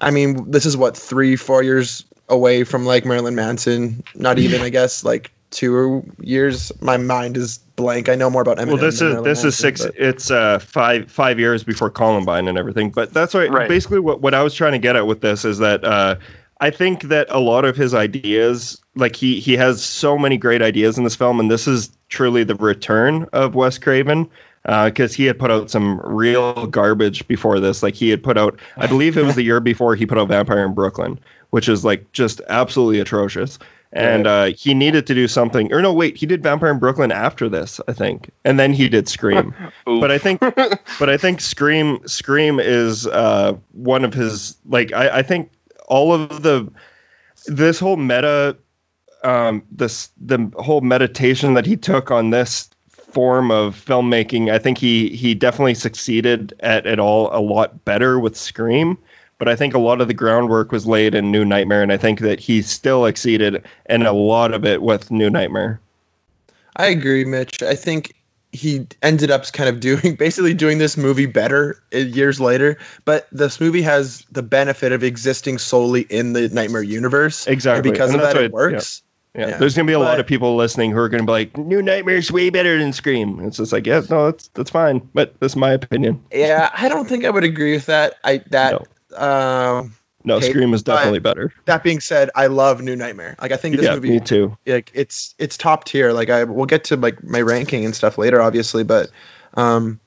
[0.00, 4.02] I mean, this is what three, four years away from like Marilyn Manson.
[4.14, 6.72] Not even, I guess, like two years.
[6.80, 8.08] My mind is blank.
[8.08, 8.68] I know more about Eminem.
[8.68, 9.84] Well, this than is Marilyn this is six.
[9.84, 12.90] but- It's uh five five years before Columbine and everything.
[12.90, 13.50] But that's right.
[13.50, 13.68] Right.
[13.68, 16.16] Basically, what what I was trying to get at with this is that uh,
[16.60, 20.62] I think that a lot of his ideas, like he he has so many great
[20.62, 24.28] ideas in this film, and this is truly the return of Wes Craven.
[24.84, 27.84] Because he had put out some real garbage before this.
[27.84, 30.26] Like he had put out, I believe it was the year before he put out
[30.26, 31.20] Vampire in Brooklyn,
[31.50, 33.60] which is like just absolutely atrocious.
[33.92, 35.72] And uh, he needed to do something.
[35.72, 38.88] Or no, wait, he did Vampire in Brooklyn after this, I think, and then he
[38.88, 39.54] did Scream.
[39.84, 40.40] but I think,
[40.98, 44.92] but I think Scream, Scream is uh, one of his like.
[44.92, 45.50] I, I think
[45.88, 46.70] all of the
[47.46, 48.56] this whole meta,
[49.22, 52.68] um, this the whole meditation that he took on this
[53.16, 54.52] form of filmmaking.
[54.52, 58.98] I think he he definitely succeeded at it all a lot better with Scream.
[59.38, 61.98] But I think a lot of the groundwork was laid in New Nightmare, and I
[61.98, 65.78] think that he still exceeded in a lot of it with New Nightmare.
[66.76, 67.62] I agree, Mitch.
[67.62, 68.14] I think
[68.52, 72.78] he ended up kind of doing basically doing this movie better uh, years later.
[73.04, 77.46] But this movie has the benefit of existing solely in the Nightmare universe.
[77.46, 77.90] Exactly.
[77.90, 79.02] And because And of that, it works.
[79.34, 79.56] Yeah, Yeah.
[79.58, 82.32] there's gonna be a lot of people listening who are gonna be like, "New Nightmare's
[82.32, 85.72] way better than Scream." It's just like, yeah, no, that's that's fine, but that's my
[85.72, 86.22] opinion.
[86.32, 88.14] Yeah, I don't think I would agree with that.
[88.24, 88.80] I that
[89.16, 89.94] um
[90.24, 91.52] No, Okay, Scream is definitely better.
[91.66, 93.36] that being said, I love New Nightmare.
[93.40, 94.56] Like I think this Yeah, movie me too.
[94.66, 96.12] like it's it's top tier.
[96.12, 99.10] Like I we'll get to like my ranking and stuff later, obviously, but
[99.54, 100.00] um,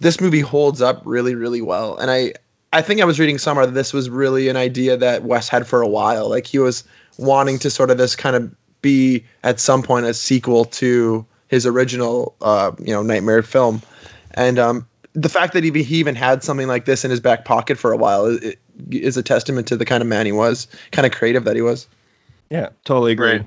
[0.00, 1.96] this movie holds up really, really well.
[1.98, 2.32] And I
[2.72, 5.66] I think I was reading somewhere that this was really an idea that Wes had
[5.66, 6.28] for a while.
[6.28, 6.84] Like he was
[7.18, 11.64] wanting to sort of this kind of be at some point a sequel to his
[11.66, 13.82] original uh, you know Nightmare film,
[14.34, 14.86] and um,
[15.16, 17.90] the fact that he, he even had something like this in his back pocket for
[17.90, 18.54] a while is,
[18.90, 21.62] is a testament to the kind of man he was, kind of creative that he
[21.62, 21.88] was.
[22.50, 23.32] Yeah, totally agree.
[23.32, 23.46] Right.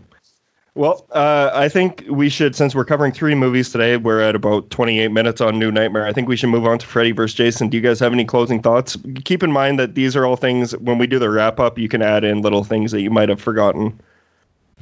[0.73, 4.69] Well, uh, I think we should, since we're covering three movies today, we're at about
[4.69, 6.05] 28 minutes on New Nightmare.
[6.05, 7.35] I think we should move on to Freddy vs.
[7.35, 7.69] Jason.
[7.69, 8.97] Do you guys have any closing thoughts?
[9.25, 11.89] Keep in mind that these are all things, when we do the wrap up, you
[11.89, 13.99] can add in little things that you might have forgotten.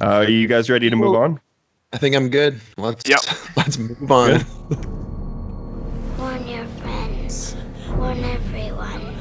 [0.00, 1.40] Uh, are you guys ready to move on?
[1.92, 2.60] I think I'm good.
[2.76, 3.20] Let's Yep.
[3.56, 4.40] let's move on.
[7.98, 9.16] warn everyone.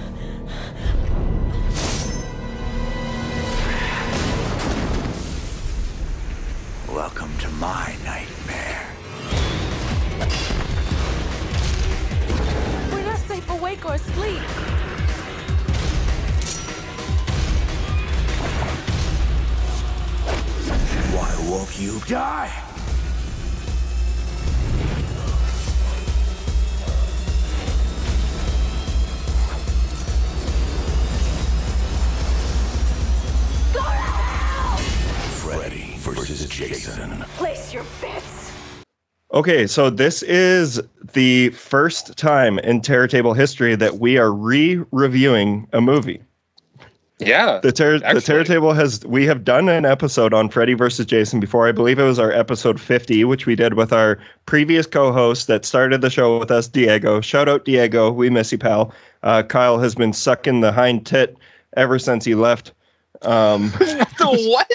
[6.87, 8.85] Welcome to my nightmare.
[12.91, 14.41] We're not safe awake or asleep.
[21.15, 22.66] Why won't you die?
[35.41, 37.23] Freddy versus Jason.
[37.37, 38.51] Place your bets.
[39.33, 40.81] Okay, so this is
[41.13, 46.21] the first time in Terror Table history that we are re-reviewing a movie.
[47.19, 47.59] Yeah.
[47.61, 51.39] The Terror the Terror Table has we have done an episode on Freddy versus Jason
[51.39, 51.67] before.
[51.67, 55.65] I believe it was our episode 50, which we did with our previous co-host that
[55.65, 57.19] started the show with us, Diego.
[57.19, 58.93] Shout out Diego, we miss you, pal.
[59.23, 61.35] Uh, Kyle has been sucking the hind tit
[61.75, 62.71] ever since he left.
[63.23, 64.07] Um, the
[64.49, 64.71] what?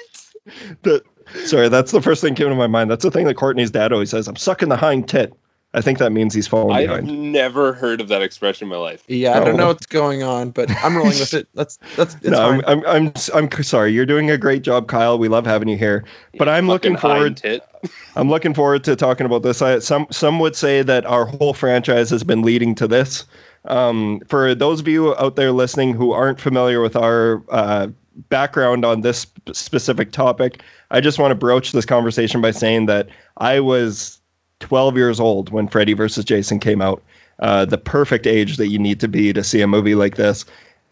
[0.82, 1.02] the,
[1.46, 2.90] sorry, that's the first thing came to my mind.
[2.90, 4.28] That's the thing that Courtney's dad always says.
[4.28, 5.32] I'm sucking the hind tit.
[5.74, 7.32] I think that means he's falling I've behind.
[7.32, 9.04] never heard of that expression in my life.
[9.08, 9.44] Yeah, I Oh.
[9.46, 11.48] don't know what's going on, but I'm rolling with it.
[11.54, 12.62] That's that's it's no, fine.
[12.66, 13.90] I'm, I'm, I'm, I'm sorry.
[13.92, 15.18] You're doing a great job, Kyle.
[15.18, 16.04] We love having you here.
[16.36, 17.40] But I'm looking forward.
[18.16, 19.62] I'm looking forward to talking about this.
[19.62, 23.24] I, some some would say that our whole franchise has been leading to this.
[23.64, 27.88] Um, for those of you out there listening who aren't familiar with our uh,
[28.28, 33.08] background on this specific topic, I just want to broach this conversation by saying that
[33.38, 34.20] I was
[34.60, 37.02] 12 years old when Freddy versus Jason came out.
[37.40, 40.44] Uh, the perfect age that you need to be to see a movie like this.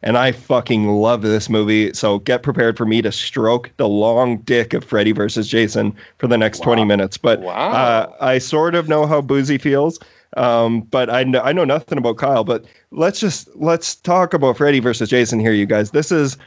[0.02, 1.92] And I fucking love this movie.
[1.92, 6.26] So get prepared for me to stroke the long dick of Freddy versus Jason for
[6.26, 7.18] the next 20 minutes.
[7.18, 7.70] But Wow.
[7.70, 9.98] uh, I sort of know how Boozy feels.
[10.36, 12.44] Um, but I know, I know nothing about Kyle.
[12.44, 15.90] But let's just let's talk about Freddy versus Jason here, you guys.
[15.90, 16.38] This is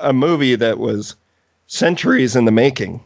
[0.00, 1.16] a movie that was
[1.66, 3.00] centuries in the making.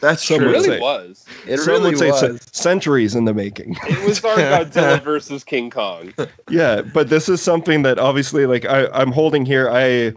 [0.00, 1.26] That's Some It really was.
[1.46, 2.46] It Some really would say was.
[2.52, 3.76] centuries in the making.
[3.84, 6.14] It was our Godzilla versus King Kong.
[6.48, 9.68] yeah, but this is something that obviously, like I, I'm holding here.
[9.70, 10.14] I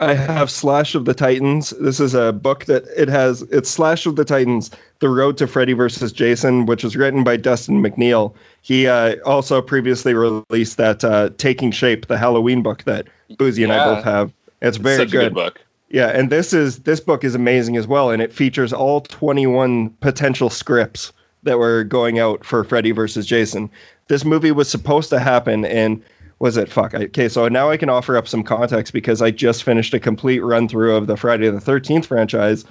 [0.00, 1.70] I have Slash of the Titans.
[1.80, 3.42] This is a book that it has.
[3.50, 4.70] It's Slash of the Titans:
[5.00, 8.32] The Road to Freddy versus Jason, which was written by Dustin McNeill.
[8.62, 13.72] He uh, also previously released that uh, Taking Shape, the Halloween book that Boozy and
[13.72, 14.32] I both have.
[14.62, 15.60] It's very Such a good book.
[15.90, 19.90] yeah, and this is this book is amazing as well, and it features all 21
[20.00, 21.12] potential scripts
[21.42, 23.68] that were going out for Freddy versus Jason.
[24.08, 26.02] This movie was supposed to happen and
[26.38, 29.62] was it fuck okay so now i can offer up some context because i just
[29.62, 32.64] finished a complete run through of the friday the 13th franchise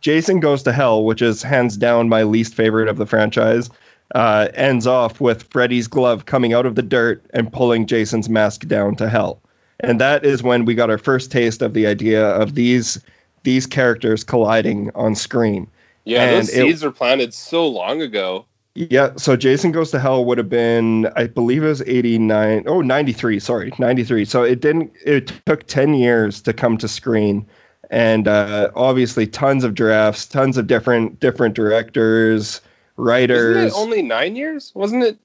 [0.00, 3.68] jason goes to hell which is hands down my least favorite of the franchise
[4.14, 8.66] uh, ends off with freddy's glove coming out of the dirt and pulling jason's mask
[8.66, 9.42] down to hell
[9.80, 13.00] and that is when we got our first taste of the idea of these
[13.44, 15.66] these characters colliding on screen
[16.04, 18.44] Yeah, And those it- seeds were planted so long ago.
[18.74, 22.80] yeah, so Jason Goes to Hell would have been, I believe it was 89, oh,
[22.80, 24.24] 93, sorry, 93.
[24.24, 27.44] So it didn't, it took 10 years to come to screen.
[27.90, 32.60] And uh, obviously tons of drafts, tons of different different directors,
[32.96, 33.72] writers.
[33.72, 34.72] It only nine years?
[34.74, 35.16] Wasn't it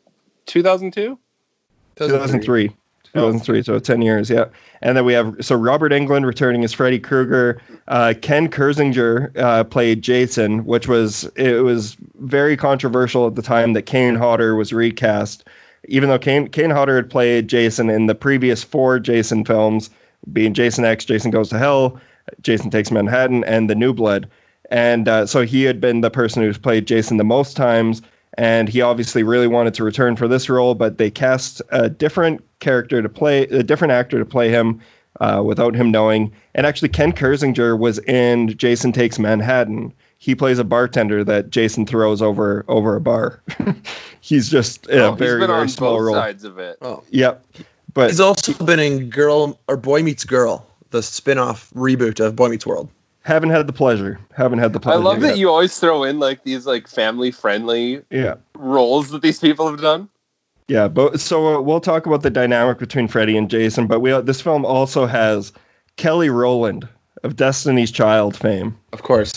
[0.46, 1.18] 2002?
[1.96, 2.68] 2003.
[2.70, 2.72] 2003,
[3.14, 4.46] so 10 years, yeah.
[4.82, 7.62] And then we have, so Robert Englund returning as Freddy Krueger.
[7.88, 13.74] Uh, Ken Kirzinger uh, played Jason, which was, it was very controversial at the time
[13.74, 15.48] that Kane Hodder was recast.
[15.88, 19.90] Even though Kane, Kane Hodder had played Jason in the previous four Jason films,
[20.32, 22.00] being Jason X, Jason Goes to Hell,
[22.42, 24.30] Jason Takes Manhattan, and The New Blood.
[24.72, 28.02] And uh, so he had been the person who's played Jason the most times
[28.38, 32.44] and he obviously really wanted to return for this role, but they cast a different
[32.60, 34.80] character to play, a different actor to play him
[35.22, 36.32] uh, without him knowing.
[36.56, 39.94] And actually, Ken Kirzinger was in Jason Takes Manhattan.
[40.18, 43.44] He plays a bartender that Jason throws over over a bar.
[44.22, 46.16] he's just in Oh, a he's very been very on small both role.
[46.16, 46.78] sides of it.
[46.82, 47.46] Oh, Yep,
[47.94, 52.48] but he's also been in Girl or Boy Meets Girl, the spin-off reboot of Boy
[52.50, 52.90] Meets World.
[53.24, 54.20] Haven't had the pleasure.
[54.36, 55.00] Haven't had the pleasure.
[55.00, 55.20] I pleasure.
[55.22, 58.36] love that you always throw in like these like family friendly Yeah.
[58.58, 60.10] roles that these people have done.
[60.68, 64.12] Yeah, but so uh, we'll talk about the dynamic between Freddy and Jason, but we
[64.22, 65.52] this film also has
[65.98, 66.88] Kelly Rowland
[67.24, 69.34] of Destiny's Child fame, Of course,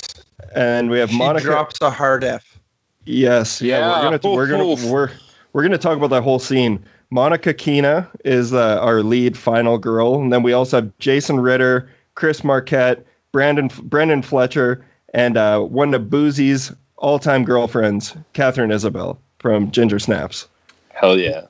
[0.55, 1.45] and we have she Monica.
[1.47, 2.59] drops a hard F.
[3.05, 3.89] Yes, yeah, Yeah.
[4.11, 4.81] we're gonna we're Oof, oof.
[4.83, 5.11] gonna we're
[5.53, 6.85] we're gonna talk about that whole scene.
[7.11, 11.89] Monica Keena is uh, our lead final girl, and then we also have Jason Ritter,
[12.15, 13.05] Chris Marquette,
[13.37, 14.83] Brandon Brandon Fletcher,
[15.13, 20.49] and uh, one of Boozy's all-time girlfriends, Katharine Isabelle from Ginger Snaps.
[20.89, 21.43] Hell yeah.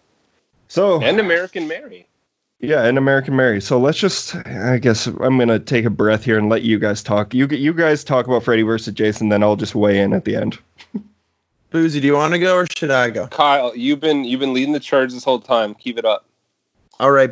[0.66, 2.08] So and American Mary.
[2.58, 3.60] Yeah, and American Mary.
[3.60, 7.04] So let's just, I guess I'm gonna take a breath here and let you guys
[7.04, 7.32] talk.
[7.32, 10.34] You you guys talk about Freddy versus Jason, then I'll just weigh in at the
[10.34, 10.58] end.
[11.70, 13.28] Boozy, do you want to go or should I go?
[13.28, 15.72] Kyle, you've been you've been leading the charge this whole time.
[15.76, 16.26] Keep it up.
[16.98, 17.30] All right.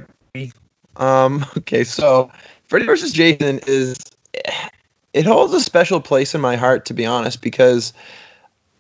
[0.94, 1.44] Um.
[1.59, 1.82] Okay.
[1.82, 2.31] So
[2.68, 3.97] Freddy versus Jason is
[5.12, 7.93] it holds a special place in my heart, to be honest, because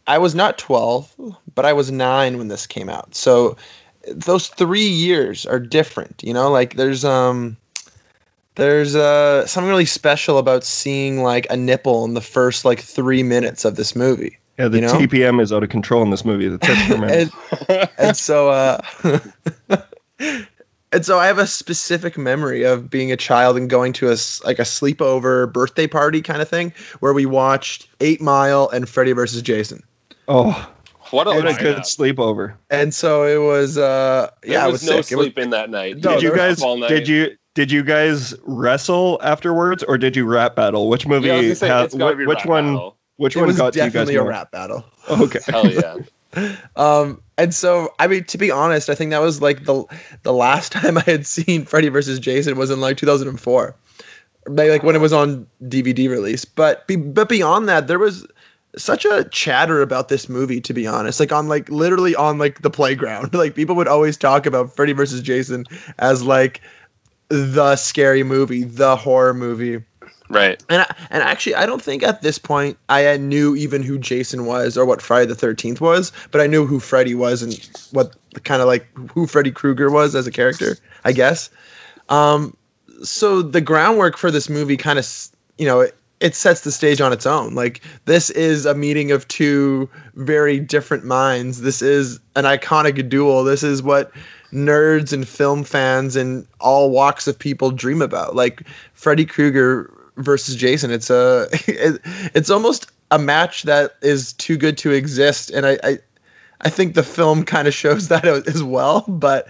[0.06, 3.14] I was not 12, but I was nine when this came out.
[3.14, 3.56] So
[4.08, 6.22] those three years are different.
[6.22, 7.56] You know, like there's um
[8.56, 13.22] there's uh something really special about seeing like a nipple in the first like three
[13.22, 14.38] minutes of this movie.
[14.58, 14.92] Yeah, the you know?
[14.92, 16.48] TPM is out of control in this movie.
[16.48, 17.32] The tits per minute.
[17.68, 18.80] and, and so uh
[20.94, 24.12] and so I have a specific memory of being a child and going to a
[24.12, 28.88] s- like a sleepover birthday party kind of thing where we watched Eight Mile and
[28.88, 29.82] Freddy versus Jason.
[30.28, 30.70] oh,
[31.10, 31.58] What a, what a lineup.
[31.58, 32.54] good sleepover.
[32.70, 35.12] And so it was uh yeah, there it was, was no sick.
[35.12, 35.98] It was- sleep in that night.
[35.98, 36.62] No, Did you guys?
[36.62, 36.88] All night.
[36.88, 37.36] Did you?
[37.54, 40.88] Did you guys wrestle afterwards, or did you rap battle?
[40.88, 41.28] Which movie?
[41.28, 42.74] Yeah, I was gonna say, it's wh- which one?
[42.74, 42.96] battle.
[43.16, 44.30] Which it one got to you guys definitely a more?
[44.30, 44.84] rap battle.
[45.08, 45.38] Okay.
[45.46, 45.98] Hell yeah.
[46.76, 49.84] Um, and so I mean, to be honest, I think that was like the
[50.22, 53.74] the last time I had seen Freddy versus Jason was in like 2004,
[54.48, 56.44] Maybe, like when it was on DVD release.
[56.44, 58.26] But be, but beyond that, there was
[58.76, 60.60] such a chatter about this movie.
[60.60, 64.16] To be honest, like on like literally on like the playground, like people would always
[64.16, 65.64] talk about Freddy versus Jason
[65.98, 66.60] as like
[67.28, 69.82] the scary movie, the horror movie.
[70.30, 70.62] Right.
[70.70, 74.46] And I, and actually, I don't think at this point I knew even who Jason
[74.46, 77.54] was or what Friday the Thirteenth was, but I knew who Freddy was and
[77.92, 81.50] what kind of like who Freddy Krueger was as a character, I guess.
[82.08, 82.56] Um,
[83.02, 85.06] so the groundwork for this movie kind of,
[85.58, 87.54] you know, it, it sets the stage on its own.
[87.54, 91.60] Like this is a meeting of two very different minds.
[91.60, 93.44] This is an iconic duel.
[93.44, 94.10] This is what
[94.52, 98.34] nerds and film fans and all walks of people dream about.
[98.34, 100.90] Like Freddy Krueger versus Jason.
[100.90, 105.98] It's a it's almost a match that is too good to exist, and I I,
[106.62, 109.02] I think the film kind of shows that as well.
[109.08, 109.48] But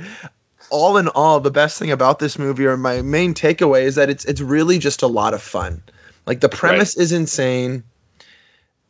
[0.70, 4.10] all in all, the best thing about this movie, or my main takeaway, is that
[4.10, 5.82] it's it's really just a lot of fun.
[6.26, 7.84] Like the premise is insane,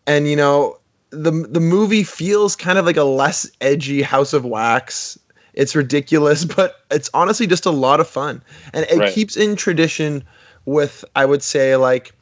[0.06, 0.78] and you know
[1.10, 5.18] the the movie feels kind of like a less edgy House of Wax.
[5.54, 8.42] It's ridiculous, but it's honestly just a lot of fun,
[8.72, 9.12] and it Right.
[9.12, 10.24] keeps in tradition
[10.66, 12.12] with I would say like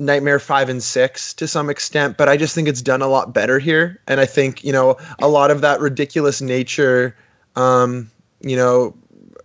[0.00, 3.34] Nightmare 5 and 6 to some extent, but I just think it's done a lot
[3.34, 4.00] better here.
[4.06, 7.16] And I think, you know, a lot of that ridiculous nature,
[7.56, 8.94] um, you know,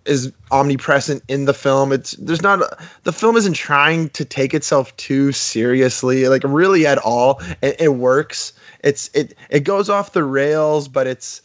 [0.05, 1.91] is omnipresent in the film.
[1.91, 6.97] It's there's not the film isn't trying to take itself too seriously, like really at
[6.99, 7.41] all.
[7.61, 8.53] It, it works.
[8.83, 11.41] It's it it goes off the rails, but it's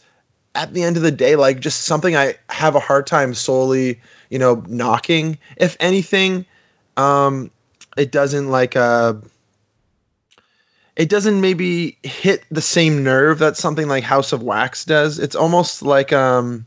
[0.55, 4.01] at the end of the day like just something I have a hard time solely,
[4.29, 5.37] you know, knocking.
[5.57, 6.45] If anything,
[6.99, 7.49] um
[7.97, 9.13] it doesn't like uh
[10.95, 15.17] it doesn't maybe hit the same nerve that something like House of Wax does.
[15.17, 16.65] It's almost like um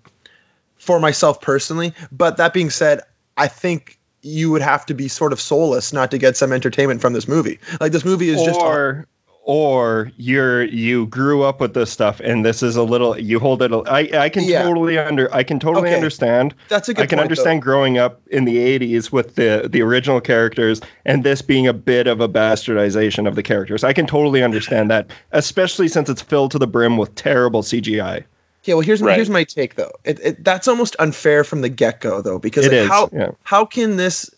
[0.77, 3.01] for myself personally, but that being said,
[3.37, 7.01] I think you would have to be sort of soulless not to get some entertainment
[7.01, 7.59] from this movie.
[7.81, 9.07] Like this movie is just or
[9.45, 13.61] or you're you grew up with this stuff and this is a little you hold
[13.61, 14.63] it a, I I can Yeah.
[14.63, 15.95] totally under I can totally Okay.
[15.97, 19.69] understand That's a good I can point, understand growing up in the 80s with the
[19.71, 23.93] the original characters and this being a bit of a bastardization of the characters I
[23.93, 28.25] can totally understand that especially since it's filled to the brim with terrible CGI
[28.65, 29.17] Okay, well here's Right.
[29.17, 29.91] here's my take though.
[30.05, 33.11] It, it, that's almost unfair from the get go though, because It like, is, how
[33.13, 33.31] yeah.
[33.43, 34.31] how can this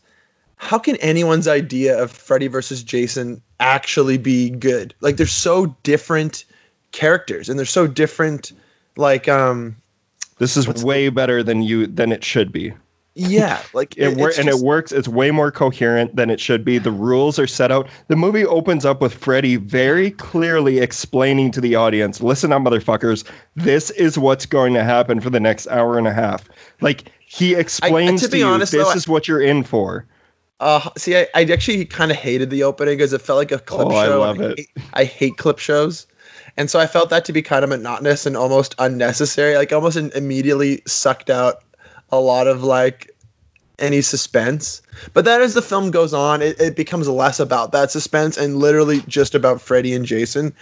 [0.57, 4.95] how can anyone's idea of Freddy versus Jason actually be good?
[5.01, 6.45] Like they're so different
[6.93, 8.53] characters and they're so different.
[8.97, 9.77] Like um
[10.39, 12.73] this is way better than you than it should be
[13.15, 14.93] yeah, like it, wor- it's and it works.
[14.93, 16.79] It's way more coherent than it should be.
[16.79, 17.89] The rules are set out.
[18.09, 23.25] The movie opens up with Freddy very clearly explaining to the audience, "Listen up, motherfuckers.
[23.57, 26.49] This is what's going to happen for the next hour and a half."
[26.81, 29.63] Like he explains to to, be you, honest, "This though, I- is what you're in
[29.63, 30.07] for."
[30.61, 33.59] Uh, see, I, I actually kind of hated the opening because it felt like a
[33.59, 34.21] clip Oh, I show.
[34.21, 34.59] love and it.
[34.59, 36.07] hate- I hate clip shows,
[36.57, 39.57] and so I felt that to be kind of monotonous and almost unnecessary.
[39.57, 41.63] Like almost immediately sucked out
[42.11, 43.11] a lot of like
[43.81, 44.81] any suspense.
[45.13, 48.59] But then as the film goes on, it, it becomes less about that suspense and
[48.59, 50.55] literally just about Freddy and Jason,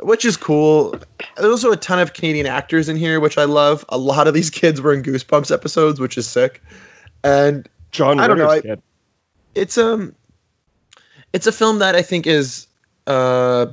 [0.00, 0.94] which is cool.
[1.36, 3.84] There's also a ton of Canadian actors in here, which I love.
[3.90, 6.62] A lot of these kids were in Goosebumps episodes, which is sick.
[7.22, 8.82] And John I don't know, I- kid.
[9.56, 10.14] It's um
[11.32, 12.66] it's a film that I think is
[13.06, 13.66] uh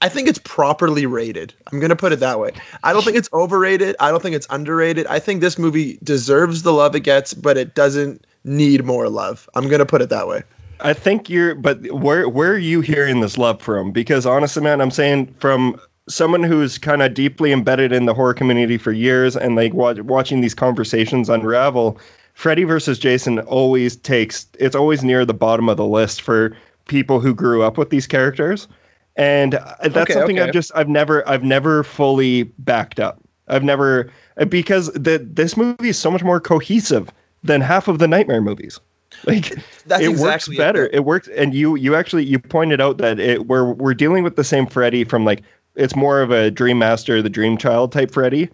[0.00, 1.54] I think it's properly rated.
[1.72, 2.52] I'm gonna put it that way.
[2.82, 3.96] I don't think it's overrated.
[4.00, 5.06] I don't think it's underrated.
[5.06, 9.48] I think this movie deserves the love it gets, but it doesn't need more love.
[9.54, 10.42] I'm gonna put it that way.
[10.80, 13.92] I think you're, but where where are you hearing this love from?
[13.92, 18.34] Because honestly, man, I'm saying from someone who's kind of deeply embedded in the horror
[18.34, 21.98] community for years and like watch, watching these conversations unravel.
[22.34, 26.56] Freddy versus Jason always takes it's always near the bottom of the list for
[26.86, 28.68] people who grew up with these characters
[29.16, 30.48] and that's Okay, something okay.
[30.48, 33.20] I've just I've never I've never fully backed up.
[33.48, 34.10] I've never
[34.48, 37.10] because the this movie is so much more cohesive
[37.42, 38.80] than half of the Nightmare movies.
[39.26, 39.54] Like
[39.86, 40.88] That's it exactly works better.
[40.90, 40.96] though.
[40.96, 44.34] It works, and you you actually you pointed out that it we're we're dealing with
[44.36, 45.42] the same Freddy from like
[45.76, 48.50] it's more of a Dream Master, the Dream Child type Freddy,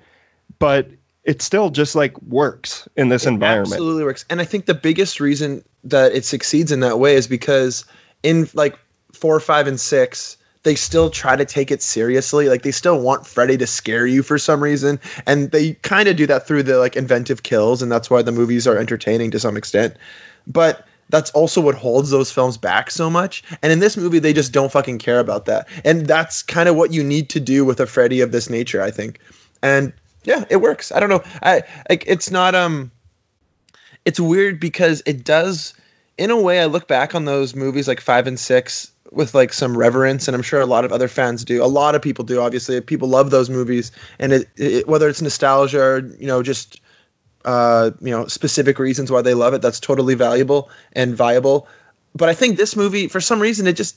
[0.59, 0.91] but
[1.25, 3.73] it still just like works in this environment.
[3.73, 4.25] Absolutely works.
[4.31, 7.85] And I think the biggest reason that it succeeds in that way is because
[8.23, 8.79] in like
[9.13, 12.49] four, five, and six, they still try to take it seriously.
[12.49, 14.99] Like they still want Freddy to scare you for some reason.
[15.27, 18.33] And they kind of do that through the like inventive kills, and that's why the
[18.33, 19.97] movies are entertaining to some extent.
[20.47, 23.43] But that's also what holds those films back so much.
[23.63, 25.69] And in this movie, they just don't fucking care about that.
[25.85, 28.81] And that's kind of what you need to do with a Freddy of this nature,
[28.81, 29.19] I think.
[29.63, 29.93] And
[30.25, 30.93] yeah, it works.
[30.93, 31.23] I don't know.
[31.43, 32.91] I like it's not um
[34.05, 35.75] it's weird because it does
[36.19, 39.53] in a way I look back on those movies like 5 and 6 with like
[39.53, 41.63] some reverence and I'm sure a lot of other fans do.
[41.63, 42.81] A lot of people do obviously.
[42.81, 46.81] People love those movies and it, it whether it's nostalgia or you know just
[47.45, 51.67] uh you know specific reasons why they love it that's totally valuable and viable.
[52.15, 53.97] But I think this movie for some reason it just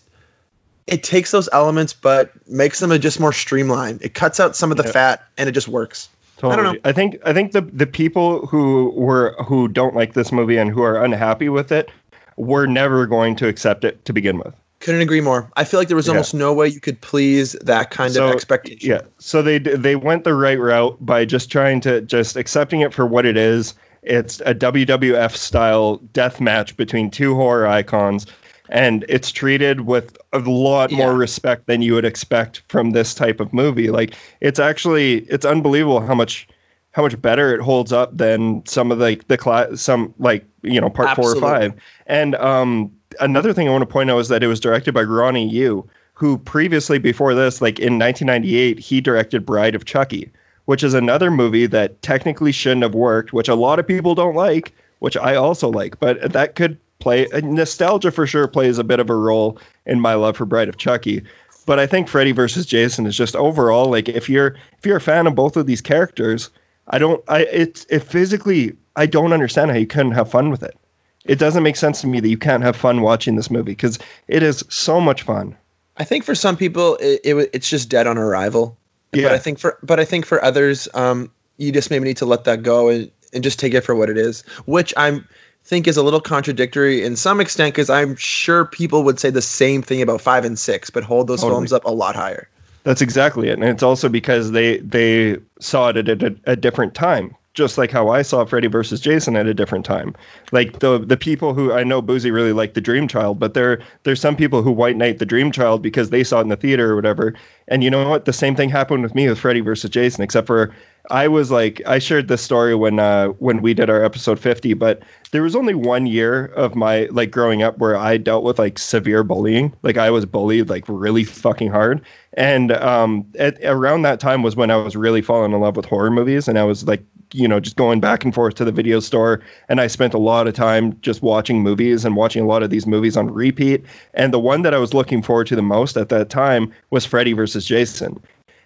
[0.87, 4.01] it takes those elements but makes them just more streamlined.
[4.01, 4.91] It cuts out some of the Yeah.
[4.91, 6.09] fat and it just works.
[6.51, 6.79] I don't know.
[6.83, 10.69] I think I think the the people who were who don't like this movie and
[10.71, 11.91] who are unhappy with it
[12.37, 14.53] were never going to accept it to begin with.
[14.79, 15.49] Couldn't agree more.
[15.55, 16.13] I feel like there was Yeah.
[16.13, 18.89] almost no way you could please that kind of expectation.
[18.89, 19.01] Yeah.
[19.19, 23.05] So they they went the right route by just trying to just accepting it for
[23.05, 23.75] what it is.
[24.01, 28.25] It's a WWF style death match between two horror icons
[28.69, 33.39] and it's treated with a lot more respect than you would expect from this type
[33.39, 33.89] of movie.
[33.89, 36.47] Like it's actually it's unbelievable how much
[36.91, 40.79] how much better it holds up than some of the the class some like you
[40.79, 41.73] know part four or five.
[42.07, 45.03] And um, another thing I want to point out is that it was directed by
[45.03, 50.31] Ronnie Yu, who previously before this, like in 1998, he directed Bride of Chucky,
[50.65, 54.35] which is another movie that technically shouldn't have worked, which a lot of people don't
[54.35, 59.01] like, which I also like, but that could play nostalgia for sure plays a bit
[59.01, 61.21] of a role in my love for Bride of Chucky.
[61.65, 65.01] But I think Freddy versus Jason is just overall like if you're if you're a
[65.01, 66.49] fan of both of these characters,
[66.87, 70.63] I don't I it's it physically I don't understand how you couldn't have fun with
[70.63, 70.77] it.
[71.25, 73.99] It doesn't make sense to me that you can't have fun watching this movie because
[74.29, 75.57] it is so much fun.
[75.97, 78.77] I think for some people it, it it's just dead on arrival.
[79.11, 79.23] Yeah.
[79.23, 82.25] But I think for but I think for others, um, you just maybe need to
[82.25, 85.21] let that go and, and just take it for what it is, which I
[85.63, 89.41] think is a little contradictory in some extent because I'm sure people would say the
[89.41, 91.59] same thing about five and six, but hold those Totally.
[91.59, 92.49] films up a lot higher.
[92.83, 96.93] That's exactly it, and it's also because they they saw it at a, a different
[96.93, 100.13] time, just like how I saw Freddy versus Jason at a different time.
[100.51, 103.79] Like the the people who I know Boozy really liked the Dream Child, but there
[104.03, 106.57] there's some people who white knight the Dream Child because they saw it in the
[106.57, 107.33] theater or whatever.
[107.69, 108.25] And you know what?
[108.25, 110.75] The same thing happened with me with Freddy versus Jason, except for
[111.11, 114.73] I was like I shared this story when uh when we did our episode 50,
[114.73, 118.57] but there was only one year of my like growing up where I dealt with
[118.57, 119.73] like severe bullying.
[119.83, 122.01] Like I was bullied like really fucking hard.
[122.33, 125.85] And um at, around that time was when I was really falling in love with
[125.85, 127.03] horror movies and I was like
[127.33, 130.19] you know just going back and forth to the video store and I spent a
[130.19, 133.83] lot of time just watching movies and watching a lot of these movies on repeat
[134.13, 137.05] and the one that I was looking forward to the most at that time was
[137.05, 138.21] Freddy versus Jason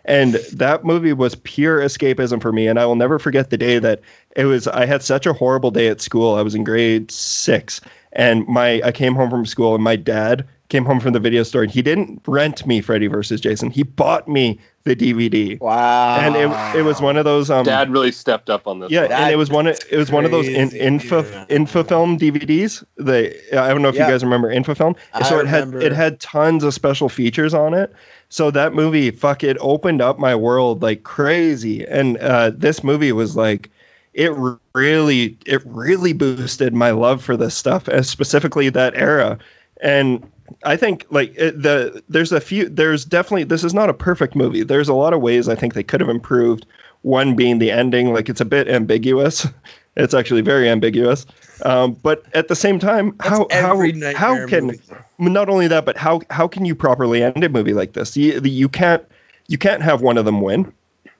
[0.07, 3.77] and that movie was pure escapism for me and i will never forget the day
[3.77, 4.01] that
[4.35, 6.35] it was i had such a horrible day at school.
[6.35, 7.81] I was in grade six
[8.13, 11.43] and my i came home from school and my dad came home from the video
[11.43, 13.69] store and he didn't rent me freddy versus jason.
[13.69, 17.91] He bought me the dvd wow and it, it was one of those um Dad
[17.91, 18.91] really stepped up on this.
[18.91, 19.11] yeah, one.
[19.11, 22.83] and it was one of it was one of those in, info infinifilm DVDs.
[22.97, 24.07] The I don't know if Yeah.
[24.07, 24.95] you guys remember Infinifilm.
[25.13, 27.93] I so it had it had tons of special features on it.
[28.29, 31.85] So that movie, fuck, it opened up my world like crazy.
[31.85, 33.69] And uh, this movie was like,
[34.13, 34.31] it
[34.73, 39.37] really it really boosted my love for this stuff, and specifically that era.
[39.81, 40.25] And
[40.63, 44.35] I think like it, the there's a few there's definitely this is not a perfect
[44.35, 44.63] movie.
[44.63, 46.65] There's a lot of ways I think they could have improved.
[47.03, 49.47] One being the ending, like it's a bit ambiguous.
[49.99, 51.25] It's actually very ambiguous.
[51.63, 53.81] Um, but at the same time, how how
[54.15, 54.79] how can movie.
[55.17, 58.15] not only that, but how how can you properly end a movie like this?
[58.15, 59.03] You you can't
[59.47, 60.71] you can't have one of them win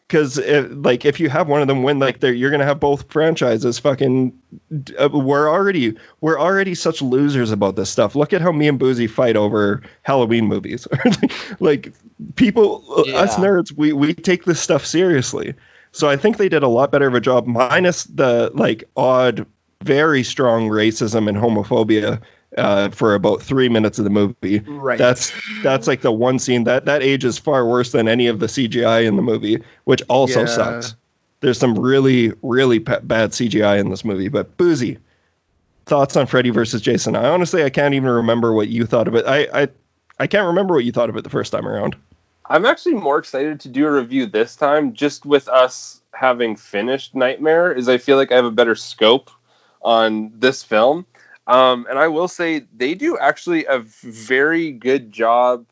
[0.07, 0.39] because
[0.75, 3.77] like if you have one of them win, like they're, you're gonna have both franchises
[3.77, 4.37] fucking.
[4.97, 8.15] Uh, we're already we're already such losers about this stuff.
[8.15, 10.87] Look at how me and Boozy fight over Halloween movies.
[11.59, 11.93] like
[12.35, 15.53] people, uh, us nerds, we we take this stuff seriously.
[15.91, 19.45] So I think they did a lot better of a job, minus the like odd,
[19.83, 22.21] very strong racism and homophobia
[22.57, 24.59] uh, for about three minutes of the movie.
[24.67, 24.97] Right.
[24.97, 25.31] That's
[25.63, 28.47] that's like the one scene that that age is far worse than any of the
[28.47, 30.45] CGI in the movie, which also Yeah.
[30.47, 30.95] sucks.
[31.41, 34.27] There's some really really pa- bad CGI in this movie.
[34.27, 34.97] But Boozy,
[35.85, 37.15] thoughts on Freddy versus Jason?
[37.15, 39.25] I honestly I can't even remember what you thought of it.
[39.25, 39.67] I I,
[40.19, 41.95] I can't remember what you thought of it the first time around.
[42.49, 47.13] I'm actually more excited to do a review this time, just with us having finished
[47.13, 49.29] Nightmare, is I feel like I have a better scope
[49.81, 51.05] on this film.
[51.47, 55.65] Um, and I will say they do actually a very good job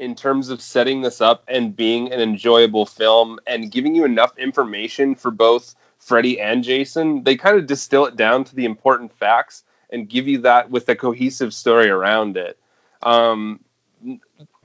[0.00, 4.36] in terms of setting this up and being an enjoyable film and giving you enough
[4.36, 7.22] information for both Freddy and Jason.
[7.22, 10.88] They kind of distill it down to the important facts and give you that with
[10.88, 12.58] a cohesive story around it.
[13.02, 13.60] Um,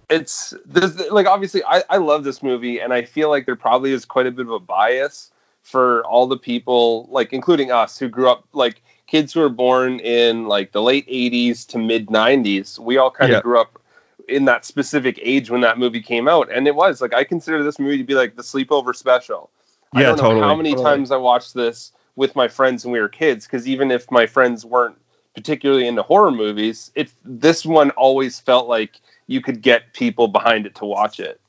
[0.10, 3.92] it's this, like obviously I, I love this movie and I feel like there probably
[3.92, 5.32] is quite a bit of a bias
[5.62, 10.00] for all the people like including us who grew up like kids who were born
[10.00, 13.42] in like the late 80s to mid 90s we all kind of Yeah.
[13.42, 13.82] grew up
[14.28, 17.64] in that specific age when that movie came out and it was like I consider
[17.64, 19.50] this movie to be like the sleepover special
[19.94, 20.42] I Yeah, don't know totally.
[20.42, 20.92] how many Totally.
[20.92, 24.26] times I watched this with my friends when we were kids because even if my
[24.28, 24.98] friends weren't
[25.36, 30.66] particularly into horror movies, it this one always felt like you could get people behind
[30.66, 31.40] it to watch it.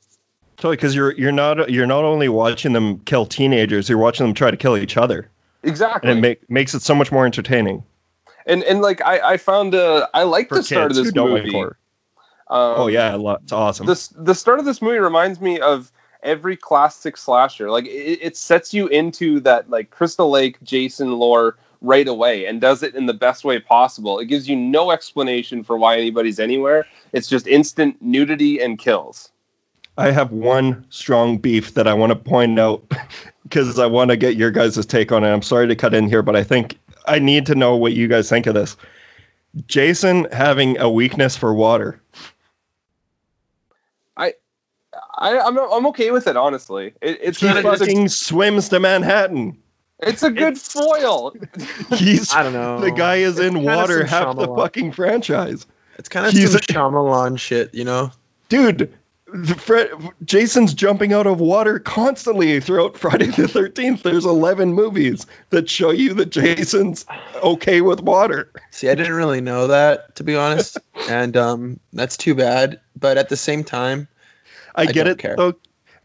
[0.57, 4.33] Totally, because you're you're not you're not only watching them kill teenagers, you're watching them
[4.33, 5.29] try to kill each other,
[5.63, 6.09] Exactly.
[6.09, 7.83] and it make, makes it so much more entertaining.
[8.45, 11.55] and and like I, I found uh I like the start of this movie.
[12.51, 13.41] Um, oh yeah, a lot.
[13.43, 13.85] It's awesome.
[13.85, 15.91] This the start of this movie reminds me of
[16.23, 17.69] every classic slasher.
[17.69, 22.61] Like it, it sets you into that like Crystal Lake Jason lore right away and
[22.61, 24.19] does it in the best way possible.
[24.19, 26.85] It gives you no explanation for why anybody's anywhere.
[27.13, 29.31] It's just instant nudity and kills.
[29.97, 32.83] I have one strong beef that I want to point out
[33.51, 35.27] because I want to get your guys' take on it.
[35.31, 38.07] I'm sorry to cut in here, but I think I need to know what you
[38.07, 38.77] guys think of this.
[39.67, 42.01] Jason having a weakness for water.
[44.17, 44.33] I
[45.17, 46.93] I I'm, I'm okay with it honestly.
[47.01, 49.57] It, it's He not fucking a, swims to Manhattan.
[49.99, 51.33] it's a good foil.
[51.93, 52.79] He's I don't know.
[52.79, 55.67] the guy is in water some half the fucking franchise.
[55.97, 58.11] It's kind of He's some a- Shyamalan shit, you know.
[58.47, 58.89] dude the
[59.57, 59.89] Fred,
[60.25, 65.89] jason's jumping out of water constantly throughout friday the 13th there's 11 movies that show
[65.89, 67.05] you that jason's
[67.43, 68.51] okay with water.
[68.71, 70.77] See, I didn't really know that to be honest,
[71.09, 72.79] and um, that's too bad.
[72.95, 74.07] But at the same time,
[74.75, 75.35] i, get don't it care.
[75.35, 75.53] though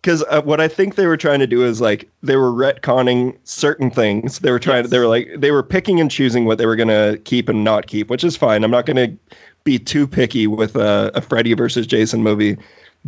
[0.03, 3.36] because uh, what i think they were trying to do is like they were retconning
[3.44, 4.40] certain things.
[4.40, 6.77] They were trying to they were like they were picking and choosing what they were
[6.77, 8.65] going to keep and not keep which is fine.
[8.65, 12.57] I'm not going to be too picky with a, a freddy versus jason movie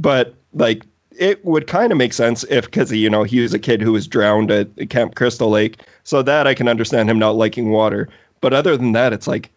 [0.00, 0.84] but like
[1.18, 3.92] it would kind of make sense if because you know he was a kid who
[3.92, 8.08] was drowned at camp crystal lake so that i can understand him not liking water
[8.40, 9.50] but other than that it's like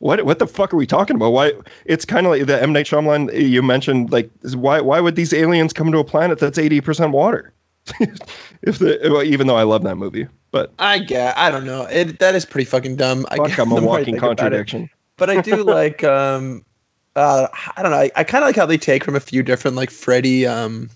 [0.00, 1.30] what what the fuck are we talking about?
[1.30, 1.52] Why
[1.84, 4.10] it's kind of like the M Night Shyamalan you mentioned.
[4.10, 7.52] Like, why why would these aliens come to a planet that's eighty percent water?
[8.62, 11.36] if the well, even though I love that movie, but I get.
[11.36, 11.82] I don't know.
[11.82, 13.26] It that is pretty fucking dumb.
[13.30, 14.36] I fuck, guess, I'm a walking think about it.
[14.38, 14.90] contradiction.
[15.16, 16.02] But I do like.
[16.02, 16.64] um
[17.20, 17.98] uh, I don't know.
[17.98, 20.46] I, I kind of like how they take from a few different like Freddy.
[20.46, 20.88] Um,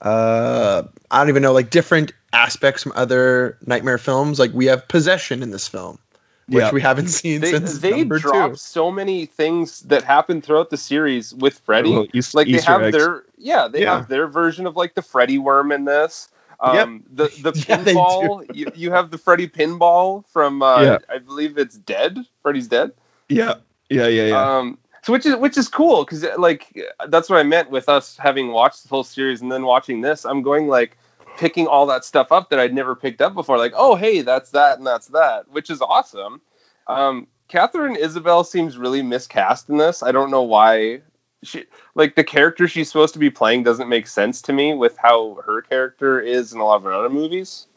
[0.00, 4.38] uh, I don't even know like different aspects from other nightmare films.
[4.38, 5.98] Like we have possession in this film,
[6.46, 6.70] which Yeah.
[6.72, 8.56] we haven't seen They, since they number drop two.
[8.56, 11.88] so many things that happen throughout the series with Freddy.
[11.90, 12.96] Little Eas- like they have eggs.
[12.96, 13.96] their yeah, they Yeah.
[13.98, 16.28] have their version of like the Freddy worm in this.
[16.60, 18.44] Um, the the Yeah, pinball.
[18.54, 20.98] you, you have the Freddy pinball from uh, Yeah.
[21.08, 22.18] I believe it's Dead.
[22.42, 22.92] Freddy's Dead.
[23.28, 23.54] Yeah,
[23.90, 24.56] yeah, yeah, yeah.
[24.58, 26.76] Um, so which is which is cool because like
[27.08, 30.24] that's what I meant with us having watched the whole series and then watching this.
[30.24, 30.96] I'm going like
[31.38, 33.58] picking all that stuff up that I'd never picked up before.
[33.58, 36.40] Like, oh hey, that's that and that's that, which is awesome.
[36.88, 40.02] Um, Katharine Isabelle seems really miscast in this.
[40.02, 41.00] I don't know why.
[41.44, 41.64] She
[41.94, 45.38] like the character she's supposed to be playing doesn't make sense to me with how
[45.46, 47.68] her character is in a lot of her other movies.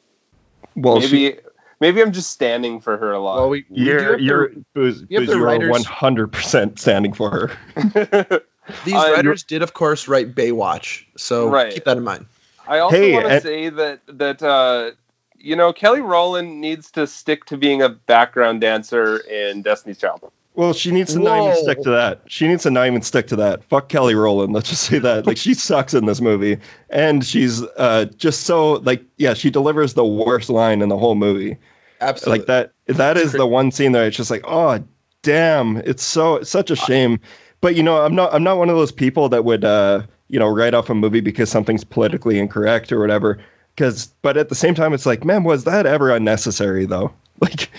[0.75, 1.37] well, she,
[1.81, 3.35] maybe maybe I'm just standing for her a lot.
[3.37, 6.79] Well, we, we do you're you're Booze, you have Booze, you are one hundred percent
[6.79, 7.51] standing for her.
[8.85, 11.73] these Uh, writers did, of course, write Baywatch, so Right.
[11.73, 12.25] keep that in mind.
[12.67, 14.91] I also Hey, want to and- say that that uh,
[15.37, 20.31] you know, Kelly Rowland needs to stick to being a background dancer in Destiny's Child.
[20.53, 22.21] Well, she needs to not even stick to that.
[22.27, 23.63] She needs to not even stick to that.
[23.63, 24.51] Fuck Kelly Rowland.
[24.53, 25.25] Let's just say that.
[25.25, 26.57] Like she sucks in this movie,
[26.89, 31.15] and she's uh, just so like yeah, she delivers the worst line in the whole
[31.15, 31.57] movie.
[32.01, 32.39] Absolutely.
[32.39, 32.73] Like that.
[32.97, 34.83] That is the one scene that it's just like, oh
[35.21, 37.19] damn, it's so it's such a shame.
[37.61, 40.39] But you know, I'm not I'm not one of those people that would uh, you
[40.39, 43.39] know write off a movie because something's politically incorrect or whatever.
[43.75, 47.13] Because, but at the same time, it's like, man, was that ever unnecessary though?
[47.41, 47.71] Like,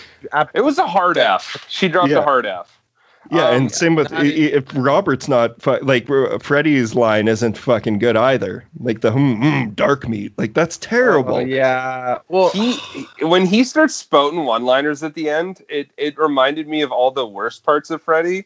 [0.55, 1.65] It was a hard F.
[1.69, 2.19] She dropped Yeah.
[2.19, 2.82] a hard F.
[3.31, 6.09] Yeah, Um, and same with i- i- if Robert's not fu- like
[6.43, 8.65] Freddy's line isn't fucking good either.
[8.81, 11.37] Like the hmm, hmm, dark meat, like that's terrible.
[11.37, 12.19] Oh, yeah.
[12.29, 12.75] Well, he
[13.21, 17.27] when he starts spouting one-liners at the end, it it reminded me of all the
[17.27, 18.45] worst parts of Freddy.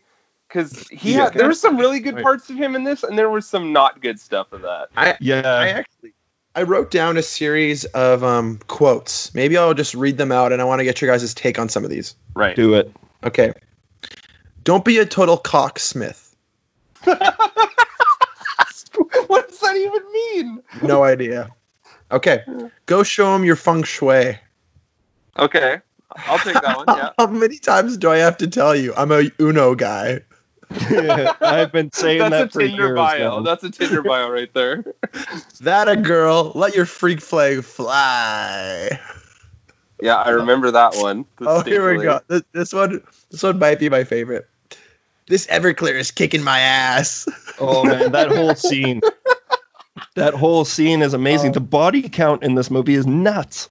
[0.49, 1.25] Because he Yeah.
[1.25, 3.73] had, there were some really good parts of him in this, and there was some
[3.73, 4.89] not good stuff of that.
[4.97, 5.41] I yeah.
[5.41, 6.13] I actually
[6.55, 9.35] I wrote down a series of um quotes.
[9.35, 11.69] Maybe I'll just read them out, and I want to get your guys' take on
[11.69, 12.15] some of these.
[12.35, 12.55] Right.
[12.55, 12.93] Do it.
[13.25, 13.53] Okay.
[14.67, 16.35] Don't be a total cocksmith.
[17.05, 17.21] what
[19.49, 20.61] does that even mean?
[20.83, 21.51] No idea.
[22.11, 22.43] Okay.
[22.87, 24.37] Go show him your feng shui.
[25.39, 25.81] Okay,
[26.17, 26.87] I'll take that one.
[26.89, 27.11] Yeah.
[27.19, 30.23] How many times do I have to tell you I'm a Uno guy?
[30.71, 32.31] I've been saying that to you.
[32.31, 33.19] That's that a for Tinder years bio.
[33.19, 33.41] now.
[33.43, 34.85] That's a Tinder bio right there.
[35.61, 36.51] That a girl.
[36.57, 38.99] Let your freak flag fly.
[40.01, 41.25] Yeah, I remember that one.
[41.41, 42.21] Oh, here we go.
[42.27, 44.49] This, this one, this one might be my favorite.
[45.29, 47.27] This Everclear is kicking my ass.
[47.59, 49.01] Oh man, that whole scene.
[50.15, 51.51] That whole scene is amazing.
[51.51, 51.55] Oh.
[51.55, 53.69] the body count in this movie is nuts.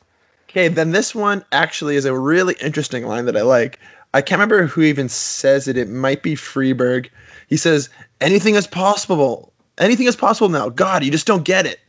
[0.50, 3.80] Okay, then this one actually is a really interesting line that I like.
[4.14, 5.78] I can't remember who even says it.
[5.78, 7.10] It might be Freeburg.
[7.48, 7.90] He says,
[8.22, 9.52] "Anything is possible.
[9.78, 10.70] Anything is possible now.
[10.70, 11.80] God, you just don't get it."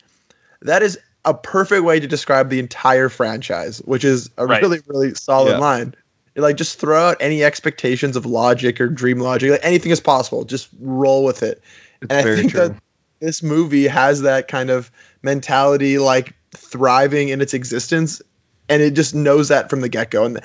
[0.63, 4.61] That is a perfect way to describe the entire franchise, which is a Right.
[4.63, 5.59] really, really solid Yeah.
[5.59, 5.95] line.
[6.37, 9.51] Like, just throw out any expectations of logic or dream logic.
[9.51, 10.45] Like, anything is possible.
[10.45, 11.63] Just roll with it.
[12.03, 12.69] It's and I think true.
[12.69, 12.83] that
[13.21, 14.91] this movie has that kind of
[15.23, 18.21] mentality, like thriving in its existence,
[18.69, 20.25] and it just knows that from the get go.
[20.25, 20.41] And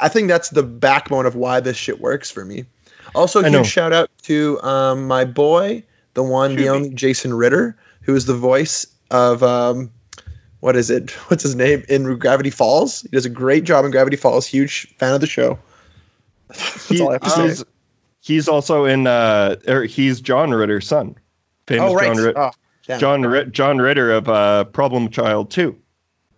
[0.00, 2.64] I- think that's the backbone of why this shit works for me.
[3.14, 5.82] Also, huge shout out to um, my boy,
[6.14, 6.70] the one, the Shuby.
[6.74, 9.90] only Jason Ritter, who is the voice of um,
[10.60, 11.10] what is it?
[11.28, 13.02] What's his name in Gravity Falls?
[13.02, 14.46] He does a great job in Gravity Falls.
[14.46, 15.58] Huge fan of the show.
[16.48, 17.42] That's He- all I have to say.
[17.48, 17.64] he's,
[18.20, 21.16] he's also in uh or he's John Ritter's son.
[21.66, 22.06] Famous Oh right.
[22.06, 22.50] John, Ritter, Oh,
[22.86, 23.00] damn.
[23.00, 25.76] John, Rit- John Ritter of uh Problem Child 2.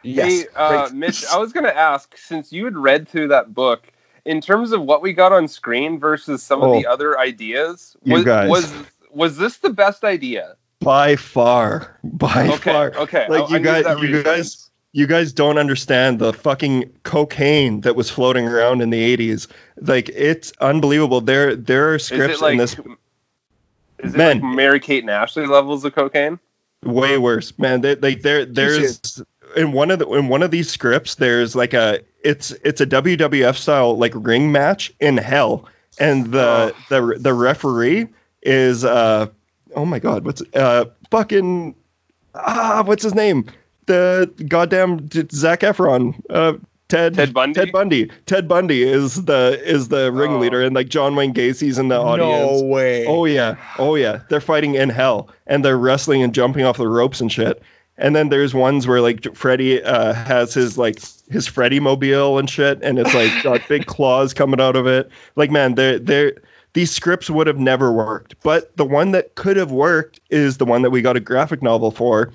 [0.04, 0.42] Yes.
[0.42, 0.90] Hey, uh.
[0.92, 3.86] Mitch, I was going to ask since you had read through that book,
[4.24, 6.92] in terms of what we got on screen versus some of the Oh.
[6.92, 8.72] other ideas, was, was
[9.12, 10.56] was this the best idea?
[10.82, 11.98] By far.
[12.04, 12.92] By Okay, far.
[12.96, 14.22] okay, Like I- I you knew guys that you reason.
[14.22, 19.46] guys you guys don't understand the fucking cocaine that was floating around in the 80s.
[19.80, 21.20] Like it's unbelievable.
[21.20, 22.72] There there are Is scripts it like in this
[24.02, 24.40] is it Men.
[24.40, 26.38] like Mary Kate and Ashley levels of cocaine?
[26.84, 29.22] way worse man they, like there there's
[29.56, 32.86] in one of the in one of these scripts there's like a it's it's a
[32.86, 35.64] wwf style like ring match in hell
[36.00, 38.08] and the the the referee
[38.42, 39.28] is uh
[39.74, 41.74] oh my god what's uh fucking
[42.34, 43.44] ah what's his name
[43.86, 46.54] the goddamn Zac Efron uh
[46.92, 47.54] Ted Ted Bundy?
[47.54, 51.88] Ted Bundy Ted Bundy is the is the ringleader and like John Wayne Gacy's in
[51.88, 53.06] the audience No way.
[53.06, 54.20] Oh yeah, oh yeah.
[54.28, 57.62] They're fighting in hell, and they're wrestling and jumping off the ropes and shit.
[57.96, 60.98] And then there's ones where like Freddy uh, has his like
[61.30, 65.08] his Freddy mobile and shit, and it's like got big claws coming out of it.
[65.34, 66.34] Like man, they're they're
[66.74, 68.34] these scripts would have never worked.
[68.42, 71.62] But the one that could have worked is the one that we got a graphic
[71.62, 72.30] novel for,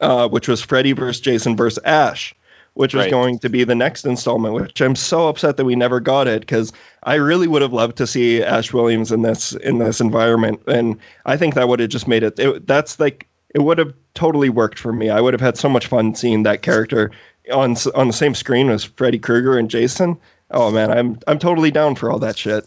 [0.00, 2.34] uh, which was Freddy versus Jason versus Ash,
[2.74, 3.10] which was Right.
[3.10, 4.54] going to be the next installment.
[4.54, 6.72] Which I'm so upset that we never got it because
[7.04, 10.98] I really would have loved to see Ash Williams in this in this environment, and
[11.24, 12.38] I think that would have just made it.
[12.38, 15.08] it that's like it would have totally worked for me.
[15.08, 17.10] I would have had so much fun seeing that character
[17.52, 20.18] on on the same screen as Freddy Krueger and Jason.
[20.50, 22.66] Oh man, I'm I'm totally down for all that shit.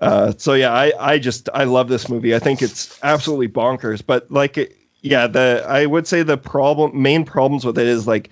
[0.00, 2.34] Uh, so yeah, I, I just I love this movie.
[2.34, 4.02] I think it's absolutely bonkers.
[4.04, 8.30] But like, yeah, the I would say the problem main problems with it is like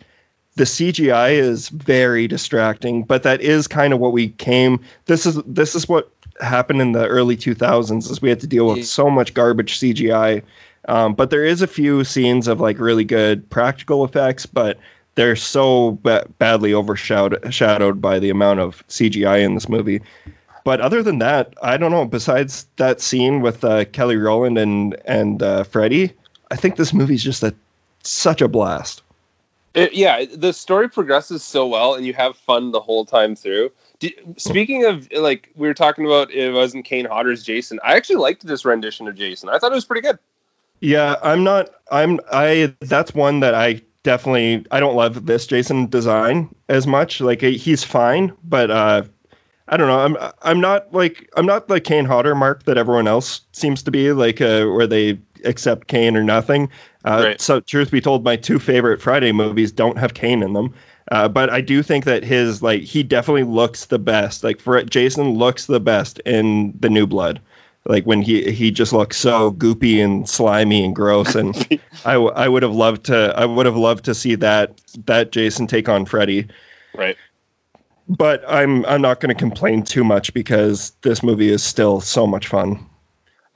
[0.56, 3.04] the CGI is very distracting.
[3.04, 4.80] But that is kind of what we came.
[5.06, 6.10] This is this is what
[6.40, 8.10] happened in the early 2000s.
[8.10, 10.42] Is we had to deal with so much garbage CGI.
[10.88, 14.78] Um, but there is a few scenes of like really good practical effects, but
[15.14, 20.00] they're so ba- badly overshadowed by the amount of CGI in this movie.
[20.64, 22.04] But other than that, I don't know.
[22.04, 26.12] Besides that scene with uh, Kelly Rowland and and uh, Freddie,
[26.50, 27.54] I think this movie's just a
[28.04, 29.02] such a blast.
[29.74, 33.70] It, yeah, the story progresses so well, and you have fun the whole time through.
[34.00, 37.80] D- speaking of like we were talking about, it wasn't Kane Hodder's Jason.
[37.82, 39.48] I actually liked this rendition of Jason.
[39.48, 40.18] I thought it was pretty good.
[40.80, 41.70] Yeah, I'm not.
[41.90, 42.20] I'm.
[42.30, 42.74] I.
[42.80, 44.66] That's one that I definitely.
[44.70, 47.20] I don't love this Jason design as much.
[47.20, 49.04] Like he's fine, but uh,
[49.72, 49.98] I don't know.
[50.00, 50.32] I'm.
[50.42, 51.28] I'm not like.
[51.36, 54.40] I'm not like Kane Hodder Mark that everyone else seems to be like.
[54.40, 56.68] Uh, where they accept Kane or nothing.
[57.04, 57.40] Uh, Right.
[57.40, 60.72] So, truth be told, my two favorite Friday movies don't have Kane in them.
[61.10, 64.44] Uh, but I do think that his like he definitely looks the best.
[64.44, 67.40] Like for Jason looks the best in the New Blood.
[67.86, 71.56] Like when he he just looks so goopy and slimy and gross, and
[72.04, 75.32] I, w- I would have loved to I would have loved to see that that
[75.32, 76.46] Jason take on Freddy.
[76.94, 77.16] Right.
[78.08, 82.26] But I'm I'm not going to complain too much because this movie is still so
[82.26, 82.84] much fun.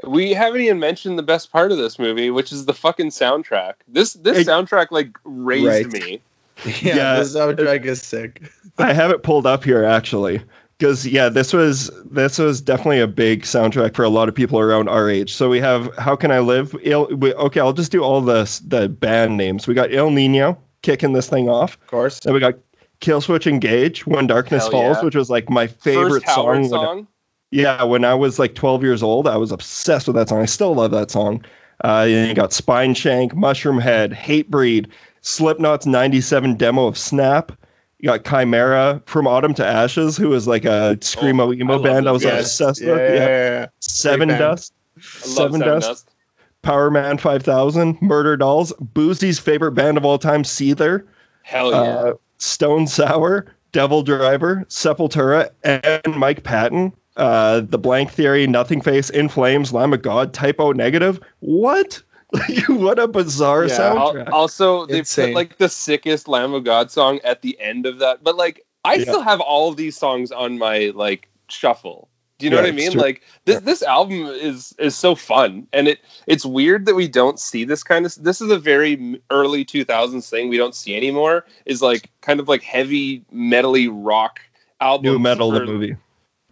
[0.07, 3.75] We haven't even mentioned the best part of this movie, which is the fucking soundtrack.
[3.89, 6.03] This this soundtrack like raised Right.
[6.03, 6.21] me.
[6.65, 7.19] Yeah, Yeah.
[7.19, 8.43] the soundtrack is sick.
[8.79, 10.41] I have it pulled up here actually
[10.79, 14.61] because yeah, this was this was definitely a big soundtrack for a lot of people
[14.61, 15.33] around our age.
[15.35, 18.45] So we have "How Can I Live." Il, we, okay, I'll just do all the
[18.69, 19.67] the band names.
[19.67, 21.75] We got Ill Niño kicking this thing off.
[21.83, 22.21] Of course.
[22.21, 22.55] Then we got
[23.01, 25.05] Killswitch Engage, When Darkness Hell Falls, yeah.
[25.05, 26.97] which was like my favorite First Howard song.
[26.97, 27.07] when I-
[27.53, 30.43] yeah, when I was like 12 years old, I was obsessed with that song.
[30.43, 31.45] I still love that song.
[31.85, 34.89] Uh, and you got Spineshank, Mushroom Head, Hatebreed,
[35.21, 37.53] Slipknot's 97 demo of Snap.
[37.99, 42.09] You got Chimera from Autumn to Ashes, who was like a screamo emo love band
[42.09, 43.15] I was obsessed Yeah, with.
[43.15, 43.67] yeah, Yeah.
[43.81, 44.29] Seven.
[44.29, 46.11] Dust, Seven Sevendust, Dust.
[46.63, 51.05] Powerman 5000, Murderdolls, Boozy's favorite band of all time, Seether,
[51.43, 51.77] Hell yeah.
[51.77, 56.93] uh, Stone Sour, DevilDriver, Sepultura, and Mike Patton.
[57.17, 61.19] Uh, the Blank Theory, Nothingface, In Flames, Lamb of God, Type O Negative.
[61.41, 62.03] What?
[62.69, 64.31] what a bizarre Yeah, Al- soundtrack.
[64.33, 65.29] Also, they Insane.
[65.29, 68.23] put like the sickest Lamb of God song at the end of that.
[68.23, 69.03] But like, I Yeah.
[69.05, 72.09] still have all of these songs on my like shuffle.
[72.39, 72.93] Do you know Yeah, what I mean?
[72.93, 73.01] true.
[73.01, 77.41] Like this this album is is so fun, and it it's weird that we don't
[77.41, 78.15] see this kind of.
[78.17, 81.47] This is a very early two thousands thing we don't see anymore.
[81.65, 84.41] Is like kind of like heavy metally rock
[84.81, 85.13] album.
[85.13, 85.97] New Metal, the movie.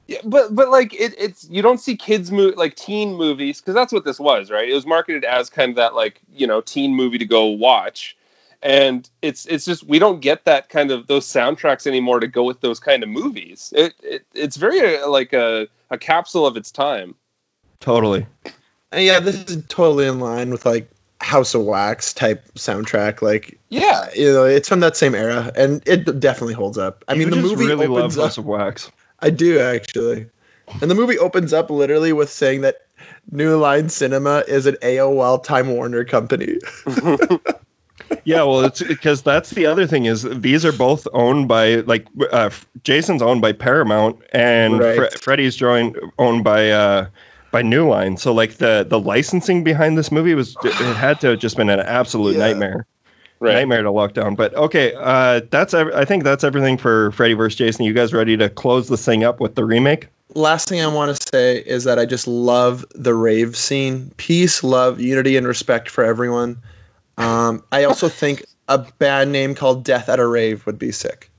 [0.06, 3.74] Yeah, but but like it, it's you don't see kids mo- like teen movies because
[3.74, 4.68] that's what this was, right?
[4.68, 8.16] It was marketed as kind of that like you know teen movie to go watch,
[8.64, 12.42] and it's it's just we don't get that kind of those soundtracks anymore to go
[12.42, 13.72] with those kind of movies.
[13.76, 17.14] It, it it's very uh, like a a capsule of its time.
[17.80, 18.26] Totally.
[18.90, 23.20] And yeah, this is totally in line with like House of Wax type soundtrack.
[23.20, 27.04] Like, Yeah, you know, it's from that same era, and it definitely holds up.
[27.06, 28.24] I mean, the just movie really love opens up.
[28.24, 28.90] House of Wax.
[29.20, 30.26] I do actually,
[30.80, 32.86] and the movie opens up literally with saying that
[33.30, 36.58] New Line Cinema is an AOL Time Warner company.
[38.24, 42.06] Yeah, well, it's because that's the other thing is these are both owned by like
[42.32, 42.50] uh,
[42.82, 44.96] Jason's owned by Paramount and Right.
[45.12, 47.06] Fre- Freddy's joined owned by uh,
[47.50, 48.16] by New Line.
[48.16, 51.70] So like the the licensing behind this movie was it had to have just been
[51.70, 52.46] an absolute Yeah.
[52.46, 52.86] nightmare.
[53.40, 53.54] right.
[53.54, 54.34] Nightmare to lock down.
[54.34, 57.56] But okay, uh, that's ev- I think that's everything for Freddy vs.
[57.58, 57.84] Jason.
[57.84, 60.08] You guys ready to close this thing up with the remake?
[60.34, 64.10] Last thing I want to say is that I just love the rave scene.
[64.16, 66.56] Peace, love, unity, and respect for everyone.
[67.18, 71.30] Um, I also think a band name called Death at a Rave would be sick.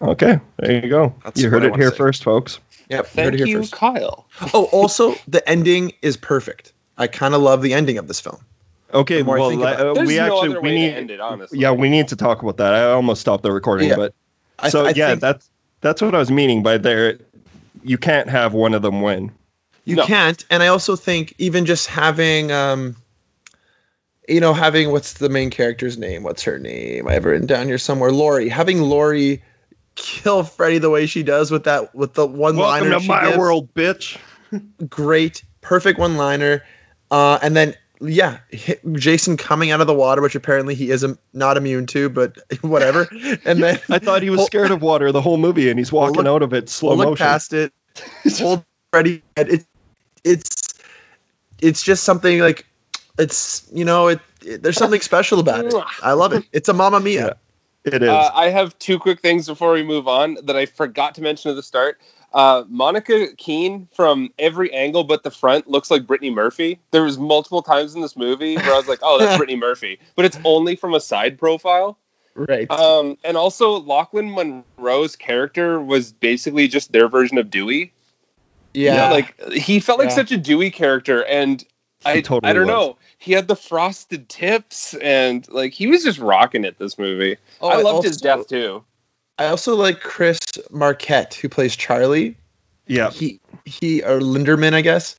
[0.00, 1.14] Okay, there you go.
[1.24, 2.58] That's you heard it here first, folks.
[2.88, 3.72] Yep, heard Thank it here you, first.
[3.72, 4.26] Kyle.
[4.52, 6.72] Oh, also the ending is perfect.
[6.98, 8.38] I kind of love the ending of this film.
[8.92, 10.90] Okay, The more I well, think uh, There's we no actually other we way need
[10.90, 11.58] to end it, honestly.
[11.60, 12.74] yeah we need to talk about that.
[12.74, 13.96] I almost stopped the recording, Yeah.
[13.96, 14.14] but
[14.58, 15.48] I, so I yeah, think that's
[15.80, 17.18] that's what I was meaning by there.
[17.84, 19.30] You can't have one of them win.
[19.84, 20.04] you No.
[20.04, 20.44] can't.
[20.50, 22.94] And I also think even just having, um,
[24.28, 26.22] you know, having what's the main character's name?
[26.22, 27.08] What's her name?
[27.08, 28.12] I have written down here somewhere.
[28.12, 28.48] Lori.
[28.48, 29.42] Having Lori
[29.94, 32.88] kill Freddy the way she does with that with the one liner.
[32.90, 34.18] Welcome to my world, bitch.
[34.88, 36.62] Great, perfect one liner.
[37.10, 38.38] Uh, and then yeah,
[38.92, 43.08] Jason coming out of the water, which apparently he isn't not immune to, but whatever.
[43.44, 46.16] And then I thought he was scared of water the whole movie, and he's walking
[46.16, 47.24] look- out of it slow look motion.
[47.24, 47.72] past it.
[48.38, 49.22] Hold Freddy.
[49.36, 49.64] It,
[50.24, 50.74] it's
[51.60, 52.66] it's just something like
[53.18, 55.74] it's you know it, it- there's something special about it.
[56.02, 56.44] I love it.
[56.52, 57.36] It's a Mamma Mia.
[57.84, 58.08] It is.
[58.08, 61.50] Uh, I have two quick things before we move on that I forgot to mention
[61.50, 62.00] at the start.
[62.32, 66.78] Uh, Monica Keena from every angle but the front looks like Brittany Murphy.
[66.92, 69.98] There was multiple times in this movie where I was like, "Oh, that's Brittany Murphy,"
[70.16, 71.98] but it's only from a side profile.
[72.34, 72.70] Right.
[72.70, 77.92] Um, and also, Lochlyn Munro's character was basically just their version of Dewey.
[78.74, 79.10] yeah.
[79.10, 80.14] like he felt like Yeah.
[80.14, 81.62] such a Dewey character, and
[82.06, 82.68] I, totally I don't was.
[82.68, 82.96] know.
[83.22, 87.36] He had the frosted tips and like he was just rocking it this movie.
[87.60, 88.82] Oh, I I loved his death too.
[89.38, 90.40] I also like Chris
[90.72, 92.36] Marquette, who plays Charlie.
[92.88, 93.10] Yeah.
[93.10, 95.14] He he or Linderman, I guess.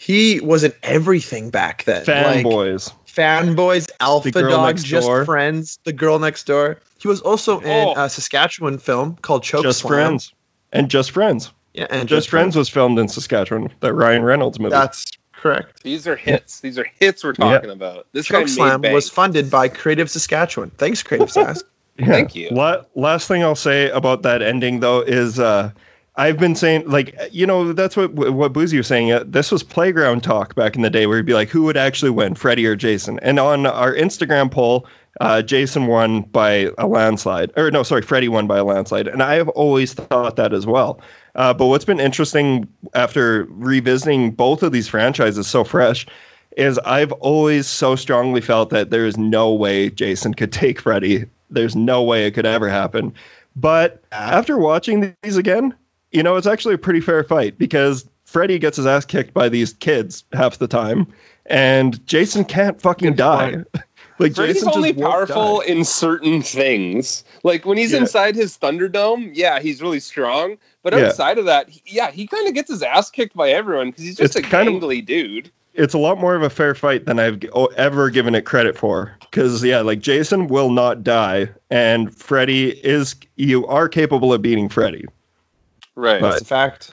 [0.00, 2.04] He was in everything back then.
[2.06, 2.92] Like, Fanboys.
[3.06, 5.24] fanboys, Alpha Girl Dog, Just Door.
[5.24, 6.80] Friends, The Girl Next Door.
[6.98, 7.60] He was also oh.
[7.60, 8.04] in Oh.
[8.04, 9.92] a Saskatchewan film called Choke Just Slam.
[9.92, 10.32] Friends.
[10.72, 11.52] And Just Friends.
[11.72, 13.72] Yeah, and Just, Friends was filmed in Saskatchewan.
[13.78, 14.70] That Ryan Reynolds movie.
[14.70, 15.04] That's
[15.44, 15.82] correct.
[15.82, 16.60] These are hits.
[16.60, 18.06] These are hits we're talking about.
[18.12, 20.70] This guy Choke Slam was funded by Creative Saskatchewan.
[20.78, 21.64] Thanks, Creative Sask.
[21.98, 22.06] Yeah.
[22.06, 22.48] Thank you.
[22.48, 25.70] La- last thing I'll say about that ending though is uh
[26.16, 29.12] I've been saying like you know that's what what Boozy was saying.
[29.12, 31.76] Uh, this was playground talk back in the day where he'd be like, who would
[31.76, 33.20] actually win, Freddie or Jason?
[33.20, 34.86] And on our Instagram poll,
[35.20, 39.22] uh, Jason won by a landslide, or no, sorry, Freddie won by a landslide, and
[39.22, 41.00] I have always thought that as well.
[41.34, 46.06] Uh, but what's been interesting after revisiting both of these franchises so fresh
[46.56, 51.24] is I've always so strongly felt that there is no way Jason could take Freddy.
[51.50, 53.12] There's no way it could ever happen.
[53.56, 55.74] But after watching these again,
[56.12, 59.48] you know, it's actually a pretty fair fight because Freddy gets his ass kicked by
[59.48, 61.06] these kids half the time,
[61.46, 63.64] and Jason can't fucking die.
[64.18, 65.66] like Freddy's Jason only powerful die.
[65.66, 67.24] in certain things.
[67.42, 67.98] Like when he's Yeah.
[67.98, 70.56] inside his Thunderdome, yeah, he's really strong.
[70.82, 71.06] But Yeah.
[71.06, 74.04] outside of that, he- yeah, he kind of gets his ass kicked by everyone because
[74.04, 75.50] he's just It's a kind of- gangly dude.
[75.74, 77.42] it's a lot more of a fair fight than I've
[77.76, 79.16] ever given it credit for.
[79.22, 83.16] Because yeah, like Jason will not die, and Freddy is.
[83.36, 85.04] You are capable of beating Freddy.
[85.96, 86.20] Right.
[86.20, 86.90] But- That's a fact.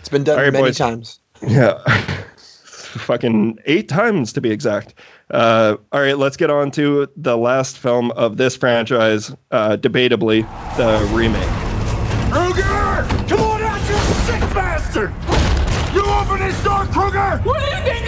[0.00, 0.78] It's been done All right, many boys.
[0.78, 1.18] times.
[1.46, 1.78] Yeah.
[2.36, 4.94] Fucking eight times to be exact.
[5.34, 10.42] Uh, all right, let's get on to the last film of this franchise, uh, debatably,
[10.76, 11.42] the remake.
[12.30, 12.62] Kruger!
[13.26, 15.12] Come on out, you sick bastard!
[15.92, 17.38] You open this door, Kruger!
[17.42, 18.03] What do you think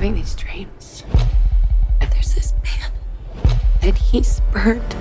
[0.00, 1.04] having these dreams.
[2.00, 2.90] And there's this man.
[3.82, 4.96] And he's burned.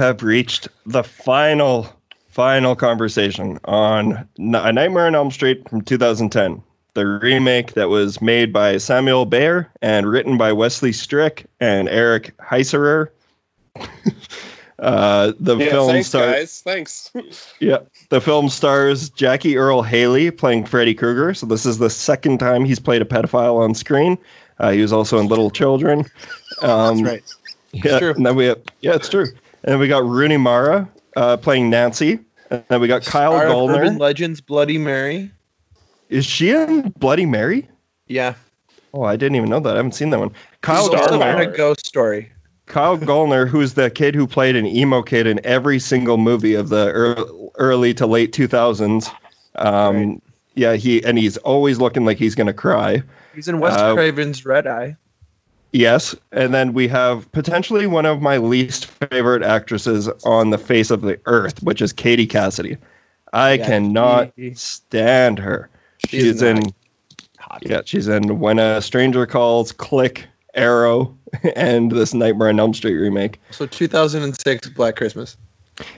[0.00, 1.86] Have reached the final,
[2.28, 6.62] final conversation on A Nightmare on Elm Street from 2010,
[6.94, 12.34] the remake that was made by Samuel Bayer and written by Wesley Strick and Eric
[12.38, 13.08] Heisserer.
[14.78, 16.62] uh, the Yeah, film thanks, star- guys.
[16.62, 17.10] Thanks.
[17.60, 21.34] yeah, the film stars Jackie Earle Haley playing Freddy Krueger.
[21.34, 24.16] So this is the second time he's played a pedophile on screen.
[24.58, 26.06] Uh, he was also in Little Children.
[26.62, 27.84] Um, That's right.
[27.84, 28.12] yeah, true.
[28.14, 29.24] and then we have, yeah, it's true.
[29.62, 32.18] And then we got Rooney Mara uh, playing Nancy.
[32.50, 35.30] And then we got Kyle Star of Urban Legends, Bloody Mary.
[36.08, 37.68] Is she in Bloody Mary?
[38.08, 38.34] Yeah.
[38.92, 39.74] Oh, I didn't even know that.
[39.74, 40.32] I haven't seen that one.
[40.62, 41.52] Kyle Gallner.
[41.52, 42.32] a ghost story.
[42.66, 46.68] Kyle Gallner, who's the kid who played an emo kid in every single movie of
[46.68, 46.90] the
[47.56, 49.12] early to late 2000s.
[49.56, 50.20] Um,
[50.54, 53.02] Yeah, he and he's always looking like he's gonna cry.
[53.34, 54.96] He's in Wes Uh, Craven's Red Eye.
[55.72, 60.90] Yes, and then we have potentially one of my least favorite actresses on the face
[60.90, 62.76] of the earth, which is Katie Cassidy.
[63.32, 65.68] I Yeah, cannot she- stand her.
[66.08, 66.74] She's She's, not in
[67.62, 71.16] Yeah, she's in When a Stranger Calls, Click, Arrow,
[71.56, 73.38] and this Nightmare on Elm Street remake.
[73.52, 75.36] So 2006 Black Christmas.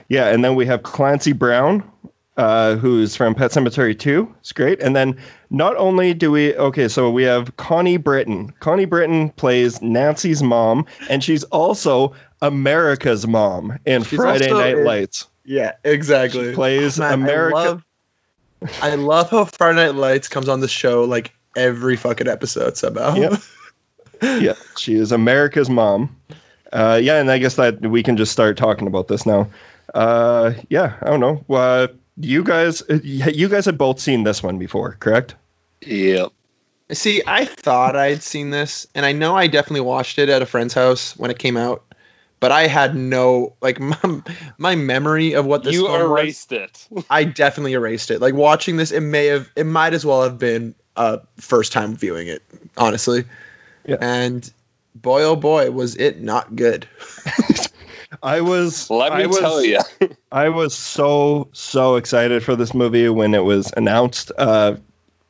[0.07, 1.83] Yeah, and then we have Clancy Brown,
[2.37, 4.33] uh, who's from Pet Sematary 2.
[4.39, 4.81] It's great.
[4.81, 5.17] And then
[5.49, 8.51] not only do we, okay, so we have Connie Britton.
[8.59, 14.85] Connie Britton plays Nancy's mom, and she's also America's mom in She's Friday Night in-
[14.85, 15.27] Lights.
[15.45, 16.49] Yeah, exactly.
[16.49, 17.57] She plays Man, America.
[17.57, 17.83] I love,
[18.81, 23.13] I love how Friday Night Lights comes on the show like every fucking episode somehow.
[23.15, 23.41] Yep.
[24.41, 26.15] yeah, she is America's mom.
[26.71, 29.49] Uh, yeah, and I guess that we can just start talking about this now.
[29.93, 31.43] Uh, yeah, I don't know.
[31.53, 31.87] Uh,
[32.17, 35.35] you guys, uh, you guys had both seen this one before, correct?
[35.81, 36.31] Yep.
[36.91, 40.45] See, I thought I'd seen this, and I know I definitely watched it at a
[40.45, 41.83] friend's house when it came out,
[42.39, 44.21] but I had no like my,
[44.57, 46.87] my memory of what this you film was, erased it.
[47.09, 48.21] I definitely erased it.
[48.21, 51.95] Like watching this, it may have, it might as well have been a first time
[51.95, 52.43] viewing it,
[52.77, 53.23] honestly.
[53.85, 53.97] Yeah.
[54.01, 54.51] And
[54.95, 56.87] boy, oh boy, was it not good.
[58.21, 58.89] I was.
[58.89, 59.79] Let me I was, tell you.
[60.31, 64.75] I was so so excited for this movie when it was announced uh,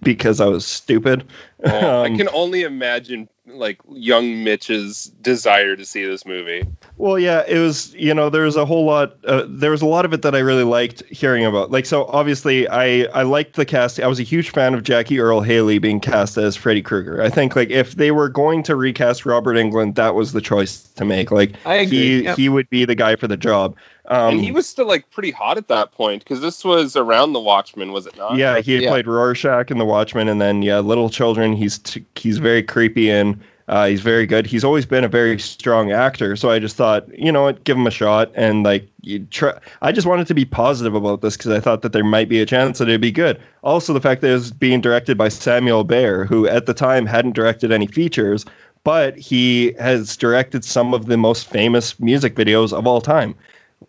[0.01, 1.26] because I was stupid.
[1.64, 6.65] Oh, I Um, can only imagine like young Mitch's desire to see this movie.
[6.97, 7.93] Well, yeah, it was.
[7.95, 9.17] You know, there was a whole lot.
[9.25, 11.71] Uh, there was a lot of it that I really liked hearing about.
[11.71, 13.99] Like, so obviously, I I liked the cast.
[13.99, 17.21] I was a huge fan of Jackie Earle Haley being cast as Freddy Krueger.
[17.21, 20.84] I think like if they were going to recast Robert Englund, that was the choice
[20.84, 21.31] to make.
[21.31, 22.38] Like, I agree, he yep.
[22.38, 23.75] he would be the guy for the job.
[24.09, 27.34] Um, and he was still like pretty hot at that point because this was around
[27.34, 28.35] the Watchmen, was it not?
[28.35, 28.89] Yeah, he had Yeah.
[28.89, 31.53] played Rorschach in The Watchmen, and then yeah, Little Children.
[31.53, 33.39] He's t- he's very creepy and
[33.69, 34.45] uh, he's very good.
[34.45, 37.77] He's always been a very strong actor, so I just thought, you know what, give
[37.77, 38.30] him a shot.
[38.35, 39.57] And like, you try.
[39.81, 42.41] I just wanted to be positive about this because I thought that there might be
[42.41, 43.39] a chance that it'd be good.
[43.63, 47.05] Also, the fact that it was being directed by Samuel Bayer, who at the time
[47.05, 48.43] hadn't directed any features,
[48.84, 53.34] but he has directed some of the most famous music videos of all time.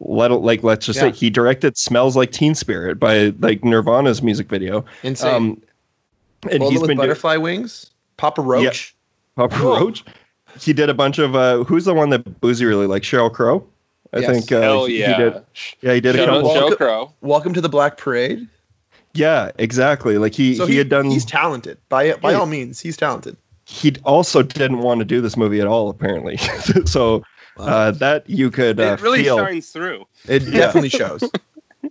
[0.00, 1.10] Let like let's just Yeah.
[1.10, 4.84] say he directed "Smells Like Teen Spirit" by like Nirvana's music video.
[5.02, 5.34] Insane.
[5.34, 5.62] Um,
[6.50, 8.94] and Bullet he's with been doing butterfly wings, Papa Roach.
[9.36, 10.04] Papa Roach.
[10.60, 13.06] He did a bunch of uh, who's the one that Boozy really likes?
[13.08, 13.66] Sheryl Crow.
[14.12, 14.30] I Yes.
[14.30, 14.52] think.
[14.52, 15.16] Uh, Hell yeah.
[15.16, 15.42] He did,
[15.80, 16.54] yeah, he did a Shout out couple.
[16.70, 17.12] Joe Crow.
[17.22, 18.46] Welcome to the Black Parade.
[19.14, 20.18] Yeah, exactly.
[20.18, 21.06] Like he So he, had done.
[21.10, 21.78] He's talented.
[21.88, 22.38] By by Yeah.
[22.38, 23.36] all means, he's talented.
[23.66, 26.36] he also didn't want to do this movie at all, apparently.
[26.84, 27.22] so
[27.56, 29.39] uh, that you could uh, it really feel.
[29.39, 30.05] shines through.
[30.28, 31.22] It definitely shows.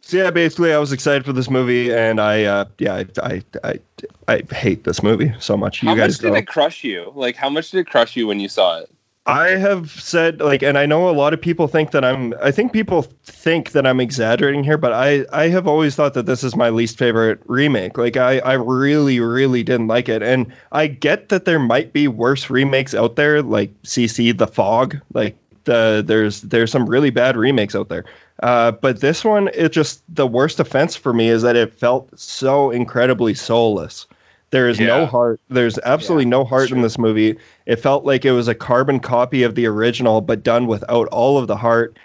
[0.02, 3.44] So yeah, basically, I was excited for this movie, and I, uh, yeah, I, I,
[3.64, 3.80] I,
[4.28, 5.84] I hate this movie so much.
[5.84, 6.36] You How guys much did go.
[6.36, 7.12] it crush you?
[7.16, 8.90] Like, how much did it crush you when you saw it?
[9.26, 12.34] I have said like, and I know a lot of people think that I'm.
[12.42, 16.26] I think people think that I'm exaggerating here, but I, I have always thought that
[16.26, 17.98] this is my least favorite remake.
[17.98, 22.10] Like, I, I really, really didn't like it, and I get that there might be
[22.10, 25.00] worse remakes out there, like CC The Fog.
[25.14, 28.06] Like, the there's there's some really bad remakes out there.
[28.42, 32.10] Uh, but this one, it just the worst offense for me is that it felt
[32.18, 34.08] so incredibly soulless.
[34.54, 35.42] There is no heart.
[35.50, 37.36] There's absolutely no heart in this movie.
[37.66, 41.40] It felt like it was a carbon copy of the original, but done without all
[41.40, 41.98] of the heart.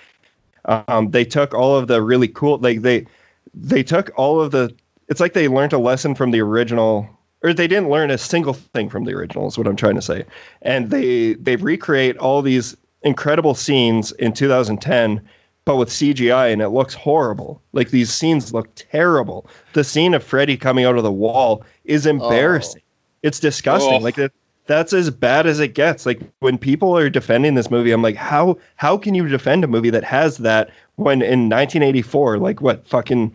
[0.65, 3.07] Um, they took all of the really cool, like they,
[3.53, 4.75] they took all of the.
[5.09, 7.07] It's like they learned a lesson from the original,
[7.43, 9.47] or they didn't learn a single thing from the original.
[9.47, 10.25] Is what I'm trying to say.
[10.63, 15.21] And they they recreate all these incredible scenes in 2010
[15.69, 17.61] but with CGI and it looks horrible.
[17.75, 19.47] Like these scenes look terrible.
[19.75, 22.11] The scene of Freddy coming out of the wall is oh.
[22.11, 22.81] embarrassing.
[23.23, 23.93] It's disgusting.
[23.93, 23.99] Oh.
[23.99, 24.33] Like that
[24.65, 26.07] that's as bad as it gets.
[26.07, 29.67] Like when people are defending this movie, I'm like, how how can you defend a
[29.67, 33.35] movie that has that when in 1984, like what fucking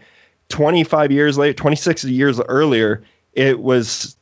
[0.49, 3.03] 25 years later, 26 years earlier,
[3.33, 4.17] it was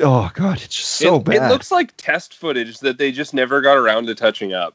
[0.00, 1.36] oh god, it's just so it, bad.
[1.36, 4.74] it looks like test footage that they just never got around to touching up.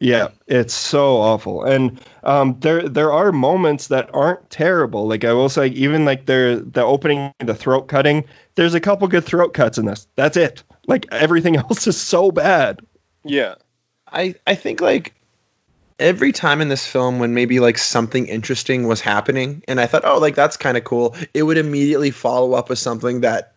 [0.00, 5.06] Yeah, it's so awful, and um, there there are moments that aren't terrible.
[5.06, 8.24] Like I will say, even like there the opening, the throat cutting.
[8.54, 10.06] There's a couple good throat cuts in this.
[10.16, 10.62] That's it.
[10.86, 12.80] Like everything else is so bad.
[13.24, 13.54] Yeah.
[14.12, 15.14] I I think like
[15.98, 20.04] every time in this film when maybe like something interesting was happening and I thought,
[20.04, 23.51] oh, like that's kind of cool, it would immediately follow up with something that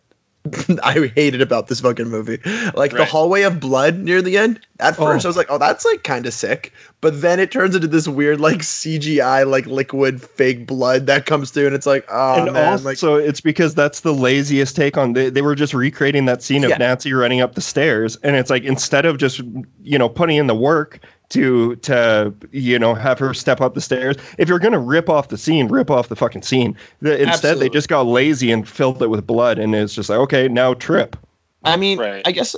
[0.82, 2.38] I hated about this fucking movie.
[2.74, 4.60] Like the hallway of blood near the end.
[4.78, 5.06] At oh.
[5.06, 5.28] first, Oh.
[5.28, 6.72] I was like, oh, that's like kind of sick.
[7.00, 11.50] But then it turns into this weird like CGI like liquid fake blood that comes
[11.50, 14.96] through, and it's like, oh and man, also, like it's because that's the laziest take
[14.96, 15.12] on.
[15.12, 16.78] They, they were just recreating that scene of Yeah.
[16.78, 19.40] Nancy running up the stairs, and it's like instead of just
[19.82, 23.80] you know putting in the work to to you know have her step up the
[23.80, 24.16] stairs.
[24.38, 26.76] If you're gonna rip off the scene, rip off the fucking scene.
[27.00, 27.68] The, instead, Absolutely.
[27.68, 30.74] they just got lazy and filled it with blood, and it's just like okay, now
[30.74, 31.16] trip.
[31.64, 32.22] I mean, Right.
[32.24, 32.54] I guess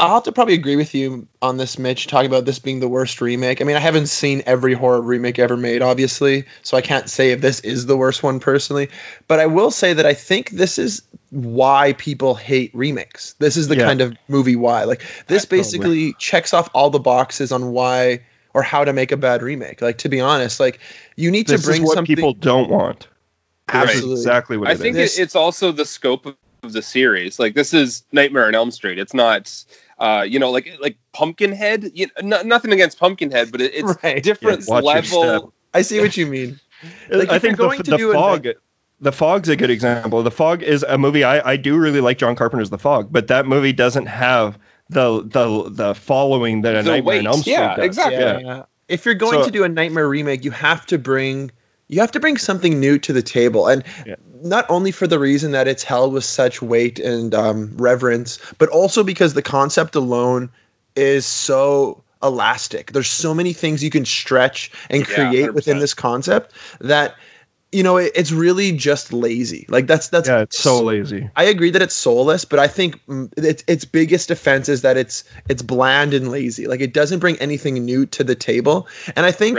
[0.00, 2.88] I'll have to probably agree with you on this, Mitch, talking about this being the
[2.88, 3.60] worst remake.
[3.60, 7.32] I mean, I haven't seen every horror remake ever made, obviously, so I can't say
[7.32, 8.88] if this is the worst one personally.
[9.26, 13.34] But I will say that I think this is why people hate remakes.
[13.40, 13.86] This is the Yeah.
[13.86, 14.84] kind of movie why.
[14.84, 18.20] Like, this basically checks off all the boxes on why
[18.54, 19.82] or how to make a bad remake.
[19.82, 20.78] Like, to be honest, like,
[21.16, 22.14] you need This to bring is what something.
[22.14, 23.08] people don't want.
[23.72, 24.12] This is Absolutely.
[24.14, 24.80] exactly what I it is.
[24.80, 27.38] think This- it, it's also the scope of, of the series.
[27.38, 28.98] Like this is Nightmare on Elm Street.
[28.98, 29.52] It's not,
[29.98, 31.90] uh, you know, like like Pumpkinhead.
[31.94, 34.22] You no, nothing against Pumpkinhead, but it, it's Right.
[34.22, 35.18] different Yeah, watch your step.
[35.20, 35.52] level.
[35.74, 36.58] I see what you mean.
[37.10, 38.46] Like, I if think you're the, going to the do a- fog.
[39.00, 40.22] the Fog's a good example.
[40.22, 43.26] The Fog is a movie I, I do really like John Carpenter's The Fog, but
[43.26, 44.56] that movie doesn't have
[44.88, 47.84] the the the following that a The Nightmare on weight, Elm Street yeah, does.
[47.84, 48.44] exactly.
[48.44, 48.62] Yeah.
[48.86, 51.50] If you're going So- to do a Nightmare remake, you have to bring
[51.88, 53.84] you have to bring something new to the table, and
[54.42, 58.68] not only for the reason that it's held with such weight and um, reverence, but
[58.68, 60.50] also because the concept alone
[60.96, 62.92] is so elastic.
[62.92, 67.14] There's so many things you can stretch and Yeah, create within this concept that
[67.72, 69.66] you know it, it's really just lazy.
[69.68, 71.28] Like that's that's Yeah, it's so lazy.
[71.36, 74.96] I agree that it's soulless, but I think mm, its its biggest offense is that
[74.96, 76.66] it's it's bland and lazy.
[76.66, 78.88] Like it doesn't bring anything new to the table.
[79.16, 79.56] And I think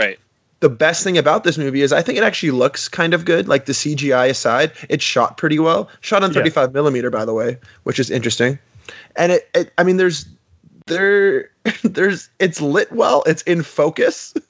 [0.60, 3.48] the best thing about this movie is I think it actually looks kind of good.
[3.48, 5.88] Like the CGI aside, it's shot pretty well.
[6.00, 8.58] Shot on 35 millimeter, by the way, which is interesting.
[9.16, 10.26] And it, it I mean, there's
[10.86, 11.50] there
[11.82, 13.22] there's it's lit well.
[13.26, 14.34] It's in focus.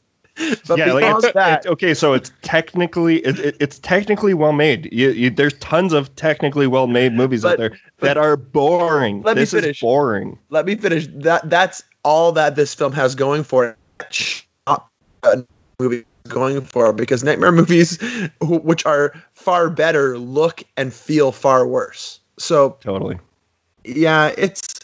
[0.66, 4.52] But yeah, like it's, that, it- okay, so it's technically it, it, it's technically well
[4.52, 4.90] made.
[4.90, 9.20] You, you, there's tons of technically well made movies out there that are boring.
[9.20, 9.76] Let me this finish.
[9.76, 10.38] is boring.
[10.48, 11.08] let me finish.
[11.12, 13.76] That that's all that this film has going for
[14.08, 14.44] it.
[14.66, 15.42] Uh,
[15.80, 17.98] That's not movie going for because nightmare movies,
[18.40, 22.20] which are far better, look and feel far worse.
[22.38, 23.18] So Totally.
[23.84, 24.80] yeah, it's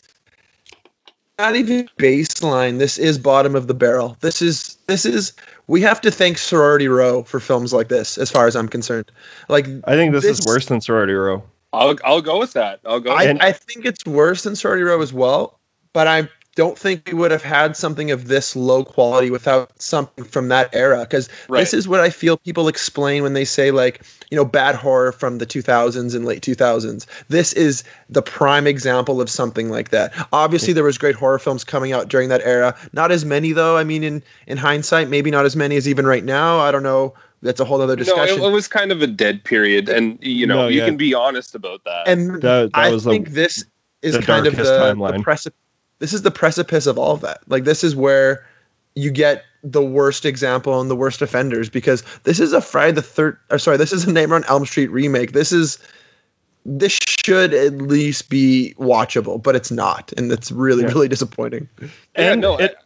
[1.39, 2.79] not even baseline.
[2.79, 4.17] This is bottom of the barrel.
[4.21, 5.33] This is this is
[5.67, 9.11] we have to thank Sorority Row for films like this, as far as I'm concerned.
[9.49, 11.43] Like I think this, is worse than Sorority Row.
[11.73, 12.81] I'll I'll go with that.
[12.87, 13.13] I'll go.
[13.13, 15.59] I, with I think it's worse than Sorority Row as well,
[15.93, 20.25] but I don't think we would have had something of this low quality without something
[20.25, 21.01] from that era.
[21.01, 21.61] Because Right.
[21.61, 24.01] this is what I feel people explain when they say like,
[24.31, 27.07] you know, bad horror from the 2000s and late 2000s.
[27.29, 30.13] This is the prime example of something like that.
[30.33, 32.75] Obviously, there was great horror films coming out during that era.
[32.93, 33.77] Not as many though.
[33.77, 36.59] I mean, in in hindsight, maybe not as many as even right now.
[36.59, 37.15] I don't know.
[37.43, 38.43] That's a whole other No, discussion.
[38.43, 40.87] it, it was kind of a dead period, and you know No, you yeah.
[40.87, 42.09] can be honest about that.
[42.09, 43.63] and That- that I was the- think this
[44.01, 45.23] is kind of the, darkest the timeline.
[45.23, 45.59] precipice.
[45.99, 47.41] This is the precipice of all of that.
[47.49, 48.45] Like this is where
[48.95, 53.03] you get the worst example and the worst offenders because this is a Friday the
[53.03, 53.39] third.
[53.51, 55.33] Or sorry, this is a Nightmare on Elm Street remake.
[55.33, 55.79] This is
[56.65, 60.89] this should at least be watchable, but it's not, and it's really Yeah.
[60.89, 61.69] really disappointing.
[62.17, 62.77] and it,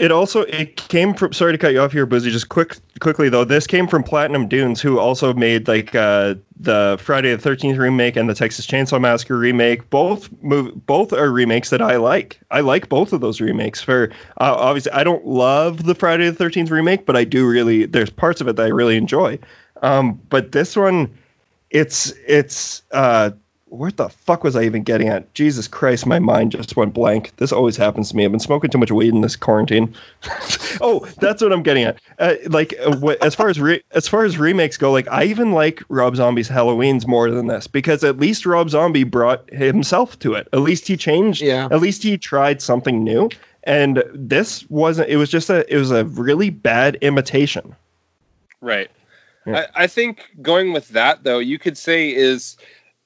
[0.00, 3.28] it also it came from sorry to cut you off here Boozy just quick quickly
[3.28, 3.44] though.
[3.44, 8.16] This came from platinum dunes who also made like uh the friday the 13th remake
[8.16, 9.88] and the texas chainsaw massacre remake.
[9.90, 12.40] Both move both are remakes that i like.
[12.50, 14.10] I like both of those remakes for
[14.40, 18.10] uh, obviously i don't love the friday the 13th remake but i do really there's
[18.10, 19.38] parts of it that i really enjoy.
[19.82, 21.12] Um but this one
[21.68, 23.32] it's it's uh
[23.70, 25.32] what the fuck was I even getting at?
[25.34, 27.34] Jesus Christ, my mind just went blank.
[27.36, 28.24] This always happens to me.
[28.24, 29.94] I've been smoking too much weed in this quarantine.
[30.80, 32.00] oh, that's what I'm getting at.
[32.18, 35.24] Uh, like, uh, wh- as far as re- as far as remakes go, like I
[35.24, 40.18] even like Rob Zombie's Halloween's more than this because at least Rob Zombie brought himself
[40.18, 40.48] to it.
[40.52, 41.40] At least he changed.
[41.40, 41.68] Yeah.
[41.70, 43.30] At least he tried something new.
[43.64, 45.10] And this wasn't.
[45.10, 45.70] It was just a.
[45.72, 47.76] It was a really bad imitation.
[48.60, 48.90] Right.
[49.46, 49.66] Yeah.
[49.74, 52.56] I, I think going with that though, you could say is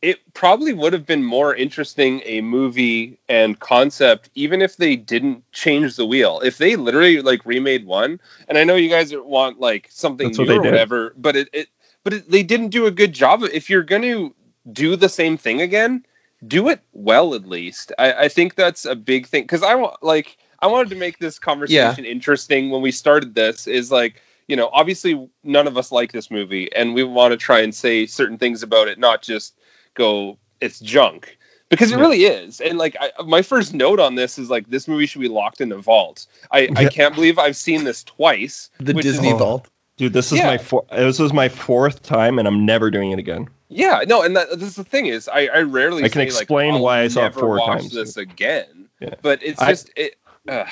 [0.04, 5.50] it probably would have been more interesting a movie and concept even if they didn't
[5.52, 6.40] change the wheel.
[6.44, 10.38] If they literally like remade one, and I know you guys want like something That's
[10.38, 10.72] what new they or did.
[10.72, 11.68] whatever, but it, it
[12.02, 13.42] but it, they didn't do a good job.
[13.42, 14.34] of If you're going to
[14.72, 16.04] do the same thing again,
[16.46, 17.90] do it well at least.
[17.98, 21.18] I, I think that's a big thing because I want like I wanted to make
[21.18, 23.66] this conversation interesting when we started this.
[23.66, 27.38] Is like you know obviously none of us like this movie, and we want to
[27.38, 29.54] try and say certain things about it, not just
[29.94, 31.36] go it's junk
[31.68, 32.00] because it Yeah.
[32.00, 32.60] really is.
[32.60, 35.60] And like I, my first note on this is like this movie should be locked
[35.60, 36.26] in a vault.
[36.52, 38.70] I, I can't believe I've seen this twice.
[38.78, 39.68] The which is- Disney Vault.
[39.96, 40.46] Dude, this is Yeah.
[40.46, 43.48] my four, this was my fourth time, and I'm never doing it again.
[43.68, 46.74] Yeah, no, and that, that's the thing is, I, I rarely I can say, explain
[46.74, 47.92] like, why I saw it never four watch times.
[47.92, 49.14] This again, Yeah.
[49.22, 50.16] but it's I- just it.
[50.48, 50.64] Uh,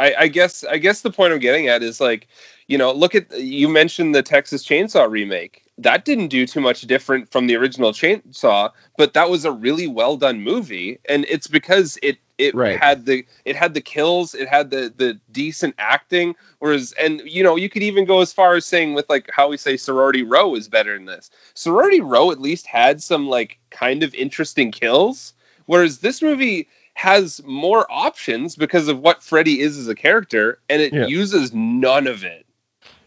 [0.00, 2.28] I, I guess I guess the point I'm getting at is like,
[2.68, 5.64] you know, look at you mentioned the Texas Chainsaw remake.
[5.80, 9.86] That didn't do too much different from the original Chainsaw, but that was a really
[9.86, 12.78] well done movie, and it's because it it Right.
[12.78, 16.34] had the it had the kills, it had the the decent acting.
[16.58, 19.48] Whereas, and you know, you could even go as far as saying with like how
[19.48, 21.30] we say Sorority Row is better than this.
[21.54, 25.32] Sorority Row at least had some like kind of interesting kills,
[25.66, 30.82] whereas this movie has more options because of what Freddy is as a character, and
[30.82, 31.06] it Yeah.
[31.06, 32.44] uses none of it.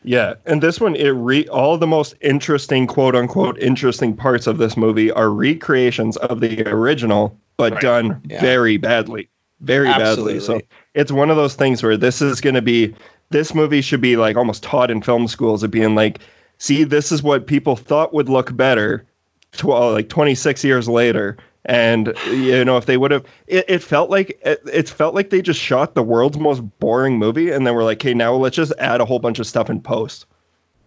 [0.04, 4.58] Yeah, and this one, it re all the most interesting, quote unquote, interesting parts of
[4.58, 7.82] this movie are recreations of the original, but Right.
[7.82, 8.42] done Yeah.
[8.42, 9.30] very badly,
[9.60, 10.40] very badly.
[10.40, 10.60] So
[10.96, 12.94] it's one of those things where this is going to be,
[13.30, 16.20] this movie should be like almost taught in film schools of being like,
[16.58, 19.06] see, this is what people thought would look better,
[19.52, 24.10] tw- like 26 years later, And you know, if they would have, it, it felt
[24.10, 27.76] like it, it felt like they just shot the world's most boring movie, and then
[27.76, 30.26] we're like, hey, now let's just add a whole bunch of stuff in post.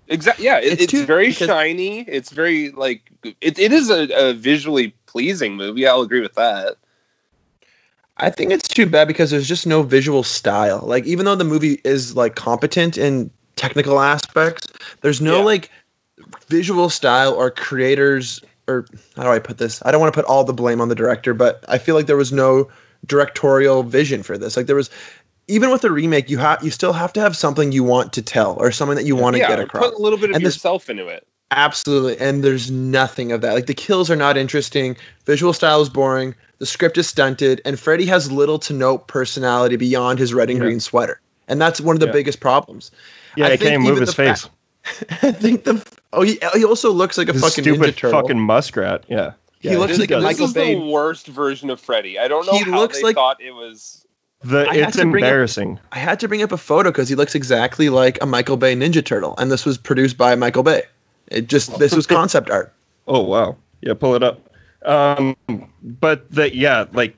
[0.08, 0.44] Exactly.
[0.44, 2.00] Yeah, it, It's it's, too- very because- shiny.
[2.02, 3.02] It's very like
[3.40, 5.86] it, it is a, a visually pleasing movie.
[5.86, 6.74] I'll agree with that.
[8.16, 10.82] I think it's too bad because there's just no visual style.
[10.84, 14.66] Like even though the movie is like competent in technical aspects,
[15.00, 15.44] there's no Yeah.
[15.44, 15.70] like
[16.48, 18.86] visual style or creators or
[19.16, 19.82] how do I put this?
[19.84, 22.06] I don't want to put all the blame on the director, but I feel like
[22.06, 22.68] there was no
[23.06, 24.56] directorial vision for this.
[24.56, 24.90] Like there was
[25.48, 28.22] even with the remake, you have you still have to have something you want to
[28.22, 29.84] tell or something that you want to yeah, get across.
[29.90, 31.26] put a little bit of And this- yourself into it.
[31.50, 32.18] Absolutely.
[32.18, 33.52] And there's nothing of that.
[33.52, 34.96] Like the kills are not interesting.
[35.26, 36.34] Visual style is boring.
[36.58, 37.60] The script is stunted.
[37.64, 41.20] And Freddy has little to no personality beyond his red and green sweater.
[41.46, 42.12] And that's one of the Yeah.
[42.12, 42.90] biggest problems.
[43.36, 44.48] Yeah, I he can't think move his face.
[44.84, 45.74] fact- I think the
[46.14, 48.20] oh he, he also looks like a His fucking stupid Ninja Turtle.
[48.22, 49.04] fucking muskrat.
[49.08, 49.32] Yeah.
[49.60, 50.24] He looks like a does.
[50.24, 50.74] Michael this is Bay.
[50.74, 52.18] the worst version of Freddy.
[52.18, 54.00] I don't know He how looks they like- thought it was.
[54.42, 55.80] The I it's to bring up- embarrassing.
[55.92, 58.74] I had to bring up a photo because he looks exactly like a Michael Bay
[58.76, 60.82] Ninja Turtle, and this was produced by Michael Bay.
[61.28, 62.70] It just this was concept art.
[63.08, 63.56] Oh wow.
[63.80, 64.40] Yeah, pull it up.
[64.84, 65.34] Um,
[65.82, 67.16] but the yeah, like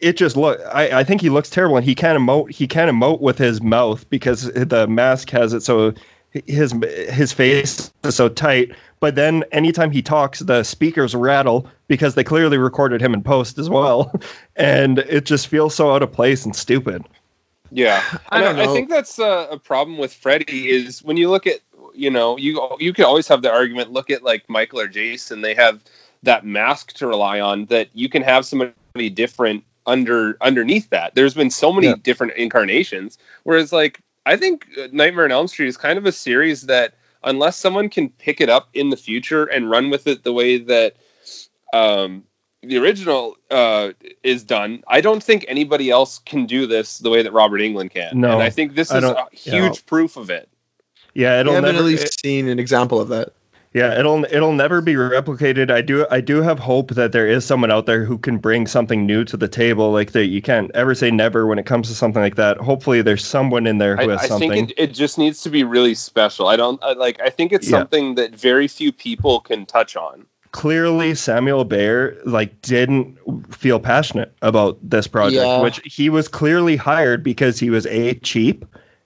[0.00, 0.60] it just look.
[0.72, 2.52] I, I think he looks terrible, and he can't emote.
[2.52, 5.92] He can't emote with his mouth because the mask has it so
[6.32, 6.74] his
[7.10, 8.72] his face is so tight.
[9.00, 13.58] But then anytime he talks, the speakers rattle because they clearly recorded him in post
[13.58, 14.12] as well,
[14.56, 17.04] and it just feels so out of place and stupid.
[17.70, 18.70] Yeah, I don't know.
[18.70, 21.60] I think that's a, a problem with Freddy is when you look at
[21.94, 23.92] you know you you can always have the argument.
[23.92, 25.82] Look at like Michael or Jason; they have
[26.22, 27.66] that mask to rely on.
[27.66, 31.14] That you can have somebody different under underneath that.
[31.14, 31.94] There's been so many Yeah.
[32.02, 33.18] different incarnations.
[33.44, 36.94] Whereas like I think uh, Nightmare on Elm Street is kind of a series that
[37.24, 40.58] unless someone can pick it up in the future and run with it the way
[40.58, 40.94] that
[41.72, 42.24] um,
[42.62, 43.90] the original uh,
[44.22, 47.90] is done, I don't think anybody else can do this the way that Robert Englund
[47.92, 48.20] can.
[48.20, 49.52] No, and I think this I is don't- a yeah.
[49.62, 50.48] huge proof of it.
[51.14, 51.84] Yeah, I it'll haven't never.
[51.84, 53.32] at least seen an example of that.
[53.78, 55.70] Yeah, it'll it'll never be replicated.
[55.70, 58.66] I do I do have hope that there is someone out there who can bring
[58.66, 59.92] something new to the table.
[59.92, 62.56] Like that, you can't ever say never when it comes to something like that.
[62.58, 64.50] Hopefully, there's someone in there I, who has I something.
[64.50, 66.48] think it, it just needs to be really special.
[66.48, 67.20] I don't I, like.
[67.20, 67.78] I think it's Yeah.
[67.78, 70.26] something that very few people can touch on.
[70.50, 73.16] Clearly, Samuel Bayer like didn't
[73.54, 75.60] feel passionate about this project, Yeah.
[75.60, 78.64] which he was clearly hired because he was a cheap.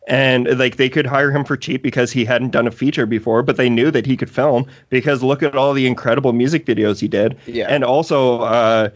[0.09, 3.43] And like they could hire him for cheap because he hadn't done a feature before,
[3.43, 6.99] but they knew that he could film because look at all the incredible music videos
[6.99, 7.37] he did.
[7.47, 7.67] Yeah.
[7.69, 8.91] And also, uh,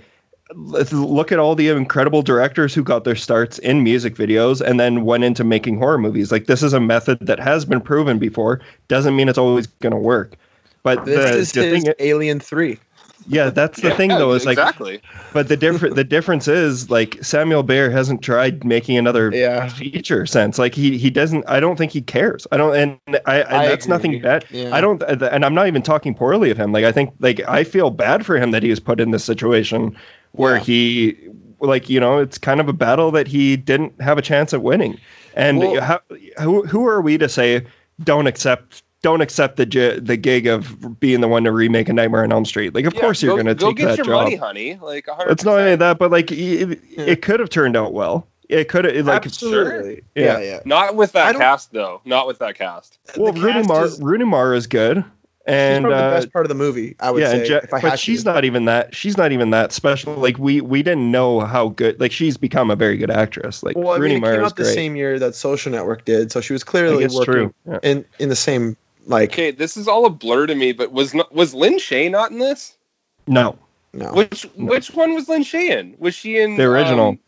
[0.54, 5.04] look at all the incredible directors who got their starts in music videos and then
[5.04, 6.30] went into making horror movies.
[6.30, 8.60] Like this is a method that has been proven before.
[8.88, 10.36] Doesn't mean it's always going to work.
[10.82, 12.78] But This the, is the his thing, Alien Three.
[13.28, 14.32] Yeah, that's the thing Yeah, though.
[14.32, 15.00] Is like, exactly.
[15.32, 19.68] but the different the difference is like Samuel Bayer hasn't tried making another Yeah.
[19.68, 20.58] feature since.
[20.58, 21.44] Like he he doesn't.
[21.48, 22.46] I don't think he cares.
[22.52, 22.76] I don't.
[22.76, 24.44] And I, and I that's nothing bad.
[24.50, 24.74] Yeah.
[24.74, 25.02] I don't.
[25.02, 26.72] And I'm not even talking poorly of him.
[26.72, 29.24] Like I think like I feel bad for him that he was put in this
[29.24, 29.96] situation
[30.32, 31.16] where he
[31.60, 34.62] like you know it's kind of a battle that he didn't have a chance at
[34.62, 34.98] winning.
[35.34, 36.00] And Well- how,
[36.40, 37.66] who who are we to say
[38.04, 38.82] don't accept?
[39.06, 42.44] Don't accept the the gig of being the one to remake a Nightmare on Elm
[42.44, 42.74] Street.
[42.74, 44.24] Like, of Yeah, course you're going to go take get that your job.
[44.24, 44.78] money, honey.
[44.82, 45.30] Like 100%.
[45.30, 48.26] It's not only that, but like it, it could have turned out well.
[48.48, 50.02] It could have like Absolutely.
[50.16, 50.38] Yeah.
[50.38, 50.60] Yeah, yeah.
[50.64, 52.00] Not with that cast though.
[52.04, 52.98] Not with that cast.
[53.16, 55.04] Well, The Rooney cast Mara, is- Rooney Mara is good, She's
[55.54, 56.96] and probably the uh, best part of the movie.
[56.98, 57.46] I would yeah, say.
[57.46, 58.32] Je- if I but had she's to.
[58.32, 58.92] not even that.
[58.92, 60.14] She's not even that special.
[60.14, 62.00] Like we we didn't know how good.
[62.00, 63.62] Like she's become a very good actress.
[63.62, 64.74] Like Well, I Rooney mean, it Mara came out the great.
[64.74, 67.78] same year that Social Network did, so she was clearly working true, yeah.
[67.84, 68.76] in in the same
[69.06, 69.30] like.
[69.32, 70.72] Okay, this is all a blur to me.
[70.72, 72.76] But was not, was Lin Shaye not in this?
[73.26, 73.58] No,
[73.92, 75.94] No, Which which one was Lin Shaye in?
[75.98, 77.18] Was she in the original, um,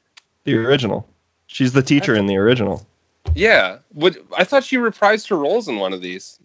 [0.44, 1.08] the original.
[1.46, 2.86] She's the teacher in the original.
[3.34, 3.78] yeah.
[3.94, 6.38] Would I thought she reprised her roles in one of these?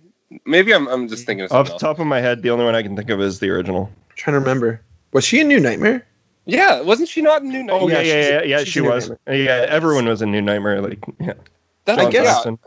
[0.45, 2.73] Maybe I'm I'm just thinking of Off the top of my head, the only one
[2.73, 3.91] I can think of is the original.
[4.15, 4.81] trying to remember.
[5.11, 6.05] Was she in New Nightmare?
[6.45, 7.79] Yeah, wasn't she not in New Nightmare?
[7.81, 8.63] Oh yeah, yeah, she's- yeah, yeah.
[8.63, 9.11] She in New was.
[9.27, 10.81] Yeah, everyone was in New Nightmare.
[10.81, 11.33] Like, yeah.
[11.85, 12.59] That- I John guess- Marston.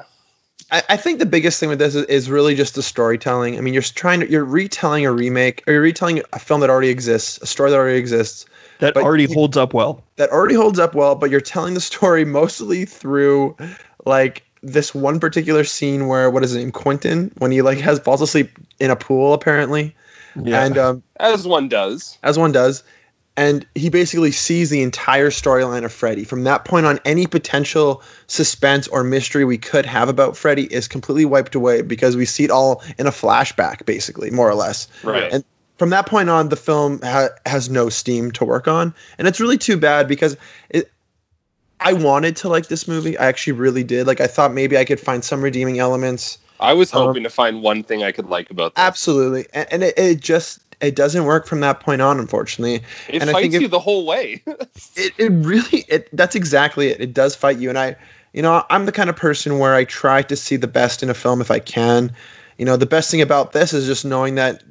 [0.72, 3.56] I, I think the biggest thing with this is, is really just the storytelling.
[3.56, 6.70] I mean, you're trying to you're retelling a remake or you're retelling a film that
[6.70, 8.47] already exists, a story that already exists
[8.80, 10.02] that already you- holds up well.
[10.16, 13.56] that already holds up well, but you're telling the story mostly through
[14.06, 17.98] like this one particular scene where what is it, name Quentin when he like has
[18.01, 19.94] falls asleep in a pool apparently,
[20.43, 20.64] Yeah.
[20.64, 22.18] and um, As one does.
[22.24, 22.82] as one does.
[23.36, 26.24] And he basically sees the entire storyline of Freddy.
[26.24, 30.88] From that point on, any potential suspense or mystery we could have about Freddy is
[30.88, 34.88] completely wiped away because we see it all in a flashback, basically, more or less.
[35.02, 35.30] Right.
[35.30, 35.44] And
[35.76, 39.38] from that point on, the film ha- has no steam to work on, and it's
[39.40, 40.36] really too bad because
[40.70, 40.90] it.
[41.80, 43.18] I wanted to like this movie.
[43.18, 44.06] I actually really did.
[44.06, 46.38] Like I thought maybe I could find some redeeming elements.
[46.58, 48.82] I was Um, hoping to find one thing I could like about this.
[48.82, 52.82] Absolutely, and, and it, it just it doesn't work from that point on, unfortunately.
[53.09, 54.43] It and I fights think it- you the whole way.
[54.97, 57.97] it, it really it that's exactly it it does fight you and i
[58.32, 61.09] you know i'm the kind of person where i try to see the best in
[61.11, 62.12] a film if i can
[62.59, 64.62] you know the best thing about this is just knowing that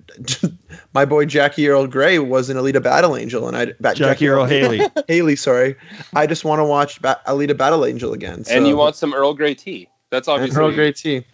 [0.94, 4.45] my boy jackie earl gray was an alita battle angel and i ba- Jackie Earle
[4.45, 4.82] Haley.
[5.07, 5.76] haley sorry
[6.15, 9.34] i just want to watch ba- alita battle angel again and you want some Earl
[9.34, 9.90] Grey tea.
[10.11, 11.26] That's and obviously earl gray tea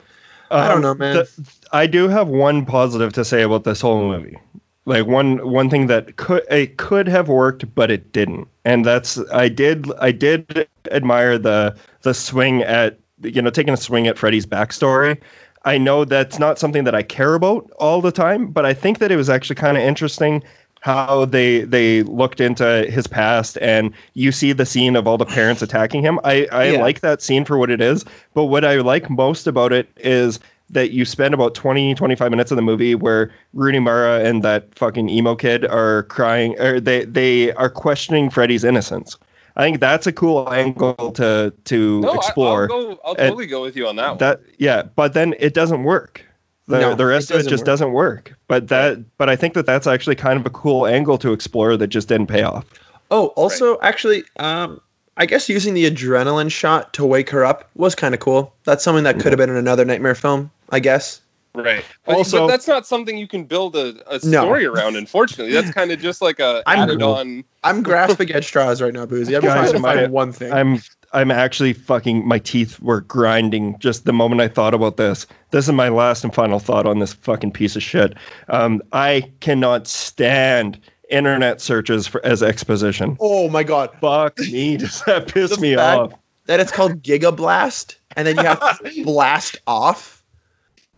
[0.53, 1.15] I don't know, man.
[1.17, 4.37] Um, the- I do have one positive to say about this whole movie.
[4.85, 8.47] Like one one thing that could it could have worked, but it didn't.
[8.65, 13.77] And that's I did I did admire the the swing at you know taking a
[13.77, 15.19] swing at Freddy's backstory.
[15.65, 18.97] I know that's not something that I care about all the time, but I think
[18.99, 20.43] that it was actually kind of interesting
[20.79, 25.25] how they they looked into his past and you see the scene of all the
[25.27, 26.19] parents attacking him.
[26.23, 26.71] I, I Yeah.
[26.71, 28.03] like that scene for what it is,
[28.33, 30.39] but what I like most about it is
[30.71, 34.73] that you spend about 20 25 minutes of the movie where Rooney Mara and that
[34.75, 39.17] fucking emo kid are crying or they they are questioning Freddy's innocence.
[39.57, 42.71] I think that's a cool angle to to no, explore.
[42.71, 43.01] I, will go.
[43.03, 44.17] I'll And totally go with you on that, one.
[44.19, 46.25] that yeah, but then it doesn't work.
[46.67, 47.65] The, No, the rest it of it just work.
[47.65, 48.33] doesn't work.
[48.47, 51.75] But that but I think that that's actually kind of a cool angle to explore
[51.75, 52.65] that just didn't pay off.
[53.09, 54.79] Oh, also, actually, um,
[55.17, 58.53] I guess using the adrenaline shot to wake her up was kind of cool.
[58.63, 61.21] That's something that could have been in another Nightmare film, I guess.
[61.53, 61.83] Right.
[62.05, 64.43] But, Also- but that's not something you can build a, a No.
[64.43, 65.51] story around, unfortunately.
[65.53, 67.43] That's kind of just like a I'm- added on.
[67.63, 69.35] I'm grasping at straws right now, Boozy.
[69.35, 70.51] I'm Guys, trying to I- find one thing.
[70.53, 70.81] I'm
[71.13, 75.27] I'm actually fucking my teeth were grinding just the moment I thought about this.
[75.49, 78.13] This is my last and final thought on this fucking piece of shit.
[78.47, 80.79] Um, I cannot stand
[81.09, 83.17] internet searches for as exposition.
[83.19, 83.89] oh my god.
[83.99, 86.13] Fuck me, does that piss The me fact off?
[86.45, 90.20] That it's called Giga Blast, and then you have to blast off.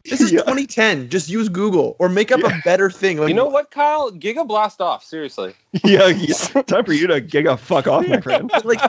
[0.06, 0.40] This is Yeah.
[0.40, 1.10] 2010.
[1.10, 3.18] Just use Google or make up a better thing.
[3.18, 4.12] Like, You know what, Kyle?
[4.12, 5.04] Giga blast off.
[5.04, 5.54] Seriously.
[5.84, 8.52] yeah, yeah, time for you to giga fuck off, my friend.
[8.64, 8.80] like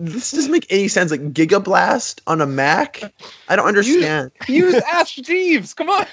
[0.00, 1.10] this doesn't make any sense.
[1.10, 3.00] Like Giga Blast on a Mac.
[3.48, 4.32] I don't understand.
[4.48, 5.72] Use Ask Jeeves.
[5.72, 6.06] Come on.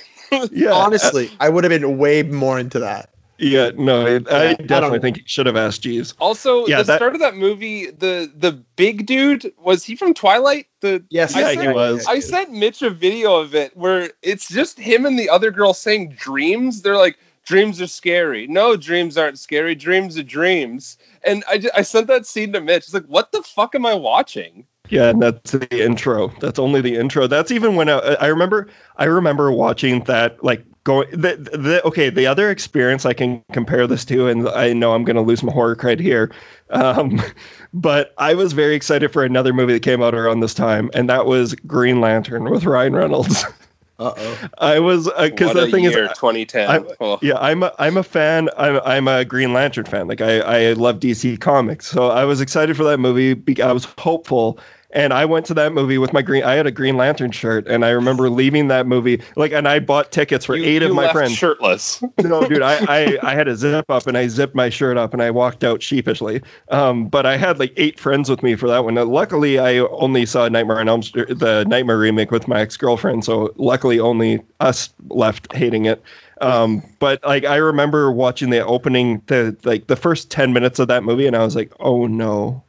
[0.51, 3.09] Yeah, Honestly, I would have been way more into that.
[3.41, 5.01] Yeah, no, I, I definitely know.
[5.01, 6.13] think he should have asked Jeeves.
[6.19, 10.13] Also, Yeah, the that- start of that movie, the the big dude was he from
[10.13, 10.67] Twilight?
[10.81, 12.05] The Yes, Yeah, I he sent, was.
[12.07, 15.73] I sent Mitch a video of it where it's just him and the other girl
[15.73, 16.83] saying dreams.
[16.83, 18.45] They're like, dreams are scary.
[18.47, 19.73] No, dreams aren't scary.
[19.75, 20.97] Dreams are dreams.
[21.23, 22.83] And I, ju- I sent that scene to Mitch.
[22.85, 24.65] It's like, what the fuck am I watching?
[24.89, 26.27] Yeah, and that's the intro.
[26.41, 27.25] That's only the intro.
[27.25, 28.67] That's even when I, I remember.
[28.97, 30.43] I remember watching that.
[30.43, 31.09] Like going.
[31.11, 32.09] The, the okay.
[32.09, 35.43] The other experience I can compare this to, and I know I'm going to lose
[35.43, 36.31] my horror cred here,
[36.69, 37.21] um,
[37.73, 41.09] but I was very excited for another movie that came out around this time, and
[41.09, 43.43] that was Green Lantern with Ryan Reynolds.
[43.99, 44.49] Uh oh.
[44.57, 46.67] I was because what the thing year, is, 2010.
[46.67, 47.19] I'm- Oh.
[47.21, 48.49] yeah, I'm a, I'm a fan.
[48.57, 50.07] I'm I'm a Green Lantern fan.
[50.07, 53.39] Like I I love DC comics, so I was excited for that movie.
[53.61, 54.57] I was hopeful,
[54.93, 56.43] and I went to that movie with my green.
[56.43, 59.79] I had a Green Lantern shirt, and I remember leaving that movie like, and I
[59.79, 61.33] bought tickets for You- eight you of my friends.
[61.33, 62.03] shirtless.
[62.19, 65.13] no, dude, I, I I had a zip up, and I zipped my shirt up,
[65.13, 66.41] and I walked out sheepishly.
[66.69, 68.93] Um, but I had like eight friends with me for that one.
[68.95, 72.77] Now, luckily, I only saw Nightmare on Elm Street, the Nightmare remake with my ex
[72.77, 76.01] girlfriend, so luckily only us left hating it.
[76.41, 80.87] Um, but like I remember watching the opening, the like the first ten minutes of
[80.87, 82.63] that movie, and I was like, oh no,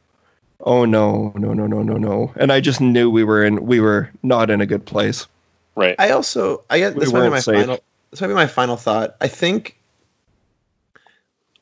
[0.63, 3.79] oh no, no, no, no, no, no, and I just knew we were in, we
[3.79, 5.27] were not in a good place.
[5.75, 5.95] Right.
[5.99, 7.55] I also I guess We this might be my safe.
[7.65, 7.79] final
[8.11, 9.15] this might be my final thought.
[9.21, 9.77] I think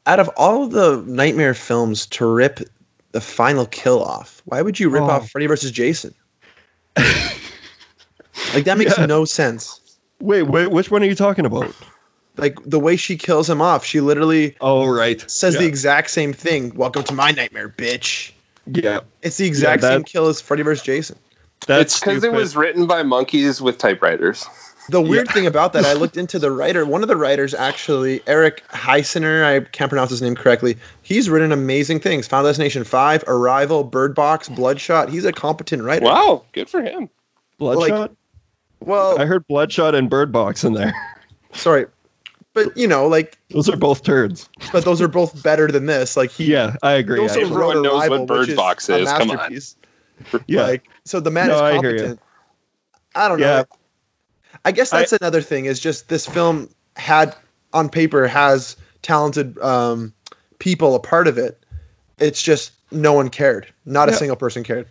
[0.06, 2.60] out of all of the nightmare films to rip
[3.14, 5.10] the final kill off, why would you rip Oh.
[5.10, 6.14] off Freddy versus Jason?
[8.54, 9.06] like that makes Yeah.
[9.06, 9.98] no sense.
[10.20, 11.74] Wait, wait, which one are you talking about?
[12.38, 15.24] Like the way she kills him off, she literally Oh, right.
[15.30, 16.74] says the exact same thing.
[16.76, 18.32] Welcome to my nightmare, bitch.
[18.74, 21.18] Yeah, It's the exact that- same kill as Freddy versus Jason.
[21.68, 24.46] that's it's because it was written by monkeys with typewriters.
[24.90, 26.86] The weird thing about that, I looked into the writer.
[26.86, 30.76] One of the writers, actually, Eric Heissener, I can't pronounce his name correctly.
[31.04, 32.28] He's written amazing things.
[32.28, 35.10] Final Destination 5, Arrival, Bird Box, Bloodshot.
[35.10, 36.06] He's a competent writer.
[36.06, 37.10] Wow, good for him.
[37.60, 38.12] Bloodshot.
[38.80, 40.94] Well, I heard Bloodshot and Bird Box in there.
[41.54, 41.86] sorry.
[42.54, 44.50] But, you know, like, Those are both turds.
[44.74, 46.18] but those are both better than this.
[46.18, 47.18] Like, he Yeah, I agree.
[47.20, 47.56] he also actually.
[47.56, 49.10] wrote Everyone knows what Bird which is Box a is.
[49.10, 49.38] Come on.
[49.38, 49.76] masterpiece.
[50.48, 52.20] yeah, Like, so the man No, is I hear competent.
[52.20, 52.96] you.
[53.16, 53.46] I don't know.
[53.46, 53.64] Yeah.
[54.66, 55.66] I guess that's another thing.
[55.66, 57.36] Is just this film had
[57.74, 60.14] on paper has talented um,
[60.60, 61.64] people a part of it.
[62.20, 63.68] It's just no one cared.
[63.86, 64.88] Not a single person cared.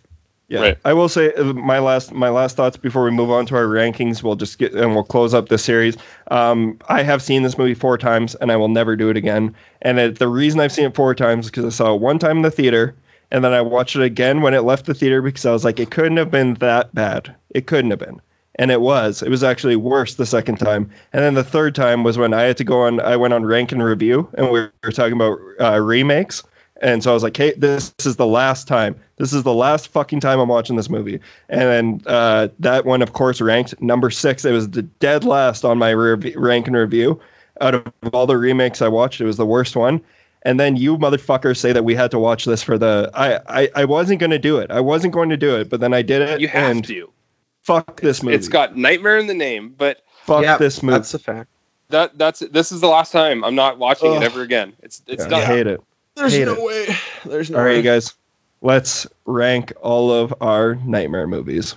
[0.51, 3.55] Yeah, I will say uh, my last my last thoughts before we move on to
[3.55, 4.21] our rankings.
[4.21, 5.95] We'll just get and we'll close up this series.
[6.29, 9.55] Um, I have seen this movie four times, and I will never do it again.
[9.81, 12.19] And it, the reason I've seen it four times is because I saw it one
[12.19, 12.93] time in the theater,
[13.31, 15.79] and then I watched it again when it left the theater because I was like,
[15.79, 17.33] it couldn't have been that bad.
[17.51, 18.21] It couldn't have been.
[18.55, 19.23] And it was.
[19.23, 20.91] It was actually worse the second time.
[21.13, 22.99] And then the third time was when I had to go on.
[22.99, 26.43] I went on rank and review, and we were talking about uh, remakes.
[26.81, 28.95] And so I was like, hey, this, is the last time.
[29.17, 31.19] This is the last fucking time I'm watching this movie.
[31.47, 34.43] And then uh, that one, of course, ranked number six.
[34.43, 37.19] It was the dead last on my rev- rank and review.
[37.61, 40.01] Out of all the remakes I watched, it was the worst one.
[40.41, 43.11] And then you motherfuckers say that we had to watch this for the.
[43.13, 44.71] I, I, I wasn't going to do it.
[44.71, 46.41] I wasn't going to do it, but then I did it.
[46.41, 47.13] You have and to.
[47.61, 48.35] Fuck this movie.
[48.35, 50.97] It's got nightmare in the name, but fuck this movie.
[50.97, 51.47] That's a fact.
[51.89, 53.43] that that's this is the last time.
[53.43, 54.23] I'm not watching Ugh.
[54.23, 54.73] it ever again.
[54.81, 55.41] It's it's Yeah, done.
[55.41, 55.79] I hate it.
[56.21, 56.63] There's Hate no it.
[56.63, 56.95] way.
[57.25, 57.77] There's no All right, way.
[57.77, 58.13] you guys.
[58.61, 61.75] Let's rank all of our nightmare movies.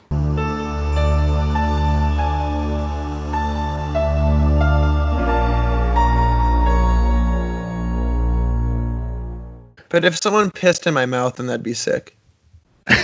[9.89, 12.17] But if someone pissed in my mouth, then that'd be sick.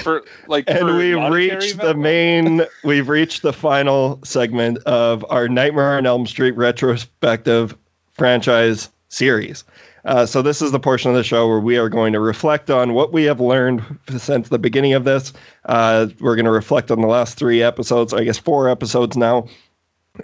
[0.02, 1.92] For like and for we've reached value?
[1.92, 7.74] the main we've reached the final segment of our nightmare on elm street retrospective
[8.12, 9.64] franchise series
[10.04, 12.70] uh, so this is the portion of the show where we are going to reflect
[12.70, 13.82] on what we have learned
[14.16, 15.32] since the beginning of this
[15.66, 19.46] uh, we're going to reflect on the last three episodes i guess four episodes now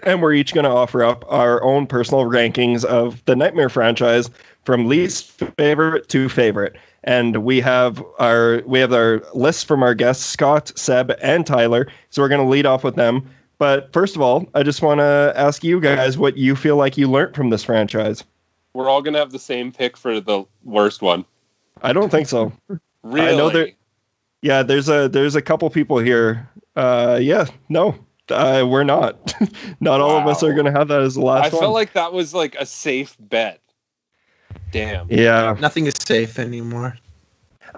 [0.03, 4.31] and we're each going to offer up our own personal rankings of the Nightmare franchise
[4.65, 6.77] from least favorite to favorite.
[7.05, 11.87] And we have our we have our lists from our guests Scott, Seb, and Tyler.
[12.11, 13.29] So we're going to lead off with them.
[13.59, 16.99] But first of all, I just want to ask you guys what you feel like
[16.99, 18.25] you learned from this franchise.
[18.77, 21.25] We're all gonna have the same pick for the worst one.
[21.83, 22.53] I don't think so.
[23.03, 23.29] Really?
[23.29, 23.69] I know there.
[24.43, 26.51] Yeah, there's a there's a couple people here.
[26.75, 27.95] Uh, yeah, no,
[28.31, 29.33] uh, we're not.
[29.81, 31.61] not all of us are going to have that as the last I one.
[31.61, 33.61] felt like that was like a safe bet.
[34.73, 35.07] Damn.
[35.09, 35.57] yeah.
[35.61, 36.99] Nothing is safe anymore.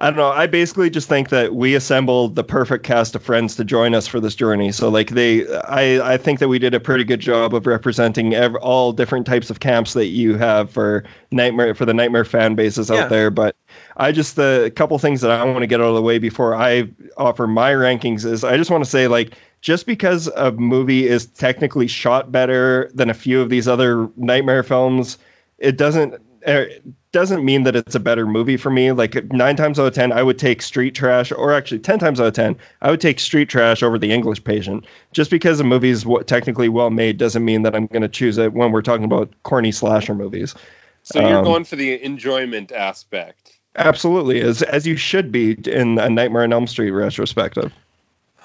[0.01, 0.29] I don't know.
[0.29, 4.07] I basically just think that we assembled the perfect cast of friends to join us
[4.07, 4.71] for this journey.
[4.71, 8.33] So like they, I, I think that we did a pretty good job of representing
[8.33, 11.03] ev- all different types of camps that you have for
[11.33, 12.97] nightmare for the nightmare fan bases Yeah.
[12.97, 13.29] out there.
[13.29, 13.57] But
[13.97, 16.55] I just the couple things that I want to get out of the way before
[16.55, 21.09] I offer my rankings is I just want to say like just because a movie
[21.09, 25.19] is technically shot better than a few of these other nightmare films,
[25.59, 28.93] it doesn't it doesn't mean that it's a better movie for me.
[28.93, 32.21] Like nine times out of ten, I would take Street Trash, or actually ten times
[32.21, 34.85] out of ten, I would take Street Trash over The English Patient.
[35.13, 38.39] Just because a movie is technically well made doesn't mean that I'm going to choose
[38.39, 40.55] it when we're talking about corny slasher movies.
[41.03, 43.59] So you're Um, going for the enjoyment aspect.
[43.77, 47.73] Absolutely, as as you should be in a Nightmare on Elm Street retrospective.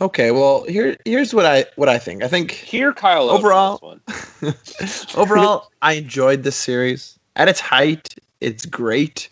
[0.02, 2.23] Okay, well here here's what I what I think.
[2.23, 5.22] I think here Kyle overall this one.
[5.22, 7.18] overall I enjoyed this series.
[7.35, 8.14] At its height,
[8.44, 9.30] it's great.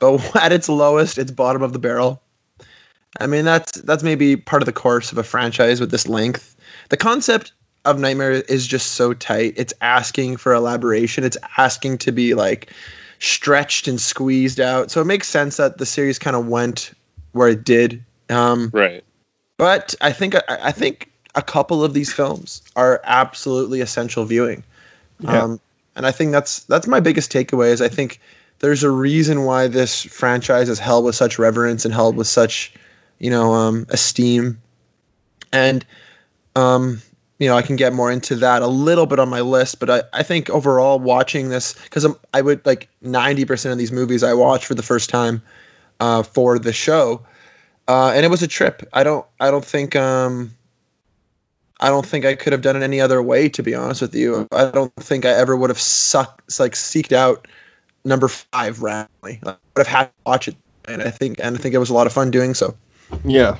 [0.00, 2.22] But at its lowest, it's bottom of the barrel.
[3.18, 6.56] I mean that's that's maybe part of the course of a franchise with this length.
[6.90, 7.52] The concept
[7.84, 9.54] of Nightmare is just so tight.
[9.56, 11.24] It's asking for elaboration.
[11.24, 12.72] It's asking to be like
[13.18, 14.90] stretched and squeezed out.
[14.90, 16.92] So it makes sense that the series kind of went
[17.32, 18.02] where it did.
[18.28, 19.02] Um, Right.
[19.56, 24.62] but I think I, I think a couple of these films are absolutely essential viewing.
[25.20, 25.42] Yeah.
[25.42, 25.60] Um,
[25.96, 28.20] and I think that's that's my biggest takeaway is I think
[28.60, 32.72] there's a reason why this franchise is held with such reverence and held with such,
[33.18, 34.60] you know, um, esteem.
[35.52, 35.84] And
[36.56, 37.02] um,
[37.38, 39.90] you know, I can get more into that a little bit on my list, but
[39.90, 44.34] I, I think overall watching this because I would like 90% of these movies I
[44.34, 45.42] watch for the first time
[46.00, 47.24] uh, for the show.
[47.88, 48.86] Uh, and it was a trip.
[48.92, 50.52] I don't I don't think um
[51.80, 54.14] I don't think I could have done it any other way to be honest with
[54.14, 54.46] you.
[54.52, 57.48] I don't think I ever would have sucked like seeked out
[58.04, 59.40] number 5 randomly.
[59.44, 61.90] I would have had to watch it and I think and I think it was
[61.90, 62.74] a lot of fun doing so.
[63.24, 63.58] Yeah,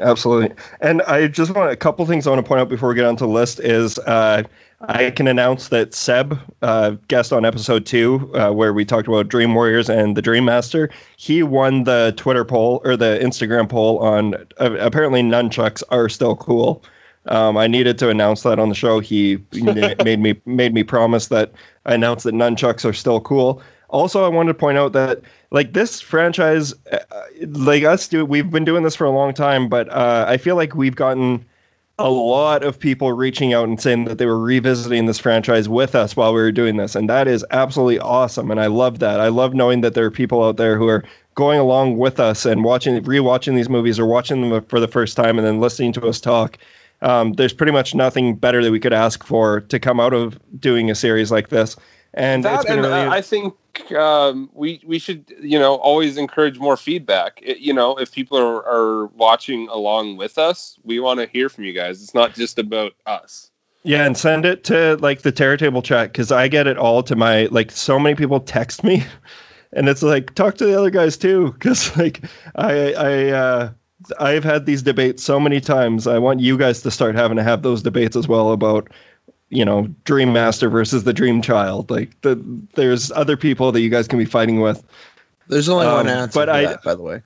[0.00, 0.54] absolutely.
[0.80, 3.04] And I just want a couple things I want to point out before we get
[3.04, 4.42] onto the list is uh,
[4.82, 9.28] I can announce that Seb, uh, guest on episode two, uh, where we talked about
[9.28, 13.98] Dream Warriors and the Dream Master, he won the Twitter poll or the Instagram poll
[13.98, 16.84] on uh, apparently nunchucks are still cool.
[17.28, 19.00] Um, I needed to announce that on the show.
[19.00, 21.52] He made me made me promise that
[21.86, 23.62] I announced that nunchucks are still cool.
[23.90, 26.98] Also, I wanted to point out that like this franchise, uh,
[27.40, 30.56] like us, do we've been doing this for a long time, but uh, I feel
[30.56, 31.44] like we've gotten
[31.98, 35.96] a lot of people reaching out and saying that they were revisiting this franchise with
[35.96, 38.50] us while we were doing this, and that is absolutely awesome.
[38.50, 39.20] And I love that.
[39.20, 41.02] I love knowing that there are people out there who are
[41.34, 45.16] going along with us and watching, rewatching these movies or watching them for the first
[45.16, 46.58] time and then listening to us talk.
[47.00, 50.38] Um, there's pretty much nothing better that we could ask for to come out of
[50.60, 51.76] doing a series like this.
[52.14, 53.54] And that, it's been and really, uh, I think
[53.92, 57.38] um, we we should you know always encourage more feedback.
[57.42, 61.48] It- you know, if people are, are watching along with us, we want to hear
[61.48, 62.02] from you guys.
[62.02, 63.50] It's not just about us.
[63.84, 67.02] Yeah, and send it to like the Terror Table chat because I get it all
[67.04, 67.70] to my like.
[67.70, 69.04] So many people text me,
[69.72, 72.24] and it's like talk to the other guys too because like
[72.56, 73.70] I I uh,
[74.20, 76.06] I've had these debates so many times.
[76.06, 78.88] I want you guys to start having to have those debates as well about
[79.50, 81.90] you know Dream Master versus the Dream Child.
[81.90, 82.36] Like the
[82.74, 84.82] there's other people that you guys can be fighting with.
[85.48, 87.22] There's only one Um, answer but to I- that, by the way.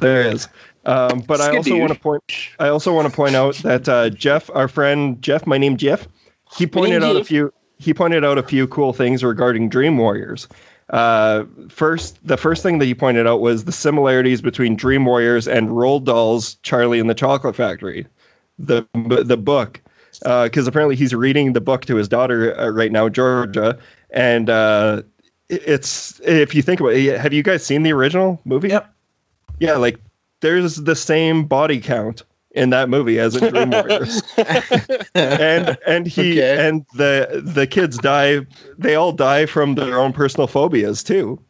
[0.00, 0.48] There is.
[0.86, 2.22] Um, but I also want to point.
[2.58, 6.06] I also want to point out that uh, Jeff, our friend Jeff, my name Jeff,
[6.56, 7.52] he pointed out a few.
[7.78, 10.46] He pointed out a few cool things regarding Dream Warriors.
[10.90, 15.48] Uh, first, the first thing that he pointed out was the similarities between Dream Warriors
[15.48, 18.06] and Roald Dahl's Charlie and the Chocolate Factory,
[18.58, 18.86] the
[19.24, 19.80] the book,
[20.24, 23.78] Uh because apparently he's reading the book to his daughter uh, right now, Georgia,
[24.10, 25.02] and uh,
[25.48, 28.68] it- it's if you think about it, have you guys seen the original movie?
[28.68, 28.92] Yep.
[29.60, 29.98] Yeah, like
[30.40, 32.24] there's the same body count
[32.54, 34.22] in that movie as in Dream Warriors.
[35.14, 36.66] and and he Okay.
[36.68, 38.40] and the the kids die
[38.78, 41.40] they all die from their own personal phobias too.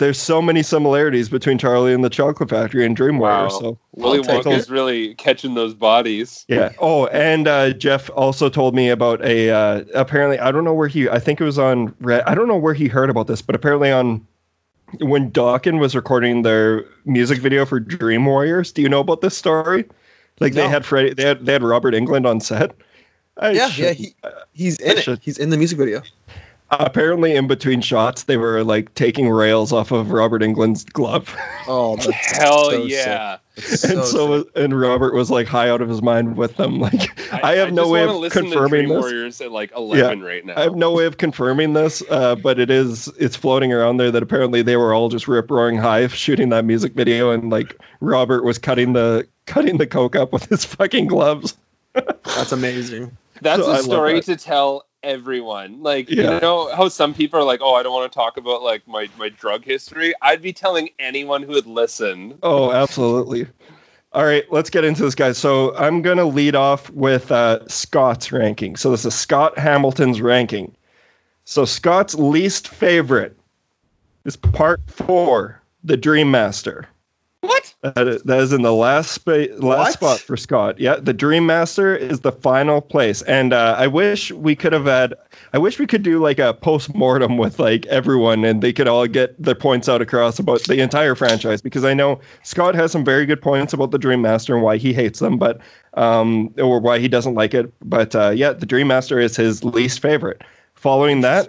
[0.00, 3.52] There's so many similarities between Charlie and the Chocolate Factory and Dream Warriors.
[3.52, 3.58] Wow.
[3.60, 6.44] So Willy I'll take Wonka's really catching those bodies.
[6.48, 6.72] Yeah.
[6.80, 9.50] Oh, and uh, Jeff also told me about a.
[9.50, 11.08] Uh, apparently, I don't know where he.
[11.08, 11.94] I think it was on.
[12.00, 14.26] Re- I don't know where he heard about this, but apparently on
[14.98, 18.72] when Dokken was recording their music video for Dream Warriors.
[18.72, 19.84] Do you know about this story?
[20.40, 21.14] Like they had Freddy.
[21.14, 22.72] They had they had Robert Englund on set.
[23.38, 24.14] I Yeah, should- yeah, he,
[24.52, 25.02] he's I in it.
[25.04, 26.02] should- He's in the music video.
[26.70, 31.34] apparently, in between shots, they were like taking rails off of Robert Englund's glove.
[31.66, 33.38] Oh, that's Hell so yeah!
[33.56, 33.92] sick.
[33.92, 36.78] and so was- and Robert was like high out of his mind with them.
[36.80, 38.98] Like I, have no way of confirming this.
[39.00, 40.54] Warriors at like eleven right now.
[40.58, 44.10] I have no way of confirming this, uh, but it is it's floating around there
[44.10, 47.74] that apparently they were all just rip roaring high shooting that music video, and like
[48.00, 51.56] Robert was cutting the cutting the coke up with his fucking gloves.
[51.92, 53.16] That's amazing.
[53.40, 54.24] That's So I a love story that.
[54.24, 55.82] to tell everyone.
[55.82, 56.34] Like Yeah.
[56.34, 58.86] you know how some people are like, "Oh, I don't want to talk about like
[58.88, 62.38] my my drug history." I'd be telling anyone who would listen.
[62.42, 63.46] Oh, absolutely.
[64.12, 65.36] All right, let's get into this, guys.
[65.38, 68.76] So I'm going to lead off with uh, Scott's ranking.
[68.76, 70.72] So this is Scott Hamilton's ranking.
[71.44, 73.36] So Scott's least favorite
[74.24, 76.86] is part four, The Dream Master.
[77.46, 77.74] What?
[77.82, 79.92] That is, that is in the last spa- last What?
[79.92, 80.80] spot for Scott.
[80.80, 84.86] Yeah, the Dream Master is the final place, and uh, I wish we could have
[84.86, 85.14] had.
[85.52, 88.88] I wish we could do like a post mortem with like everyone, and they could
[88.88, 91.60] all get their points out across about the entire franchise.
[91.60, 94.78] Because I know Scott has some very good points about the Dream Master and why
[94.78, 95.60] he hates them, but
[95.92, 97.70] um, or why he doesn't like it.
[97.82, 100.40] But uh, yeah, the Dream Master is his least favorite.
[100.74, 101.48] Following that,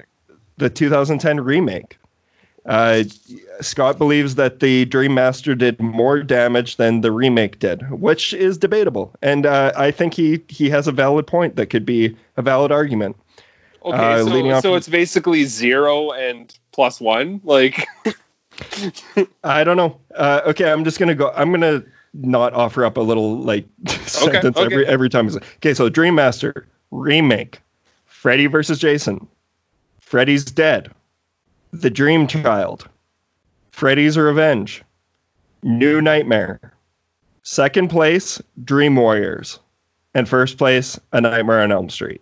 [0.58, 1.98] the 2010 remake.
[2.66, 3.04] Uh,
[3.62, 8.58] Scott believes that the Dream Master did more damage than the remake did, which is
[8.58, 12.42] debatable, and uh, I think he he has a valid point that could be a
[12.42, 13.18] valid argument.
[13.84, 17.40] Okay, Uh, so so it's basically zero and plus one.
[17.44, 17.86] Like
[19.44, 20.00] I don't know.
[20.16, 21.32] Uh, okay, I'm just gonna go.
[21.36, 21.84] I'm gonna
[22.16, 23.66] not offer up a little like
[24.08, 24.66] sentence okay.
[24.66, 25.30] every every time.
[25.58, 27.60] Okay, so Dream Master remake,
[28.06, 29.28] Freddy versus Jason,
[30.00, 30.92] Freddy's dead,
[31.82, 32.88] The Dream Child,
[33.72, 34.82] Freddy's Revenge,
[35.62, 36.72] New Nightmare,
[37.44, 39.60] second place Dream Warriors,
[40.14, 42.22] and first place A Nightmare on Elm Street.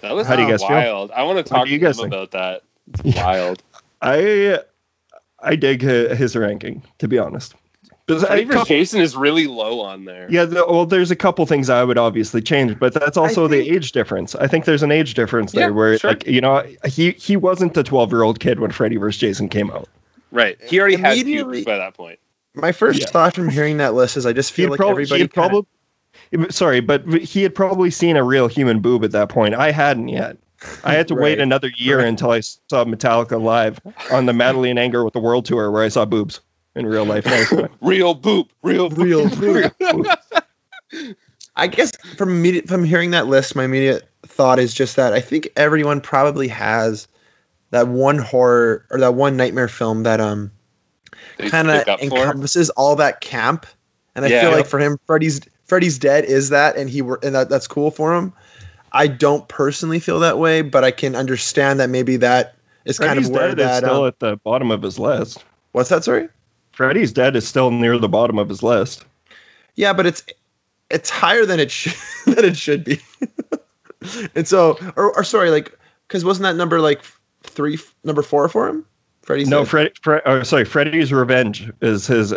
[0.00, 1.10] that was How do you guys feel?
[1.14, 2.62] I want to talk to you guys about that.
[3.04, 3.62] It's wild.
[4.00, 4.60] I
[5.40, 7.54] I dig his ranking to be honest.
[8.06, 8.68] But I- Freddy vs.
[8.68, 10.28] Jason is really low on there.
[10.30, 13.58] Yeah, the, well, there's a couple things I would obviously change, but that's also the
[13.58, 14.34] age difference.
[14.36, 16.10] I think there's an age difference there Yeah, where, sure.
[16.10, 19.18] like, you know, he he wasn't a 12 year old kid when Freddy vs.
[19.20, 19.88] Jason came out.
[20.30, 20.56] Right.
[20.68, 22.18] He already had Immediately- pubes by that point.
[22.54, 23.06] My first Yeah.
[23.06, 25.66] thought from hearing that list is I just feel He'd like prob- everybody kinda- probably,
[26.50, 29.54] sorry, but he had probably seen a real human boob at that point.
[29.54, 30.36] I hadn't yet.
[30.84, 33.78] I had to wait another year until I saw Metallica live
[34.12, 36.40] on the Madly in Anger with the World Tour, where I saw boobs
[36.76, 37.24] in real life.
[37.24, 37.68] That was fun.
[37.80, 38.48] Real boop.
[38.62, 39.40] Real boop.
[39.40, 40.04] real
[41.56, 45.20] I guess from immediate from hearing that list, my immediate thought is just that I
[45.20, 47.08] think everyone probably has
[47.70, 50.50] that one horror or that one nightmare film that um
[51.38, 52.04] kind of stick up for.
[52.24, 53.66] encompasses all that camp.
[54.14, 54.42] And I Yeah.
[54.42, 57.66] feel like for him, Freddy's Freddy's Dead is that, and he were and that, that's
[57.66, 58.32] cool for him.
[58.92, 62.54] I don't personally feel that way, but I can understand that maybe that
[62.84, 63.78] is kind of where Dead is that.
[63.78, 65.44] still um, at the bottom of his list.
[65.72, 66.04] what's that?
[66.04, 66.28] Sorry.
[66.76, 69.06] Freddy's Dead is still near the bottom of his list.
[69.76, 70.22] Yeah, but it's
[70.90, 71.94] it's higher than it should
[72.26, 73.00] than it should be.
[74.34, 75.76] and so, or, or sorry, like,
[76.06, 77.02] because wasn't that number like
[77.44, 78.84] three, number four for him?
[79.22, 79.68] Freddy's No, Dead?
[79.68, 79.90] Freddy.
[80.02, 82.34] Fre- oh, sorry, Freddy's Revenge is his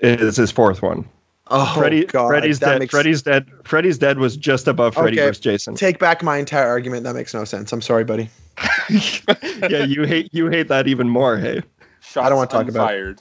[0.00, 1.06] is his fourth one.
[1.48, 2.78] Oh Freddy, God, Freddy's dead.
[2.78, 3.50] makes- Freddy's dead.
[3.64, 5.28] Freddy's dead was just above Freddy Okay.
[5.28, 5.40] vs.
[5.40, 5.74] Jason.
[5.74, 7.04] Take back my entire argument.
[7.04, 7.70] That makes no sense.
[7.70, 8.30] I'm sorry, buddy.
[9.68, 11.36] yeah, you hate you hate that even more.
[11.36, 11.62] Hey.
[12.00, 13.20] Shots I don't want to talk about unfired.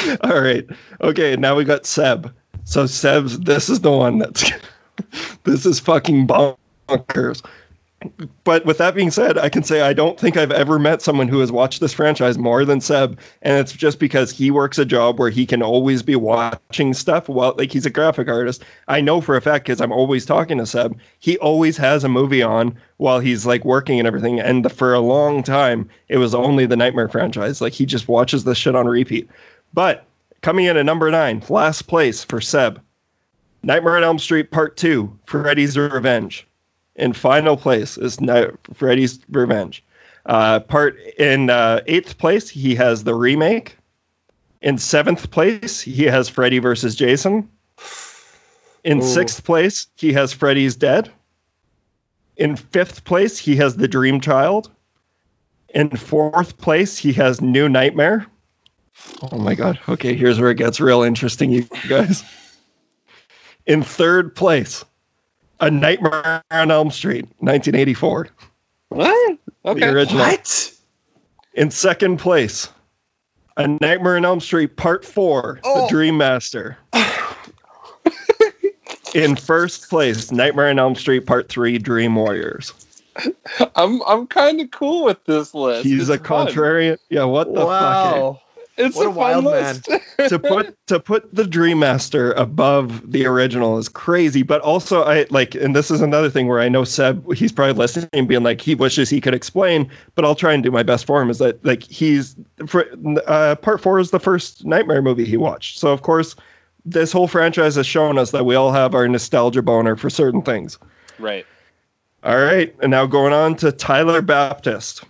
[0.22, 0.66] All right.
[1.00, 1.36] Okay.
[1.36, 2.32] Now we got Seb.
[2.64, 3.40] So Seb's.
[3.40, 4.50] This is the one that's.
[5.44, 7.42] this is fucking bonkers.
[8.44, 11.28] But with that being said, I can say I don't think I've ever met someone
[11.28, 14.84] who has watched this franchise more than Seb, and it's just because he works a
[14.84, 18.64] job where he can always be watching stuff while like he's a graphic artist.
[18.88, 20.98] I know for a fact because I'm always talking to Seb.
[21.20, 24.40] He always has a movie on while he's like working and everything.
[24.40, 27.60] And for a long time, it was only the Nightmare franchise.
[27.60, 29.28] Like he just watches this shit on repeat.
[29.72, 30.04] But
[30.42, 32.80] coming in at number nine, last place for Seb,
[33.62, 36.46] Nightmare on Elm Street Part Two, Freddy's Revenge.
[36.96, 39.82] In final place is Ni- Freddy's Revenge.
[40.26, 43.76] Uh, part in uh, eighth place, he has the remake.
[44.60, 47.48] In seventh place, he has Freddy versus Jason.
[48.84, 49.02] In Ooh.
[49.02, 51.10] sixth place, he has Freddy's Dead.
[52.36, 54.70] In fifth place, he has The Dream Child.
[55.74, 58.26] In fourth place, he has New Nightmare.
[59.30, 59.78] Oh my god.
[59.88, 62.24] Okay, here's where it gets real interesting, you guys.
[63.66, 64.84] In third place,
[65.60, 68.28] A Nightmare on Elm Street, 1984.
[68.88, 69.38] What?
[69.64, 70.18] The original.
[70.24, 70.72] What?
[71.54, 72.68] In second place,
[73.56, 75.82] A Nightmare on Elm Street Part 4, Oh.
[75.82, 76.76] The Dream Master.
[79.14, 82.72] In first place, Nightmare on Elm Street Part 3, Dream Warriors.
[83.76, 85.84] I'm I'm kind of cool with this list.
[85.84, 86.46] He's a fun.
[86.48, 86.96] contrarian.
[87.10, 88.16] Yeah, what the fuck?
[88.16, 88.32] Eh?
[88.78, 88.84] Wow.
[88.86, 89.74] It's What a, a wild fun man.
[89.74, 89.88] list.
[90.28, 94.42] to put to put the Dream Master above the original is crazy.
[94.42, 97.74] But also, I like, and this is another thing where I know Seb, he's probably
[97.74, 100.82] listening, and being like, he wishes he could explain, but I'll try and do my
[100.82, 101.28] best for him.
[101.30, 102.34] Is that like he's
[102.66, 102.86] for,
[103.26, 106.34] uh, part four is the first Nightmare movie he watched, so of course,
[106.84, 110.42] this whole franchise has shown us that we all have our nostalgia boner for certain
[110.42, 110.78] things.
[111.18, 111.46] right.
[112.24, 115.02] All right, and now going on to Tyler Baptist.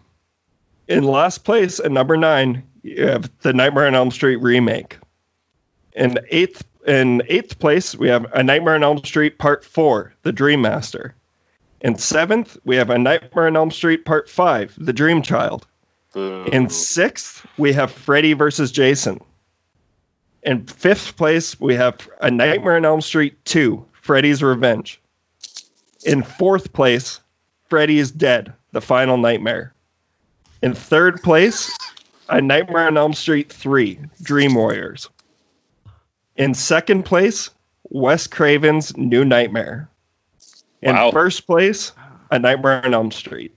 [0.88, 4.98] In last place at number nine, you have the Nightmare on Elm Street remake.
[5.94, 10.32] In eighth, in eighth place, we have A Nightmare on Elm Street Part Four, The
[10.32, 11.14] Dream Master.
[11.80, 15.66] In seventh, we have A Nightmare on Elm Street Part Five, The Dream Child.
[16.14, 19.20] In sixth, we have Freddy versus Jason.
[20.42, 25.00] In fifth place, we have A Nightmare on Elm Street 2, Freddy's Revenge.
[26.04, 27.20] In fourth place,
[27.70, 29.72] Freddy is Dead, The Final Nightmare.
[30.62, 31.74] In third place,
[32.28, 35.08] A Nightmare on Elm Street 3, Dream Warriors.
[36.36, 37.50] In second place,
[37.90, 39.88] Wes Craven's New Nightmare.
[40.80, 41.10] In Wow.
[41.10, 41.92] first place,
[42.30, 43.54] A Nightmare on Elm Street,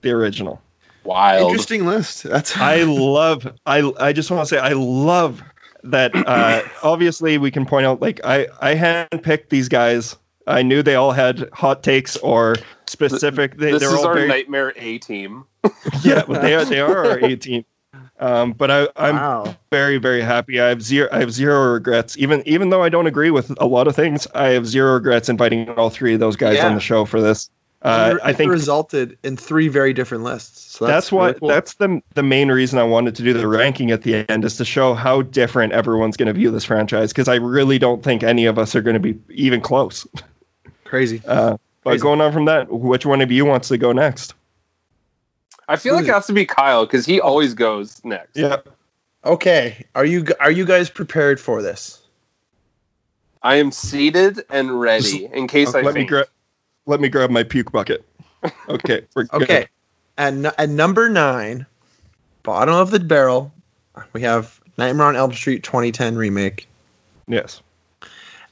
[0.00, 0.60] the original.
[1.04, 1.50] Wild.
[1.50, 2.22] Interesting list.
[2.22, 5.42] That's I love I I just want to say I love
[5.82, 10.16] that uh obviously we can point out like I I handpicked these guys.
[10.46, 14.14] I knew they all had hot takes or specific they, this they're is all our
[14.14, 15.44] very nightmare A team.
[16.02, 17.64] yeah, but they are they are our 18.
[18.24, 19.54] Um, but I, I'm Wow.
[19.70, 20.58] very very happy.
[20.60, 22.16] I have zero I have zero regrets.
[22.16, 25.28] Even even though I don't agree with a lot of things, I have zero regrets
[25.28, 26.68] inviting all three of those guys Yeah.
[26.68, 27.50] on the show for this.
[27.82, 30.78] Uh, I it think resulted in three very different lists.
[30.78, 31.48] So that's, that's, why really cool.
[31.48, 34.56] that's the the main reason I wanted to do the ranking at the end is
[34.56, 38.22] to show how different everyone's going to view this franchise because I really don't think
[38.22, 40.06] any of us are going to be even close.
[40.84, 41.20] crazy.
[41.26, 42.02] Uh, but Crazy.
[42.02, 44.32] going on from that, which one of you wants to go next?
[45.68, 48.36] I feel like it has to be Kyle because he always goes next.
[48.36, 48.58] Yeah,
[49.24, 52.02] Okay, are you are you guys prepared for this?
[53.42, 56.26] I am seated and ready in case I let me grab
[56.86, 58.04] let me grab my puke bucket.
[58.68, 59.02] Okay.
[59.32, 59.66] Okay,
[60.18, 61.64] at nu- at number nine,
[62.42, 63.52] bottom of the barrel,
[64.12, 66.68] we have Nightmare on Elm Street 2010 remake.
[67.26, 67.62] Yes.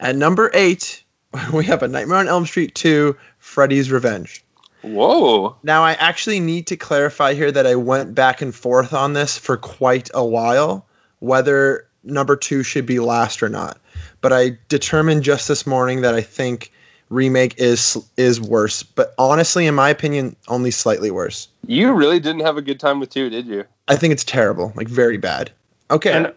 [0.01, 1.05] At number eight,
[1.53, 4.42] we have a Nightmare on Elm Street 2, Freddy's Revenge.
[4.83, 5.57] Whoa.
[5.63, 9.39] Now, I actually need to clarify here that I went back and forth on this
[9.39, 10.87] for quite a while,
[11.21, 13.79] whether number two should be last or not.
[14.21, 16.73] But I determined just this morning that I think
[17.11, 18.83] remake is is worse.
[18.83, 21.49] But honestly, in my opinion, only slightly worse.
[21.67, 23.65] You really didn't have a good time with two, did you?
[23.89, 25.51] I think it's terrible, like very bad.
[25.91, 26.33] Okay, And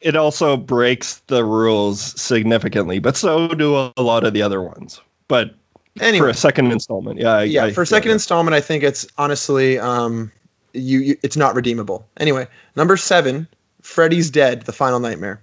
[0.00, 4.60] it also breaks the rules significantly, but so do a, a lot of the other
[4.60, 5.00] ones.
[5.28, 5.54] But
[6.00, 6.26] Anyway.
[6.26, 9.06] for a second installment, yeah, I, yeah, I- for a second installment, I think it's
[9.18, 10.30] honestly, um,
[10.74, 12.06] you, you it's not redeemable.
[12.18, 13.48] Anyway, number seven,
[13.82, 15.40] Freddy's Dead: The Final Nightmare.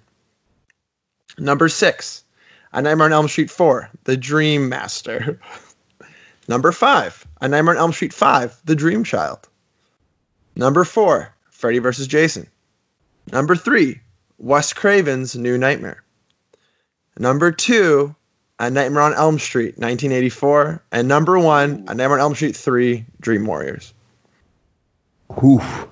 [1.39, 2.23] Number six,
[2.73, 5.39] A Nightmare on Elm Street Four: The Dream Master.
[6.47, 9.47] number five, A Nightmare on Elm Street Five: The Dream Child.
[10.55, 12.05] Number four, Freddy vs.
[12.07, 12.47] Jason.
[13.31, 13.99] Number three,
[14.37, 16.03] Wes Craven's New Nightmare.
[17.17, 18.15] Number two,
[18.63, 20.81] A Nightmare on Elm Street, 1984.
[20.93, 23.93] And number one, A Nightmare on Elm Street 3, Dream Warriors.
[25.43, 25.87] Oof.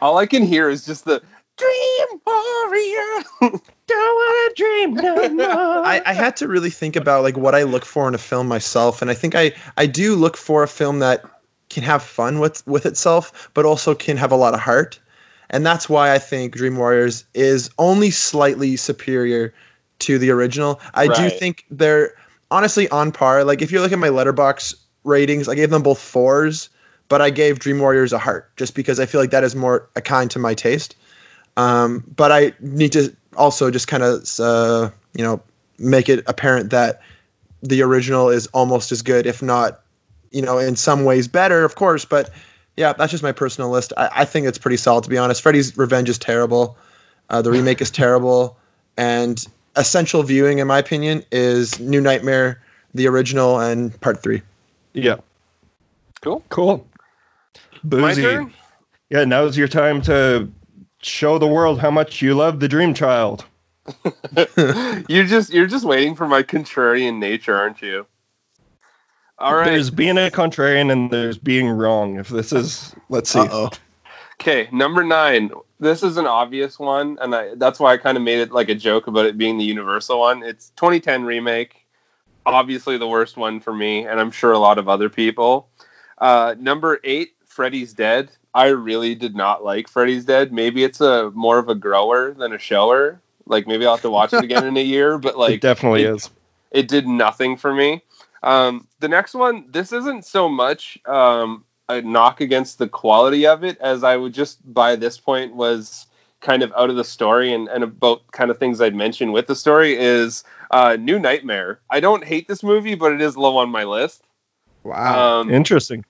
[0.00, 1.20] All I can hear is just the
[1.56, 3.24] Dream Warrior.
[3.86, 5.84] Don't want to dream no more.
[5.84, 8.46] I, I had to really think about like what I look for in a film
[8.46, 11.22] myself, and I think I, I do look for a film that
[11.68, 14.98] can have fun with with itself, but also can have a lot of heart,
[15.50, 19.52] and that's why I think Dream Warriors is only slightly superior
[20.04, 20.80] to the original.
[20.94, 22.14] I do think they're
[22.50, 23.44] honestly on par.
[23.44, 24.74] Like if you look at my Letterboxd
[25.04, 26.68] ratings, I gave them both fours,
[27.08, 29.88] but I gave Dream Warriors a heart just because I feel like that is more
[29.96, 30.96] a kind to my taste.
[31.56, 35.40] Um, but I need to also just kind of, uh, you know,
[35.78, 37.00] make it apparent that
[37.62, 39.80] the original is almost as good, if not,
[40.30, 42.04] you know, in some ways better, of course.
[42.04, 42.30] But
[42.76, 43.92] yeah, that's just my personal list.
[43.96, 45.42] I, I think it's pretty solid, to be honest.
[45.42, 46.76] Freddy's Revenge is terrible.
[47.30, 48.58] Uh, the remake is terrible.
[48.96, 49.46] And
[49.76, 52.62] essential viewing, in my opinion, is New Nightmare,
[52.94, 54.42] the original, and part three.
[54.92, 55.16] Yeah.
[56.20, 56.42] Cool.
[56.48, 56.86] Cool.
[57.82, 58.22] Boozy.
[58.22, 58.52] turn?
[59.10, 60.50] Yeah, now's your time to
[61.02, 63.44] show the world how much you love the Dream Child.
[65.08, 68.06] you're just you're just waiting for my contrarian nature, aren't you?
[69.38, 69.66] All right.
[69.66, 72.18] There's being a contrarian and there's being wrong.
[72.18, 73.40] If this is, let's see.
[73.40, 73.70] Uh-oh.
[74.40, 75.50] Okay, number nine.
[75.80, 78.68] This is an obvious one, and I, that's why I kind of made it like
[78.68, 80.42] a joke about it being the Universal one.
[80.42, 81.86] It's 2010 remake,
[82.46, 85.68] obviously the worst one for me, and I'm sure a lot of other people.
[86.18, 88.30] Uh, number eight, Freddy's Dead.
[88.54, 90.52] I really did not like Freddy's Dead.
[90.52, 93.20] Maybe it's a more of a grower than a shower.
[93.46, 96.02] Like maybe I'll have to watch it again in a year, but like it definitely
[96.02, 96.30] it- is.
[96.70, 98.02] it did nothing for me.
[98.42, 103.64] Um, the next one, this isn't so much um, a knock against the quality of
[103.64, 106.06] it as I would just by this point was
[106.40, 109.46] kind of out of the story and, and about kind of things I'd mentioned with
[109.46, 111.80] the story is uh, New Nightmare.
[111.90, 114.24] I don't hate this movie, but it is low on my list.
[114.82, 115.40] Wow.
[115.40, 116.04] Um, Interesting.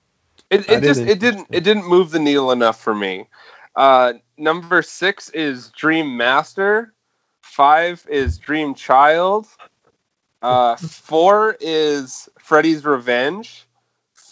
[0.49, 3.27] it, That it is just it didn't it didn't move the needle enough for me.
[3.75, 6.93] Uh, number six is Dream Master.
[7.41, 9.47] Five is Dream Child.
[10.41, 13.65] Uh, four is Freddy's Revenge.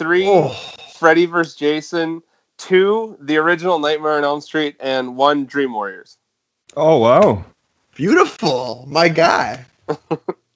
[0.04, 0.50] Three, Oh.
[0.98, 1.56] Freddy vs.
[1.56, 2.22] Jason.
[2.58, 6.18] Two, the original Nightmare on Elm Street, and one Dream Warriors.
[6.76, 7.46] Oh wow,
[7.96, 8.86] Beautiful.
[8.90, 9.66] My guy.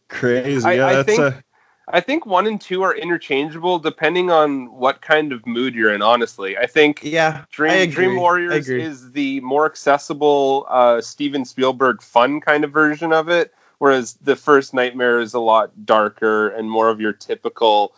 [0.09, 0.65] crazy.
[0.65, 1.43] I- yeah, I that's think- a,
[1.89, 6.01] I think one and two are interchangeable depending on what kind of mood you're in.
[6.01, 7.45] Honestly, I think Yeah.
[7.49, 7.85] Dream I.
[7.85, 13.53] Dream Warriors is the more accessible uh, Steven Spielberg fun kind of version of it,
[13.77, 17.93] whereas the first Nightmare is a lot darker and more of your typical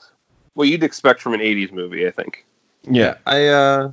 [0.59, 2.05] what you'd expect from an '80s movie.
[2.05, 2.45] I think.
[2.83, 3.15] yeah.
[3.25, 3.91] I uh,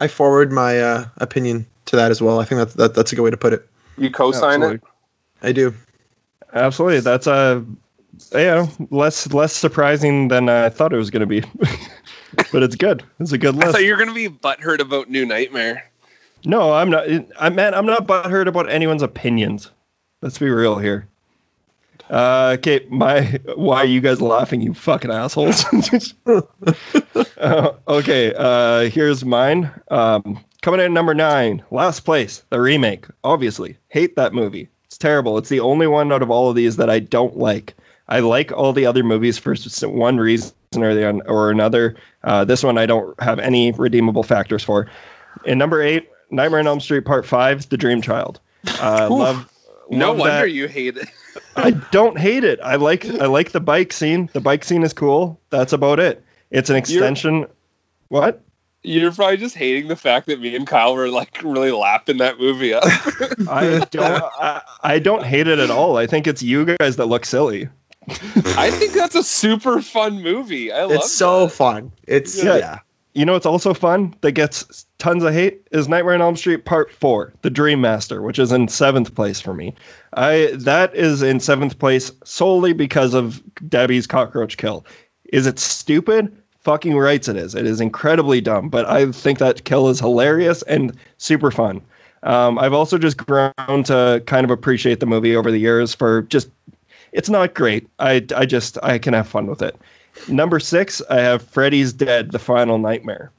[0.00, 2.40] I forward my uh, opinion to that as well.
[2.40, 3.68] I think that's that, that's a good way to put it.
[3.96, 4.82] You co-sign it.
[5.42, 5.72] I do.
[6.54, 7.00] Absolutely.
[7.00, 7.64] That's a
[8.32, 11.40] you know less less surprising than I thought it was going to be,
[12.52, 13.04] but it's good.
[13.20, 13.72] It's a good I list.
[13.72, 15.88] thought you were gonna be butthurt about New Nightmare.
[16.44, 17.06] No, I'm not.
[17.38, 19.70] I man, I'm not butthurt about anyone's opinions.
[20.20, 21.06] Let's be real here.
[22.12, 23.22] Uh, okay, my
[23.56, 24.60] why are you guys laughing?
[24.60, 25.64] You fucking assholes.
[27.38, 29.70] uh, okay, uh, here's mine.
[29.90, 33.06] Um, coming in at number nine, last place, the remake.
[33.24, 34.68] Obviously, hate that movie.
[34.84, 35.38] It's terrible.
[35.38, 37.74] It's the only one out of all of these that I don't like.
[38.08, 41.96] I like all the other movies for one reason or the or another.
[42.24, 44.86] Uh, this one I don't have any redeemable factors for.
[45.46, 48.38] In number eight, Nightmare on Elm Street Part Five, The Dream Child.
[48.82, 49.48] Uh, love.
[49.88, 50.50] No love wonder that.
[50.50, 51.08] you hate it.
[51.56, 52.60] I don't hate it.
[52.62, 54.28] I like I like the bike scene.
[54.32, 55.40] The bike scene is cool.
[55.50, 56.24] That's about it.
[56.50, 57.46] It's an extension.
[58.08, 58.42] What?
[58.84, 62.38] You're probably just hating the fact that me and Kyle were like really lapping that
[62.38, 62.82] movie up.
[63.48, 64.22] I don't.
[64.40, 65.96] I, I don't hate it at all.
[65.96, 67.68] I think it's you guys that look silly.
[68.08, 70.72] I think that's a super fun movie.
[70.72, 71.92] I love It's so fun.
[72.08, 72.56] It's Yeah.
[72.56, 72.78] yeah.
[73.14, 76.64] You know what's also fun that gets tons of hate is Nightmare on Elm Street
[76.64, 79.74] Part Four, The Dream Master, which is in seventh place for me.
[80.14, 84.86] I that is in seventh place solely because of Debbie's cockroach kill.
[85.30, 86.34] Is it stupid?
[86.60, 87.54] Fucking rights it is.
[87.54, 91.82] It is incredibly dumb, but I think that kill is hilarious and super fun.
[92.22, 96.22] Um, I've also just grown to kind of appreciate the movie over the years for
[96.22, 96.48] just
[97.12, 97.88] it's not great.
[97.98, 99.76] I I just I can have fun with it.
[100.28, 103.30] Number six, I have Freddy's Dead: The Final Nightmare.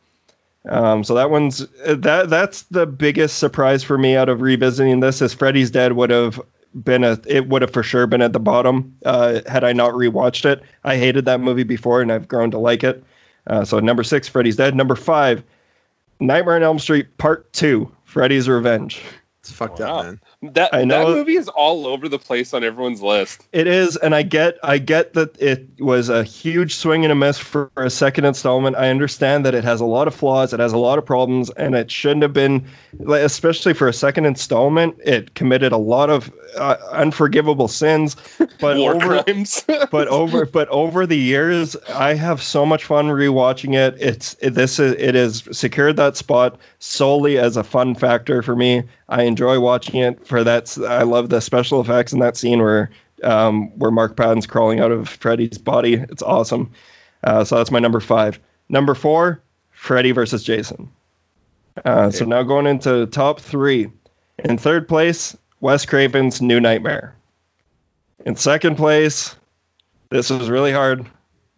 [0.70, 5.22] Um, so that one's that that's the biggest surprise for me out of revisiting this
[5.22, 6.40] is Freddy's Dead would have
[6.84, 9.94] been a it would have for sure been at the bottom uh, had I not
[9.94, 10.64] rewatched it.
[10.86, 13.04] I hated that movie before and I've grown to like it.
[13.48, 14.74] Uh, so number six, Freddy's Dead.
[14.74, 15.44] Number five,
[16.22, 19.02] Nightmare on Elm Street Part Two, Freddy's Revenge.
[19.42, 20.22] It's fucked up, man.
[20.52, 23.48] That I know- that movie is all over the place on everyone's list.
[23.54, 27.16] It is, and I get, I get that it was a huge swing and a
[27.16, 28.76] miss for a second installment.
[28.76, 31.50] I understand that it has a lot of flaws, it has a lot of problems,
[31.52, 32.66] and it shouldn't have been,
[33.08, 34.96] especially for a second installment.
[35.06, 38.16] It committed a lot of uh, unforgivable sins,
[38.60, 39.64] but War over, crimes.
[39.92, 43.96] but over, but over the years, I have so much fun rewatching it.
[44.00, 48.56] It's it, this is it has secured that spot solely as a fun factor for
[48.56, 48.84] me.
[49.14, 50.76] I enjoy watching it for that.
[50.80, 52.90] I love the special effects in that scene where
[53.24, 55.94] um, where Mark Patton's crawling out of Freddy's body.
[55.94, 56.72] It's awesome.
[57.24, 58.40] Uh, so that's my number five.
[58.70, 59.40] Number four,
[59.72, 60.90] Freddy versus Jason.
[61.86, 63.90] Uh, So now going into top three.
[64.40, 67.16] In third place, Wes Craven's New Nightmare.
[68.26, 69.36] In second place,
[70.10, 71.06] this was really hard.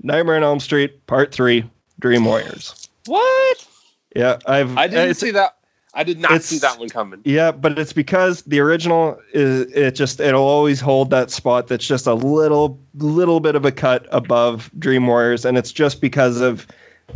[0.03, 1.69] Nightmare on Elm Street Part Three,
[2.00, 2.90] Dream Warriors.
[3.06, 3.67] What?
[4.14, 5.56] Yeah, I've I didn't see that.
[5.95, 7.22] I did not it's- see that one coming.
[7.24, 11.88] Yeah, but it's because the original is it just it'll always hold that spot that's
[11.88, 16.41] just a little little bit of a cut above Dream Warriors, and it's just because
[16.41, 16.67] of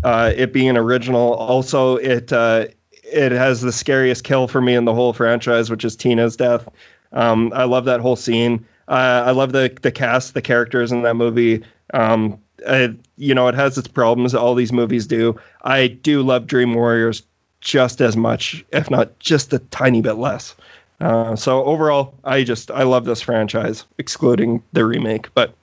[0.03, 1.33] uh, it being an original.
[1.33, 2.67] Also, it uh,
[3.03, 6.67] it has the scariest kill for me in the whole franchise, which is Tina's death.
[7.11, 8.65] Um, I love that whole scene.
[8.87, 11.63] Uh, I love the the cast, the characters in that movie.
[11.93, 14.33] Um, uh, you know, it has its problems.
[14.33, 15.35] All these movies do.
[15.63, 17.23] I do love Dream Warriors
[17.61, 20.55] just as much, if not just a tiny bit less.
[21.01, 25.33] Uh, so overall, I just I love this franchise, excluding the remake.
[25.33, 25.53] But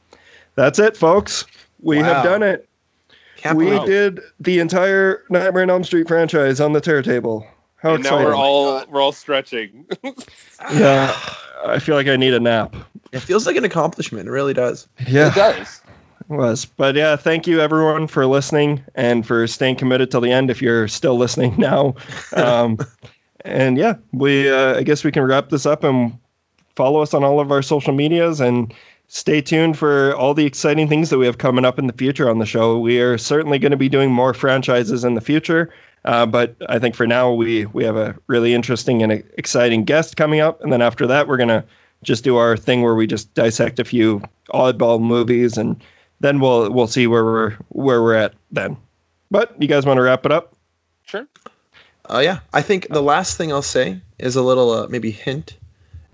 [0.54, 1.44] that's it, folks.
[1.80, 2.68] We have done it.
[3.36, 7.46] Can't we believe did the entire Nightmare on Elm Street franchise on the Terror Table.
[7.76, 9.86] How and now we're all we're all stretching.
[10.72, 11.14] yeah,
[11.66, 12.74] I feel like I need a nap.
[13.12, 14.26] It feels like an accomplishment.
[14.28, 14.88] It really does.
[15.06, 15.28] Yeah.
[15.28, 15.80] It does.
[16.28, 16.64] Was.
[16.64, 20.60] But yeah, thank you everyone for listening and for staying committed till the end if
[20.60, 21.94] you're still listening now.
[22.34, 22.78] Um,
[23.44, 26.18] and yeah, we uh, I guess we can wrap this up and
[26.74, 28.74] follow us on all of our social medias and
[29.08, 32.28] stay tuned for all the exciting things that we have coming up in the future
[32.28, 32.78] on the show.
[32.78, 35.72] We are certainly going to be doing more franchises in the future.
[36.06, 40.16] Uh, but I think for now we we have a really interesting and exciting guest
[40.16, 41.64] coming up, and then after that we're gonna
[42.04, 44.22] just do our thing where we just dissect a few
[44.54, 45.82] oddball movies, and
[46.20, 48.76] then we'll we'll see where we're where we're at then.
[49.30, 50.54] But you guys want to wrap it up?
[51.04, 51.26] Sure.
[52.08, 55.56] Uh, yeah, I think the last thing I'll say is a little uh, maybe hint.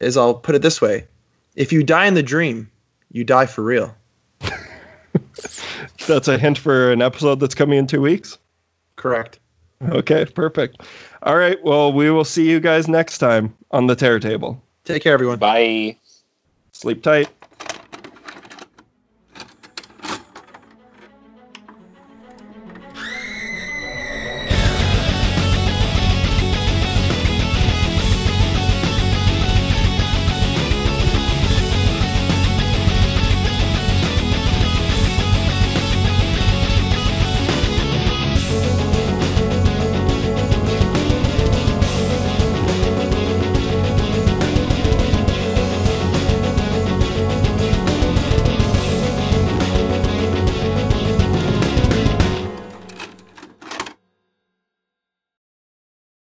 [0.01, 1.07] Is I'll put it this way:
[1.55, 2.71] if you die in the dream,
[3.11, 3.95] you die for real.
[6.07, 8.39] That's a hint for an episode that's coming in two weeks.
[8.97, 9.39] Correct.
[9.91, 10.83] Okay, perfect.
[11.23, 11.63] All right.
[11.65, 14.63] Well, we will see you guys next time on the Terror Table.
[14.85, 15.39] Take care, everyone.
[15.39, 15.97] Bye.
[16.73, 17.29] Sleep tight.